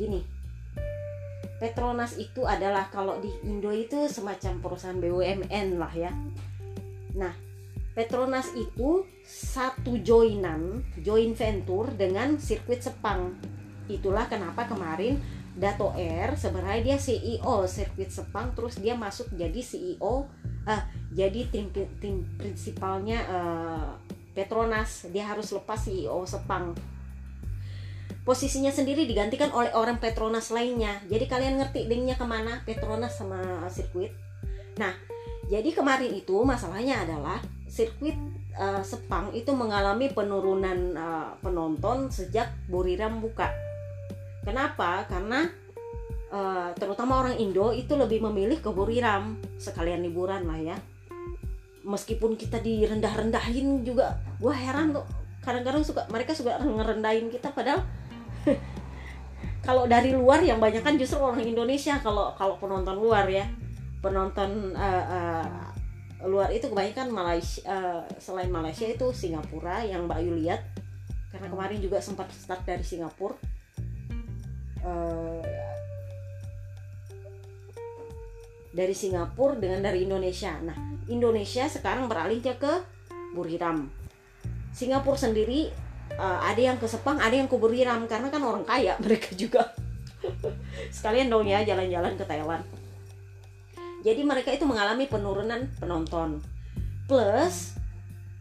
Gini. 0.00 0.24
Petronas 1.60 2.16
itu 2.16 2.48
adalah 2.48 2.88
kalau 2.88 3.20
di 3.20 3.28
Indo 3.44 3.68
itu 3.76 4.08
semacam 4.08 4.56
perusahaan 4.64 4.96
BUMN 4.96 5.76
lah 5.76 5.92
ya. 5.92 6.12
Nah 7.12 7.36
Petronas 7.92 8.50
itu 8.56 9.04
satu 9.22 10.00
joinan 10.00 10.80
join 11.04 11.36
venture 11.36 11.92
dengan 11.92 12.40
sirkuit 12.40 12.80
Sepang. 12.80 13.36
Itulah 13.84 14.32
kenapa 14.32 14.64
kemarin 14.64 15.20
Dato 15.54 15.94
Air 15.94 16.34
sebenarnya 16.34 16.82
dia 16.82 16.98
CEO 16.98 17.62
sirkuit 17.70 18.10
Sepang 18.10 18.50
terus 18.58 18.82
dia 18.82 18.98
masuk 18.98 19.30
jadi 19.38 19.62
CEO 19.62 20.26
uh, 20.66 20.82
jadi 21.14 21.46
tim 21.46 21.70
tim 22.02 22.26
prinsipalnya 22.34 23.22
uh, 23.30 23.88
Petronas. 24.34 25.06
Dia 25.14 25.30
harus 25.30 25.54
lepas 25.54 25.78
CEO 25.78 26.26
Sepang. 26.26 26.74
Posisinya 28.26 28.74
sendiri 28.74 29.06
digantikan 29.06 29.54
oleh 29.54 29.70
orang 29.78 30.02
Petronas 30.02 30.50
lainnya. 30.50 30.98
Jadi 31.06 31.30
kalian 31.30 31.60
ngerti 31.62 31.86
linknya 31.86 32.18
ke 32.18 32.26
mana? 32.26 32.66
Petronas 32.66 33.14
sama 33.14 33.38
sirkuit. 33.70 34.10
Nah 34.74 34.90
jadi 35.46 35.70
kemarin 35.70 36.10
itu 36.18 36.34
masalahnya 36.42 37.06
adalah 37.06 37.38
sirkuit 37.70 38.18
uh, 38.58 38.82
Sepang 38.82 39.30
itu 39.38 39.54
mengalami 39.54 40.10
penurunan 40.10 40.98
uh, 40.98 41.30
penonton 41.38 42.10
sejak 42.10 42.50
Buriram 42.66 43.22
buka 43.22 43.52
kenapa? 44.44 45.08
Karena 45.08 45.48
uh, 46.30 46.70
terutama 46.76 47.24
orang 47.24 47.40
Indo 47.40 47.72
itu 47.72 47.96
lebih 47.96 48.20
memilih 48.30 48.60
ke 48.60 48.70
Buriram 48.70 49.40
sekalian 49.56 50.04
liburan 50.04 50.44
lah 50.44 50.60
ya. 50.60 50.76
Meskipun 51.84 52.36
kita 52.36 52.60
direndah-rendahin 52.60 53.84
juga 53.84 54.20
gue 54.40 54.52
heran 54.52 54.92
tuh 54.96 55.04
kadang-kadang 55.44 55.84
suka 55.84 56.08
mereka 56.08 56.32
suka 56.32 56.56
ngerendahin 56.56 57.28
kita 57.28 57.52
padahal 57.52 57.84
kalau 59.66 59.84
dari 59.84 60.16
luar 60.16 60.40
yang 60.40 60.56
banyak 60.56 60.80
kan 60.80 60.96
justru 60.96 61.20
orang 61.20 61.44
Indonesia 61.44 62.00
kalau 62.00 62.32
kalau 62.36 62.60
penonton 62.60 62.96
luar 63.00 63.28
ya. 63.28 63.48
Penonton 64.04 64.76
uh, 64.76 65.04
uh, 65.08 65.64
luar 66.28 66.52
itu 66.52 66.68
kebanyakan 66.68 67.08
Malaysia 67.08 67.64
uh, 67.64 68.04
selain 68.20 68.52
Malaysia 68.52 68.84
itu 68.84 69.12
Singapura 69.16 69.80
yang 69.80 70.04
Mbak 70.04 70.20
Yu 70.24 70.32
lihat. 70.44 70.60
Karena 71.32 71.48
kemarin 71.50 71.80
juga 71.80 71.98
sempat 72.04 72.28
start 72.30 72.62
dari 72.68 72.84
Singapura 72.84 73.53
uh, 74.84 75.40
dari 78.74 78.94
Singapura 78.94 79.56
dengan 79.56 79.80
dari 79.86 80.04
Indonesia. 80.04 80.54
Nah, 80.60 80.76
Indonesia 81.06 81.64
sekarang 81.70 82.10
beralihnya 82.10 82.58
ke 82.58 82.82
Buriram. 83.32 83.90
Singapura 84.74 85.14
sendiri 85.14 85.70
uh, 86.18 86.40
ada 86.42 86.58
yang 86.58 86.76
ke 86.76 86.86
Sepang, 86.90 87.22
ada 87.22 87.32
yang 87.32 87.46
ke 87.46 87.54
Buriram 87.54 88.04
karena 88.10 88.28
kan 88.28 88.42
orang 88.42 88.66
kaya 88.66 88.98
mereka 89.04 89.32
juga. 89.38 89.72
Sekalian 90.90 91.30
dong 91.30 91.46
ya 91.46 91.62
jalan-jalan 91.62 92.18
ke 92.18 92.24
Thailand. 92.26 92.64
Jadi 94.04 94.20
mereka 94.20 94.52
itu 94.52 94.68
mengalami 94.68 95.08
penurunan 95.08 95.64
penonton. 95.80 96.44
Plus 97.08 97.72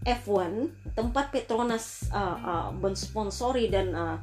F1 0.04 0.68
tempat 0.92 1.32
Petronas 1.32 2.12
uh, 2.12 2.36
uh, 2.36 2.68
mensponsori 2.76 3.72
dan 3.72 3.96
uh, 3.96 4.18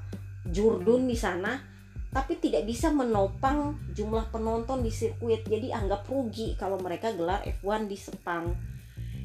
Jurdun 0.45 1.09
di 1.09 1.16
sana 1.16 1.70
tapi 2.11 2.43
tidak 2.43 2.67
bisa 2.67 2.91
menopang 2.91 3.79
jumlah 3.95 4.31
penonton 4.35 4.83
di 4.83 4.91
sirkuit. 4.91 5.47
Jadi 5.47 5.71
anggap 5.71 6.07
rugi 6.11 6.59
kalau 6.59 6.77
mereka 6.83 7.15
gelar 7.15 7.43
F1 7.47 7.87
di 7.87 7.95
Sepang. 7.95 8.51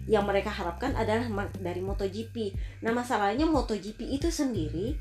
Yang 0.06 0.26
mereka 0.30 0.54
harapkan 0.54 0.94
adalah 0.94 1.50
dari 1.58 1.82
MotoGP. 1.82 2.54
Nah 2.86 2.94
masalahnya 2.94 3.50
MotoGP 3.50 4.06
itu 4.14 4.30
sendiri 4.30 4.94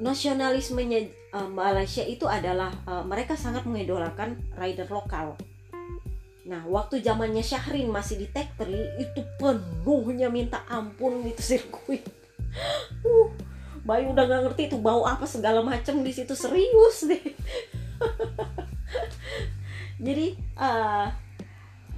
nasionalismenya 0.00 1.12
uh, 1.36 1.50
Malaysia 1.50 2.00
itu 2.00 2.24
adalah 2.24 2.72
uh, 2.88 3.04
mereka 3.04 3.36
sangat 3.36 3.68
mengidolakan 3.68 4.40
rider 4.56 4.88
lokal. 4.88 5.36
Nah, 6.48 6.66
waktu 6.66 6.98
zamannya 7.04 7.44
Syahrin 7.44 7.92
masih 7.92 8.18
di 8.18 8.26
Tech 8.32 8.48
3 8.58 8.98
itu 8.98 9.20
penuhnya 9.38 10.32
minta 10.32 10.64
ampun 10.66 11.22
itu 11.28 11.54
sirkuit. 11.54 12.02
Uh, 13.06 13.30
Bayu 13.84 14.12
udah 14.12 14.24
gak 14.28 14.42
ngerti 14.50 14.68
itu 14.68 14.76
bau 14.76 15.08
apa 15.08 15.24
segala 15.24 15.64
macam 15.64 16.04
di 16.04 16.12
situ 16.12 16.36
serius 16.36 17.08
deh. 17.08 17.20
Jadi 20.06 20.32
uh, 20.56 21.08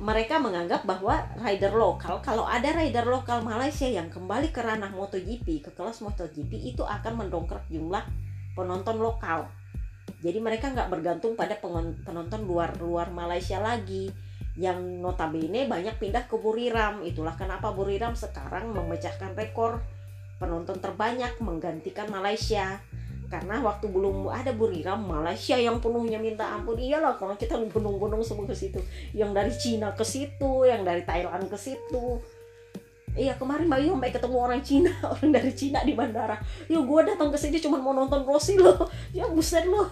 mereka 0.03 0.43
menganggap 0.43 0.83
bahwa 0.83 1.22
rider 1.39 1.70
lokal 1.70 2.18
kalau 2.18 2.43
ada 2.43 2.74
rider 2.74 3.07
lokal 3.07 3.39
Malaysia 3.47 3.87
yang 3.87 4.11
kembali 4.11 4.51
ke 4.51 4.59
ranah 4.59 4.91
MotoGP 4.91 5.62
ke 5.62 5.70
kelas 5.78 6.03
MotoGP 6.03 6.74
itu 6.74 6.83
akan 6.83 7.22
mendongkrak 7.22 7.70
jumlah 7.70 8.03
penonton 8.59 8.99
lokal. 8.99 9.47
Jadi 10.22 10.39
mereka 10.39 10.70
nggak 10.70 10.91
bergantung 10.91 11.35
pada 11.35 11.59
penonton 11.59 12.47
luar 12.47 12.78
luar 12.78 13.11
Malaysia 13.11 13.59
lagi. 13.59 14.11
Yang 14.53 15.01
notabene 15.01 15.64
banyak 15.64 15.97
pindah 15.97 16.28
ke 16.28 16.37
Buriram. 16.37 17.01
Itulah 17.07 17.35
kenapa 17.39 17.72
Buriram 17.72 18.14
sekarang 18.14 18.70
memecahkan 18.74 19.33
rekor 19.33 19.80
penonton 20.43 20.82
terbanyak 20.82 21.38
menggantikan 21.38 22.11
Malaysia 22.11 22.82
karena 23.30 23.64
waktu 23.64 23.88
belum 23.88 24.28
ada 24.28 24.53
Buriram 24.53 25.01
Malaysia 25.09 25.57
yang 25.57 25.80
penuhnya 25.80 26.20
minta 26.20 26.53
ampun 26.53 26.76
iyalah 26.76 27.16
kalau 27.16 27.32
kita 27.38 27.57
gunung-gunung 27.70 28.20
semua 28.20 28.45
ke 28.45 28.53
situ 28.53 28.82
yang 29.16 29.32
dari 29.32 29.55
Cina 29.55 29.95
ke 29.97 30.05
situ 30.05 30.68
yang 30.68 30.84
dari 30.84 31.01
Thailand 31.07 31.49
ke 31.49 31.57
situ 31.57 32.20
Iya 33.12 33.36
kemarin 33.36 33.68
Bayu 33.68 33.93
sampai 33.93 34.09
ketemu 34.09 34.36
orang 34.40 34.64
Cina 34.64 34.88
orang 35.12 35.36
dari 35.36 35.53
Cina 35.53 35.84
di 35.84 35.93
bandara. 35.93 36.40
Yo 36.64 36.80
gue 36.88 37.01
datang 37.05 37.28
ke 37.28 37.36
sini 37.36 37.61
cuma 37.61 37.76
mau 37.76 37.93
nonton 37.93 38.24
Rossi 38.24 38.57
loh. 38.57 38.88
Ya 39.12 39.28
buset 39.28 39.68
loh. 39.68 39.84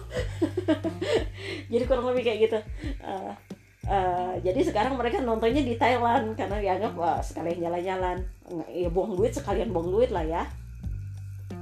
Jadi 1.71 1.83
kurang 1.85 2.09
lebih 2.09 2.25
kayak 2.25 2.39
gitu. 2.49 2.59
Uh, 3.05 3.29
Uh, 3.91 4.39
jadi 4.39 4.63
sekarang 4.63 4.95
mereka 4.95 5.19
nontonnya 5.19 5.59
di 5.59 5.75
Thailand 5.75 6.31
karena 6.39 6.63
dianggap 6.63 6.95
wah 6.95 7.19
sekalian 7.19 7.59
jalan-jalan. 7.59 8.23
Ya 8.71 8.87
buang 8.87 9.19
duit 9.19 9.35
sekalian 9.35 9.75
buang 9.75 9.91
duit 9.91 10.15
lah 10.15 10.23
ya. 10.23 10.47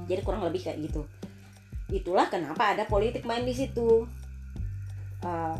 Jadi 0.06 0.22
kurang 0.22 0.46
lebih 0.46 0.62
kayak 0.62 0.78
gitu. 0.78 1.02
Itulah 1.90 2.30
kenapa 2.30 2.70
ada 2.70 2.86
politik 2.86 3.26
main 3.26 3.42
di 3.42 3.50
situ. 3.50 4.06
Uh, 5.26 5.58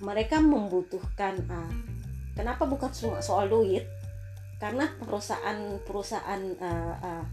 mereka 0.00 0.40
membutuhkan 0.40 1.36
uh, 1.52 1.72
kenapa 2.32 2.64
bukan 2.64 2.88
cuma 2.96 3.20
soal 3.20 3.52
duit? 3.52 3.84
Karena 4.56 4.88
perusahaan-perusahaan 4.96 6.40
uh, 6.56 6.94
uh, 7.04 7.24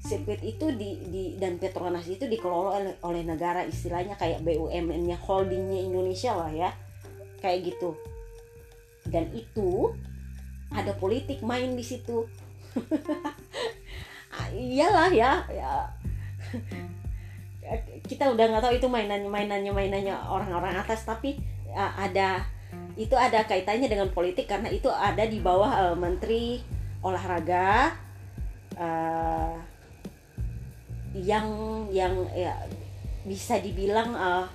sirkuit 0.00 0.40
itu 0.40 0.64
di, 0.80 0.96
di 1.12 1.24
dan 1.36 1.60
Petronas 1.60 2.08
itu 2.08 2.24
dikelola 2.24 2.80
oleh, 2.80 2.94
oleh 3.04 3.22
negara 3.28 3.68
istilahnya 3.68 4.16
kayak 4.16 4.40
BUMN-nya 4.40 5.20
holdingnya 5.20 5.92
Indonesia 5.92 6.32
lah 6.32 6.48
ya 6.48 6.72
kayak 7.42 7.74
gitu. 7.74 7.98
Dan 9.10 9.28
itu 9.34 9.90
ada 10.70 10.94
politik 10.96 11.42
main 11.42 11.74
di 11.74 11.84
situ. 11.84 12.24
Ah, 14.32 14.48
iyalah 14.48 15.12
ya 15.12 15.44
ya. 15.52 15.84
Kita 18.08 18.32
udah 18.32 18.48
nggak 18.48 18.64
tahu 18.64 18.80
itu 18.80 18.88
mainannya 18.88 19.28
mainannya 19.28 19.68
mainannya 19.76 20.16
orang-orang 20.24 20.72
atas 20.72 21.04
tapi 21.04 21.36
uh, 21.68 21.92
ada 22.00 22.40
itu 22.96 23.12
ada 23.12 23.44
kaitannya 23.44 23.92
dengan 23.92 24.08
politik 24.08 24.48
karena 24.48 24.72
itu 24.72 24.88
ada 24.88 25.28
di 25.28 25.36
bawah 25.36 25.92
uh, 25.92 25.96
menteri 26.00 26.64
olahraga 27.04 27.92
uh, 28.80 29.52
yang 31.12 31.48
yang 31.92 32.24
ya 32.32 32.56
bisa 33.28 33.60
dibilang 33.60 34.16
uh, 34.16 34.48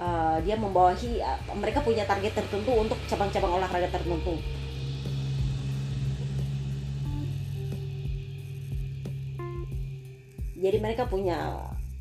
uh, 0.00 0.36
dia 0.44 0.56
membawahi 0.56 1.20
uh, 1.20 1.38
mereka 1.56 1.80
punya 1.80 2.04
target 2.04 2.36
tertentu 2.36 2.72
untuk 2.72 2.98
cabang-cabang 3.08 3.52
olahraga 3.60 3.88
tertentu. 3.88 4.36
Jadi 10.56 10.78
mereka 10.80 11.04
punya 11.06 11.52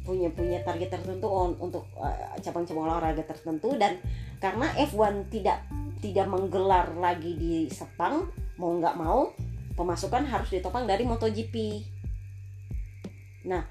punya 0.06 0.30
punya 0.30 0.62
target 0.62 0.94
tertentu 0.94 1.28
on, 1.28 1.58
untuk 1.60 1.90
uh, 1.98 2.34
cabang-cabang 2.40 2.88
olahraga 2.88 3.24
tertentu. 3.26 3.76
Dan 3.76 4.00
karena 4.40 4.72
F1 4.80 5.28
tidak 5.34 5.66
tidak 6.00 6.28
menggelar 6.30 6.94
lagi 6.96 7.36
di 7.36 7.66
Sepang 7.72 8.30
mau 8.56 8.72
nggak 8.78 8.96
mau 8.96 9.34
pemasukan 9.76 10.24
harus 10.30 10.50
ditopang 10.54 10.88
dari 10.88 11.04
MotoGP. 11.04 11.56
Nah 13.50 13.66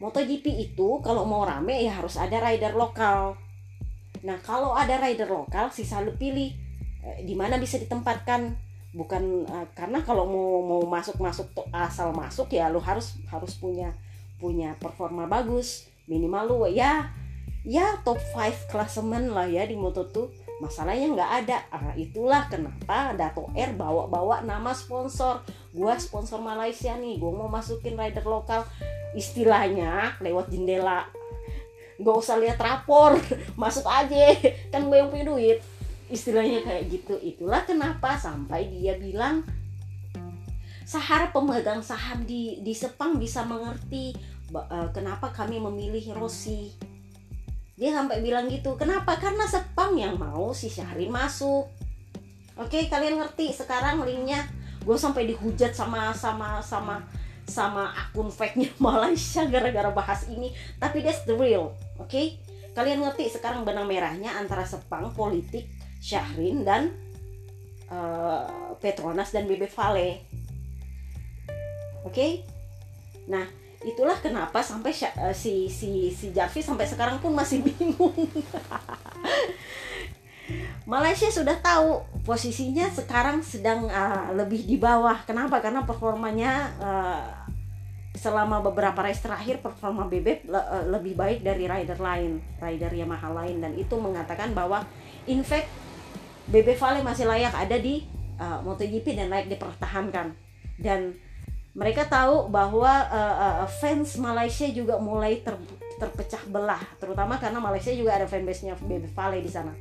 MotoGP 0.00 0.46
itu 0.70 0.98
kalau 1.04 1.22
mau 1.28 1.46
rame 1.46 1.84
ya 1.84 2.00
harus 2.00 2.18
ada 2.18 2.42
rider 2.42 2.74
lokal 2.74 3.38
Nah, 4.22 4.38
kalau 4.38 4.74
ada 4.78 5.02
rider 5.02 5.26
lokal, 5.26 5.74
sisa 5.74 5.98
lu 5.98 6.14
pilih 6.14 6.54
eh, 7.02 7.26
di 7.26 7.34
mana 7.34 7.58
bisa 7.58 7.78
ditempatkan. 7.78 8.72
bukan 8.92 9.48
uh, 9.48 9.64
karena 9.72 10.04
kalau 10.04 10.28
mau 10.28 10.60
mau 10.60 10.84
masuk 10.84 11.16
masuk 11.16 11.48
asal 11.72 12.12
masuk 12.12 12.52
ya 12.52 12.68
lu 12.68 12.76
harus 12.76 13.16
harus 13.24 13.56
punya 13.56 13.96
punya 14.36 14.76
performa 14.76 15.24
bagus. 15.24 15.88
Minimal 16.04 16.42
lu 16.44 16.56
ya 16.68 17.08
ya 17.64 17.96
top 18.04 18.20
5 18.36 18.68
klasemen 18.68 19.32
lah 19.32 19.48
ya 19.48 19.64
di 19.64 19.80
Moto2 19.80 20.28
masalahnya 20.60 21.08
nggak 21.08 21.32
ada. 21.40 21.58
Ah, 21.72 21.96
itulah 21.96 22.52
kenapa 22.52 23.16
Dato 23.16 23.48
Air 23.56 23.72
bawa-bawa 23.72 24.44
nama 24.44 24.76
sponsor. 24.76 25.40
Gua 25.72 25.96
sponsor 25.96 26.44
Malaysia 26.44 26.92
nih 26.92 27.16
gua 27.16 27.32
mau 27.32 27.48
masukin 27.48 27.96
rider 27.96 28.28
lokal. 28.28 28.68
Istilahnya 29.16 30.20
lewat 30.20 30.52
jendela 30.52 31.08
nggak 32.02 32.16
usah 32.18 32.36
lihat 32.42 32.58
rapor 32.58 33.16
masuk 33.62 33.86
aja. 33.86 34.34
Kan 34.74 34.90
gue 34.90 34.98
yang 34.98 35.08
punya 35.08 35.30
duit. 35.30 35.58
Istilahnya 36.10 36.66
kayak 36.66 36.84
gitu. 36.90 37.14
Itulah 37.22 37.62
kenapa 37.64 38.18
sampai 38.18 38.68
dia 38.68 38.98
bilang 38.98 39.46
Sahara 40.82 41.30
pemegang 41.30 41.80
saham 41.80 42.26
di 42.26 42.60
di 42.60 42.74
Sepang 42.74 43.16
bisa 43.16 43.46
mengerti 43.46 44.12
uh, 44.52 44.90
kenapa 44.92 45.32
kami 45.32 45.56
memilih 45.62 46.12
Rossi. 46.18 46.74
Dia 47.78 47.96
sampai 47.96 48.20
bilang 48.20 48.50
gitu. 48.50 48.76
Kenapa? 48.76 49.16
Karena 49.16 49.48
Sepang 49.48 49.96
yang 49.96 50.20
mau 50.20 50.52
si 50.52 50.68
Syahrin 50.68 51.08
masuk. 51.08 51.70
Oke 52.60 52.92
kalian 52.92 53.16
ngerti? 53.16 53.54
Sekarang 53.56 54.04
linknya 54.04 54.44
gue 54.82 54.98
sampai 54.98 55.30
dihujat 55.30 55.72
sama 55.72 56.12
sama 56.12 56.60
sama 56.60 57.00
sama 57.46 57.90
akun 57.94 58.28
fake-nya 58.28 58.70
Malaysia 58.82 59.48
gara-gara 59.48 59.88
bahas 59.94 60.28
ini. 60.28 60.52
Tapi 60.76 61.00
that's 61.00 61.24
the 61.24 61.32
real 61.32 61.72
oke 62.02 62.10
okay? 62.10 62.42
kalian 62.74 63.04
ngerti 63.04 63.30
sekarang 63.30 63.62
benang 63.62 63.86
merahnya 63.86 64.34
antara 64.34 64.66
Sepang 64.66 65.14
politik 65.14 65.68
Syahrin 66.02 66.66
dan 66.66 66.90
uh, 67.92 68.74
Petronas 68.80 69.30
dan 69.30 69.46
Bebe 69.46 69.68
Vale. 69.70 70.26
Oke? 72.02 72.10
Okay? 72.10 72.32
Nah, 73.30 73.46
itulah 73.86 74.18
kenapa 74.18 74.64
sampai 74.64 74.90
uh, 75.20 75.30
si 75.36 75.70
si 75.70 76.10
si 76.10 76.34
Jarvis 76.34 76.66
sampai 76.66 76.88
sekarang 76.88 77.22
pun 77.22 77.36
masih 77.36 77.62
bingung. 77.66 78.16
Malaysia 80.82 81.30
sudah 81.30 81.62
tahu 81.62 82.02
posisinya 82.26 82.90
sekarang 82.90 83.38
sedang 83.46 83.86
uh, 83.86 84.34
lebih 84.34 84.66
di 84.66 84.74
bawah. 84.80 85.22
Kenapa? 85.22 85.62
Karena 85.62 85.86
performanya 85.86 86.74
uh, 86.82 87.22
selama 88.22 88.62
beberapa 88.62 89.02
race 89.02 89.18
terakhir 89.18 89.58
performa 89.58 90.06
Bebek 90.06 90.46
le 90.46 90.54
uh, 90.54 90.86
lebih 90.94 91.18
baik 91.18 91.42
dari 91.42 91.66
rider 91.66 91.98
lain, 91.98 92.38
rider 92.62 92.94
Yamaha 92.94 93.34
lain. 93.34 93.58
Dan 93.58 93.74
itu 93.74 93.98
mengatakan 93.98 94.54
bahwa 94.54 94.86
in 95.26 95.42
fact 95.42 95.66
BB 96.46 96.78
Vale 96.78 97.02
masih 97.02 97.26
layak 97.26 97.50
ada 97.50 97.74
di 97.82 98.06
uh, 98.38 98.62
MotoGP 98.62 99.18
dan 99.18 99.26
layak 99.26 99.50
dipertahankan. 99.50 100.38
Dan 100.78 101.18
mereka 101.74 102.06
tahu 102.06 102.46
bahwa 102.46 103.10
uh, 103.10 103.66
uh, 103.66 103.66
fans 103.66 104.14
Malaysia 104.22 104.70
juga 104.70 105.02
mulai 105.02 105.42
ter, 105.42 105.58
terpecah 105.98 106.46
belah. 106.46 106.82
Terutama 107.02 107.42
karena 107.42 107.58
Malaysia 107.58 107.90
juga 107.90 108.22
ada 108.22 108.30
fanbase-nya 108.30 108.78
BB 108.78 109.10
Vale 109.18 109.42
di 109.42 109.50
sana. 109.50 109.74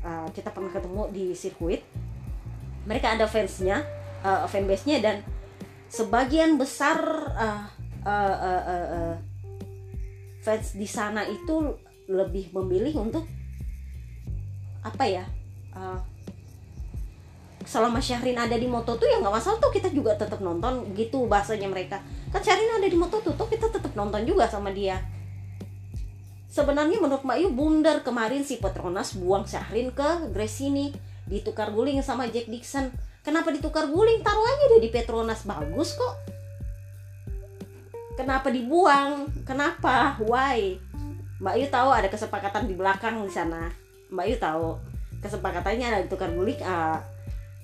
Uh, 0.00 0.24
kita 0.32 0.48
pernah 0.56 0.72
ketemu 0.72 1.02
di 1.12 1.36
sirkuit. 1.36 1.84
Mereka 2.88 3.20
ada 3.20 3.28
fansnya 3.28 3.84
uh, 4.24 4.48
fanbase-nya 4.48 5.04
dan 5.04 5.20
sebagian 5.88 6.60
besar 6.60 7.00
uh, 7.32 7.64
uh, 8.04 8.36
uh, 8.36 8.62
uh, 8.64 8.86
uh, 8.92 9.14
fans 10.44 10.76
di 10.76 10.88
sana 10.88 11.24
itu 11.24 11.76
lebih 12.08 12.52
memilih 12.56 13.04
untuk 13.04 13.24
apa 14.84 15.04
ya 15.04 15.24
uh, 15.76 16.00
selama 17.68 18.00
Syahrin 18.00 18.40
ada 18.40 18.56
di 18.56 18.64
moto 18.64 18.96
tuh 18.96 19.04
ya 19.04 19.20
nggak 19.20 19.34
masalah 19.34 19.60
tuh 19.60 19.68
kita 19.68 19.92
juga 19.92 20.16
tetap 20.16 20.40
nonton 20.40 20.88
gitu 20.96 21.28
bahasanya 21.28 21.68
mereka. 21.68 22.00
Kan 22.32 22.40
Syahrin 22.40 22.80
ada 22.80 22.88
di 22.88 22.96
moto 22.96 23.20
tuh 23.20 23.36
tuh 23.36 23.44
kita 23.44 23.68
tetap 23.68 23.92
nonton 23.92 24.24
juga 24.24 24.48
sama 24.48 24.72
dia. 24.72 25.04
Sebenarnya 26.48 26.96
menurut 26.96 27.28
Mbak 27.28 27.38
Yu 27.44 27.48
bundar 27.52 28.00
kemarin 28.00 28.40
si 28.40 28.56
Petronas 28.56 29.12
buang 29.20 29.44
Syahrin 29.44 29.92
ke 29.92 30.32
Gresini 30.32 30.96
ditukar 31.28 31.76
guling 31.76 32.00
sama 32.00 32.24
Jack 32.32 32.48
Dixon 32.48 32.88
kenapa 33.26 33.54
ditukar 33.54 33.86
guling? 33.88 34.20
Taruh 34.20 34.46
aja 34.46 34.64
deh 34.76 34.80
di 34.82 34.90
Petronas. 34.90 35.46
Bagus 35.46 35.94
kok. 35.94 36.14
Kenapa 38.18 38.50
dibuang? 38.50 39.30
Kenapa? 39.46 40.18
Why? 40.18 40.78
Mbak 41.38 41.54
Yu 41.54 41.66
tahu 41.70 41.88
ada 41.94 42.10
kesepakatan 42.10 42.66
di 42.66 42.74
belakang 42.74 43.22
di 43.22 43.30
sana. 43.30 43.70
Mbak 44.10 44.26
Yu 44.26 44.36
tahu 44.42 44.66
kesepakatannya 45.22 45.86
ada 45.86 46.06
tukar 46.10 46.34
guling. 46.34 46.58
Uh, 46.58 46.98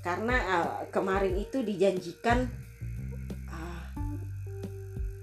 karena 0.05 0.37
uh, 0.47 0.85
kemarin 0.93 1.33
itu 1.35 1.65
dijanjikan 1.65 2.45
uh, 3.49 3.85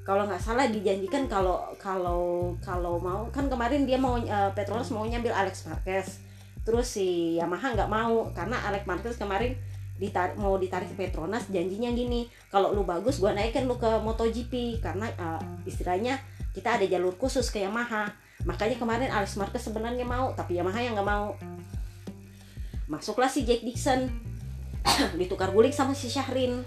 kalau 0.01 0.25
nggak 0.25 0.41
salah 0.41 0.65
dijanjikan 0.65 1.29
kalau 1.29 1.61
kalau 1.77 2.57
kalau 2.65 2.97
mau 2.97 3.29
kan 3.29 3.45
kemarin 3.45 3.85
dia 3.85 4.01
mau 4.01 4.17
uh, 4.17 4.51
Petronas 4.57 4.89
mau 4.89 5.05
nyambil 5.05 5.31
Alex 5.31 5.69
Marquez. 5.69 6.19
Terus 6.65 6.91
si 6.91 7.37
Yamaha 7.37 7.77
nggak 7.77 7.87
mau 7.93 8.27
karena 8.33 8.57
Alex 8.67 8.83
Marquez 8.89 9.15
kemarin 9.15 9.55
ditarik, 10.01 10.33
mau 10.41 10.57
ditarik 10.57 10.89
ke 10.89 10.97
Petronas 10.97 11.45
janjinya 11.53 11.93
gini 11.93 12.25
kalau 12.49 12.73
lu 12.73 12.81
bagus 12.81 13.21
gua 13.21 13.37
naikin 13.37 13.69
lu 13.69 13.77
ke 13.77 14.01
MotoGP 14.01 14.81
karena 14.81 15.05
uh, 15.21 15.41
istilahnya 15.69 16.17
kita 16.57 16.81
ada 16.81 16.85
jalur 16.89 17.13
khusus 17.15 17.53
ke 17.53 17.61
Yamaha. 17.61 18.09
Makanya 18.49 18.81
kemarin 18.81 19.13
Alex 19.13 19.37
Marquez 19.37 19.61
sebenarnya 19.61 20.01
mau 20.01 20.33
tapi 20.33 20.57
Yamaha 20.57 20.81
yang 20.81 20.97
nggak 20.97 21.05
mau. 21.05 21.37
Masuklah 22.89 23.29
si 23.29 23.45
Jack 23.45 23.61
Dixon. 23.61 24.09
Ditukar 25.21 25.53
guling 25.53 25.71
sama 25.71 25.93
si 25.93 26.09
Syahrin. 26.09 26.65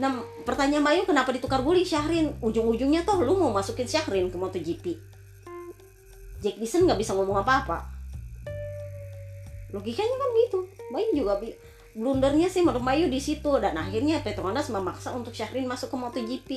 Nah 0.00 0.24
pertanyaan 0.48 0.80
Bayu 0.80 1.04
kenapa 1.04 1.28
ditukar 1.36 1.60
guling 1.60 1.84
Syahrin? 1.84 2.32
Ujung-ujungnya 2.40 3.04
tuh 3.04 3.20
lu 3.20 3.36
mau 3.36 3.52
masukin 3.52 3.84
Syahrin 3.84 4.32
ke 4.32 4.40
MotoGP. 4.40 4.96
Jack 6.40 6.56
Dixon 6.56 6.88
nggak 6.88 6.96
bisa 6.96 7.12
ngomong 7.12 7.44
apa-apa. 7.44 7.84
Logikanya 9.76 10.16
kan 10.16 10.30
gitu. 10.48 10.58
Bayu 10.90 11.08
juga 11.12 11.36
bi 11.36 11.52
blundernya 11.94 12.46
sih 12.50 12.62
menurut 12.62 12.84
Bayu 12.86 13.06
di 13.10 13.20
situ. 13.22 13.50
Dan 13.58 13.76
akhirnya 13.78 14.22
Petronas 14.22 14.70
memaksa 14.70 15.12
untuk 15.14 15.34
Syahrin 15.34 15.66
masuk 15.66 15.90
ke 15.92 15.96
MotoGP. 15.98 16.50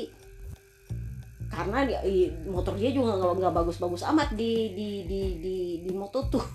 Karena 1.54 1.86
dia, 1.86 2.02
motor 2.50 2.74
dia 2.74 2.90
juga 2.90 3.14
nggak 3.14 3.54
bagus-bagus 3.54 4.02
amat 4.10 4.34
di 4.34 4.74
di 4.74 5.06
di 5.06 5.22
di 5.38 5.86
di 5.86 5.92
moto 5.94 6.26
tuh. 6.34 6.42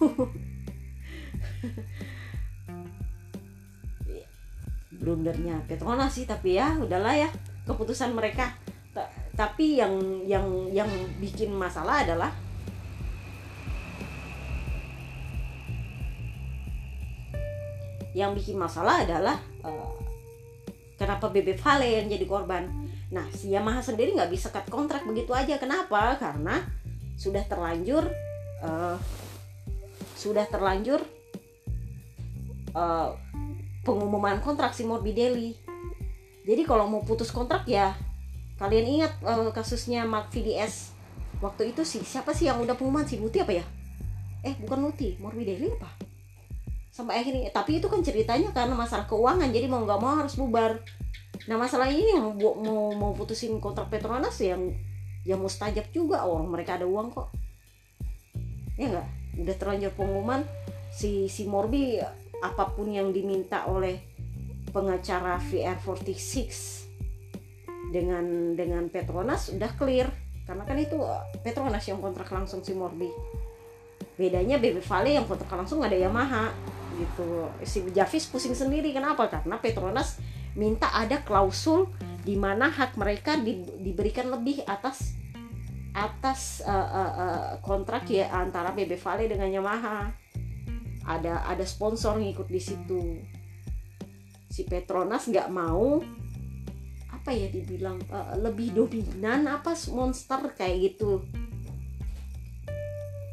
Blundernya 4.99 5.63
Petronas 5.71 6.19
sih 6.19 6.27
tapi 6.27 6.59
ya 6.59 6.75
udahlah 6.75 7.15
ya 7.15 7.31
keputusan 7.63 8.11
mereka. 8.11 8.51
T 8.91 8.99
tapi 9.39 9.79
yang 9.79 9.95
yang 10.27 10.67
yang 10.75 10.91
bikin 11.23 11.55
masalah 11.55 12.03
adalah 12.03 12.35
yang 18.19 18.35
bikin 18.35 18.59
masalah 18.59 19.07
adalah 19.07 19.39
uh, 19.63 19.95
kenapa 20.99 21.31
BB 21.31 21.55
Vale 21.63 22.03
yang 22.03 22.11
jadi 22.11 22.27
korban? 22.27 22.67
Nah 23.15 23.31
si 23.31 23.55
Yamaha 23.55 23.79
sendiri 23.79 24.19
nggak 24.19 24.35
bisa 24.35 24.51
cut 24.51 24.67
kontrak 24.67 25.07
begitu 25.07 25.31
aja. 25.31 25.55
Kenapa? 25.63 26.19
Karena 26.19 26.67
sudah 27.15 27.47
terlanjur 27.47 28.11
uh, 28.67 28.99
sudah 30.19 30.51
terlanjur 30.51 30.99
uh, 32.75 33.15
pengumuman 33.87 34.43
kontrak 34.43 34.75
si 34.75 34.83
Morbidelli 34.83 35.55
jadi 36.43 36.63
kalau 36.67 36.91
mau 36.91 37.05
putus 37.07 37.31
kontrak 37.31 37.67
ya 37.71 37.95
kalian 38.59 39.03
ingat 39.03 39.13
uh, 39.23 39.51
kasusnya 39.55 40.03
Mark 40.07 40.35
VDS 40.35 40.91
waktu 41.39 41.71
itu 41.71 41.87
sih 41.87 42.03
siapa 42.03 42.35
sih 42.35 42.51
yang 42.51 42.59
udah 42.59 42.75
pengumuman? 42.75 43.07
Si 43.07 43.15
Muti 43.15 43.39
apa 43.39 43.55
ya? 43.55 43.65
Eh 44.43 44.59
bukan 44.59 44.91
Muti 44.91 45.15
Morbidelli 45.23 45.71
apa 45.79 46.08
sampai 46.99 47.23
akhirnya 47.23 47.55
tapi 47.55 47.79
itu 47.79 47.87
kan 47.87 48.03
ceritanya 48.03 48.51
karena 48.51 48.75
masalah 48.75 49.07
keuangan 49.07 49.55
jadi 49.55 49.71
mau 49.71 49.87
nggak 49.87 50.01
mau 50.03 50.19
harus 50.19 50.35
bubar. 50.35 50.83
Nah 51.47 51.55
masalah 51.55 51.87
ini 51.87 52.11
yang 52.11 52.35
mau 52.35 52.59
mau, 52.59 52.91
mau 52.91 53.13
putusin 53.15 53.55
kontrak 53.63 53.87
Petronas 53.87 54.35
yang 54.43 54.75
yang 55.23 55.39
mustajab 55.39 55.87
juga 55.95 56.27
orang 56.27 56.51
mereka 56.51 56.75
ada 56.75 56.91
uang 56.91 57.15
kok. 57.15 57.31
Ya 58.75 58.91
enggak 58.91 59.07
udah 59.39 59.55
terlanjur 59.55 59.95
pengumuman 59.95 60.43
si 60.91 61.31
si 61.31 61.47
Morbi 61.47 62.03
apa 62.43 62.75
pun 62.75 62.91
yang 62.91 63.15
diminta 63.15 63.71
oleh 63.71 64.03
pengacara 64.75 65.39
VR46 65.39 66.11
dengan 67.95 68.59
dengan 68.59 68.91
Petronas 68.91 69.55
udah 69.55 69.71
clear. 69.79 70.11
Karena 70.51 70.67
kan 70.67 70.75
itu 70.75 70.99
uh, 70.99 71.23
Petronas 71.47 71.87
yang 71.87 72.03
kontrak 72.03 72.27
langsung 72.35 72.67
si 72.67 72.75
Morbi. 72.75 73.07
Bedanya 74.19 74.59
BB 74.59 74.83
Vale 74.83 75.15
yang 75.15 75.31
kontrak 75.31 75.55
langsung 75.55 75.79
ada 75.87 75.95
Yamaha 75.95 76.51
gitu. 76.99 77.47
Si 77.63 77.79
Javis 77.95 78.27
pusing 78.27 78.59
sendiri 78.59 78.91
kenapa? 78.91 79.31
Karena 79.31 79.63
Petronas 79.63 80.19
minta 80.59 80.91
ada 80.91 81.23
klausul 81.23 81.87
di 82.27 82.35
mana 82.35 82.69
hak 82.69 82.99
mereka 82.99 83.39
di, 83.39 83.63
diberikan 83.79 84.29
lebih 84.29 84.67
atas 84.67 85.15
atas 85.97 86.61
uh, 86.63 86.71
uh, 86.71 87.13
uh, 87.17 87.47
kontrak 87.65 88.07
ya 88.11 88.31
antara 88.31 88.75
BB 88.75 88.99
Vale 88.99 89.31
dengan 89.31 89.49
Yamaha. 89.49 90.13
Ada 91.09 91.49
ada 91.49 91.65
sponsor 91.65 92.21
ngikut 92.21 92.51
di 92.51 92.61
situ. 92.61 93.03
Si 94.53 94.67
Petronas 94.69 95.31
nggak 95.31 95.49
mau 95.49 96.03
apa 97.09 97.31
ya 97.33 97.49
dibilang 97.49 97.99
uh, 98.13 98.37
lebih 98.37 98.77
dominan 98.77 99.49
apa 99.49 99.73
monster 99.91 100.53
kayak 100.53 100.93
gitu. 100.93 101.25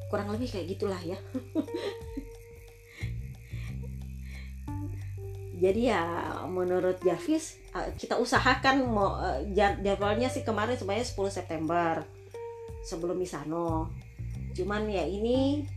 Kurang 0.08 0.32
lebih 0.32 0.48
kayak 0.48 0.78
gitulah 0.78 1.02
ya 1.02 1.18
jadi 5.56 5.82
ya 5.96 6.04
menurut 6.52 7.00
Jarvis 7.00 7.60
uh, 7.72 7.88
kita 7.96 8.20
usahakan 8.20 8.84
mau 8.88 9.16
uh, 9.16 9.40
jadwalnya 9.56 10.28
sih 10.28 10.44
kemarin 10.44 10.76
sebenarnya 10.76 11.08
10 11.08 11.32
September 11.32 12.04
sebelum 12.84 13.16
Misano 13.16 13.90
cuman 14.56 14.88
ya 14.88 15.04
ini 15.04 15.68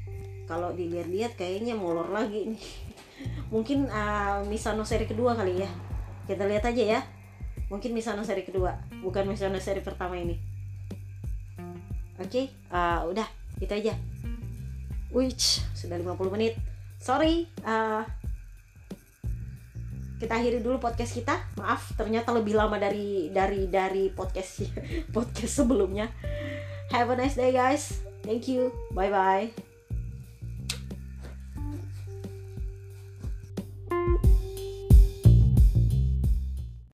kalau 0.49 0.73
dilihat-lihat 0.73 1.37
kayaknya 1.37 1.77
molor 1.77 2.09
lagi 2.09 2.57
nih. 2.57 2.65
Mungkin 3.53 3.93
uh, 3.93 4.41
Misano 4.49 4.81
seri 4.89 5.05
kedua 5.05 5.37
kali 5.37 5.61
ya. 5.61 5.69
Kita 6.25 6.49
lihat 6.49 6.65
aja 6.65 6.83
ya. 6.99 7.01
Mungkin 7.69 7.93
Misano 7.93 8.25
seri 8.25 8.49
kedua 8.49 8.81
bukan 9.05 9.29
Misano 9.29 9.61
seri 9.61 9.85
pertama 9.85 10.17
ini. 10.17 10.41
Oke 12.19 12.27
okay, 12.27 12.47
uh, 12.73 13.05
udah 13.05 13.29
itu 13.61 13.71
aja. 13.71 13.95
Wih, 15.13 15.37
sudah 15.77 16.01
50 16.01 16.35
menit. 16.35 16.57
Sorry 16.97 17.47
uh, 17.63 18.03
kita 20.19 20.35
akhiri 20.35 20.59
dulu 20.61 20.83
podcast 20.83 21.15
kita. 21.15 21.35
Maaf 21.57 21.95
ternyata 21.95 22.35
lebih 22.35 22.59
lama 22.59 22.77
dari 22.77 23.31
dari 23.31 23.71
dari 23.71 24.11
podcast 24.11 24.67
podcast 25.15 25.65
sebelumnya. 25.65 26.11
Have 26.91 27.15
a 27.15 27.17
nice 27.17 27.39
day 27.39 27.55
guys. 27.55 28.03
Thank 28.27 28.51
you. 28.51 28.75
Bye 28.93 29.09
bye 29.15 29.68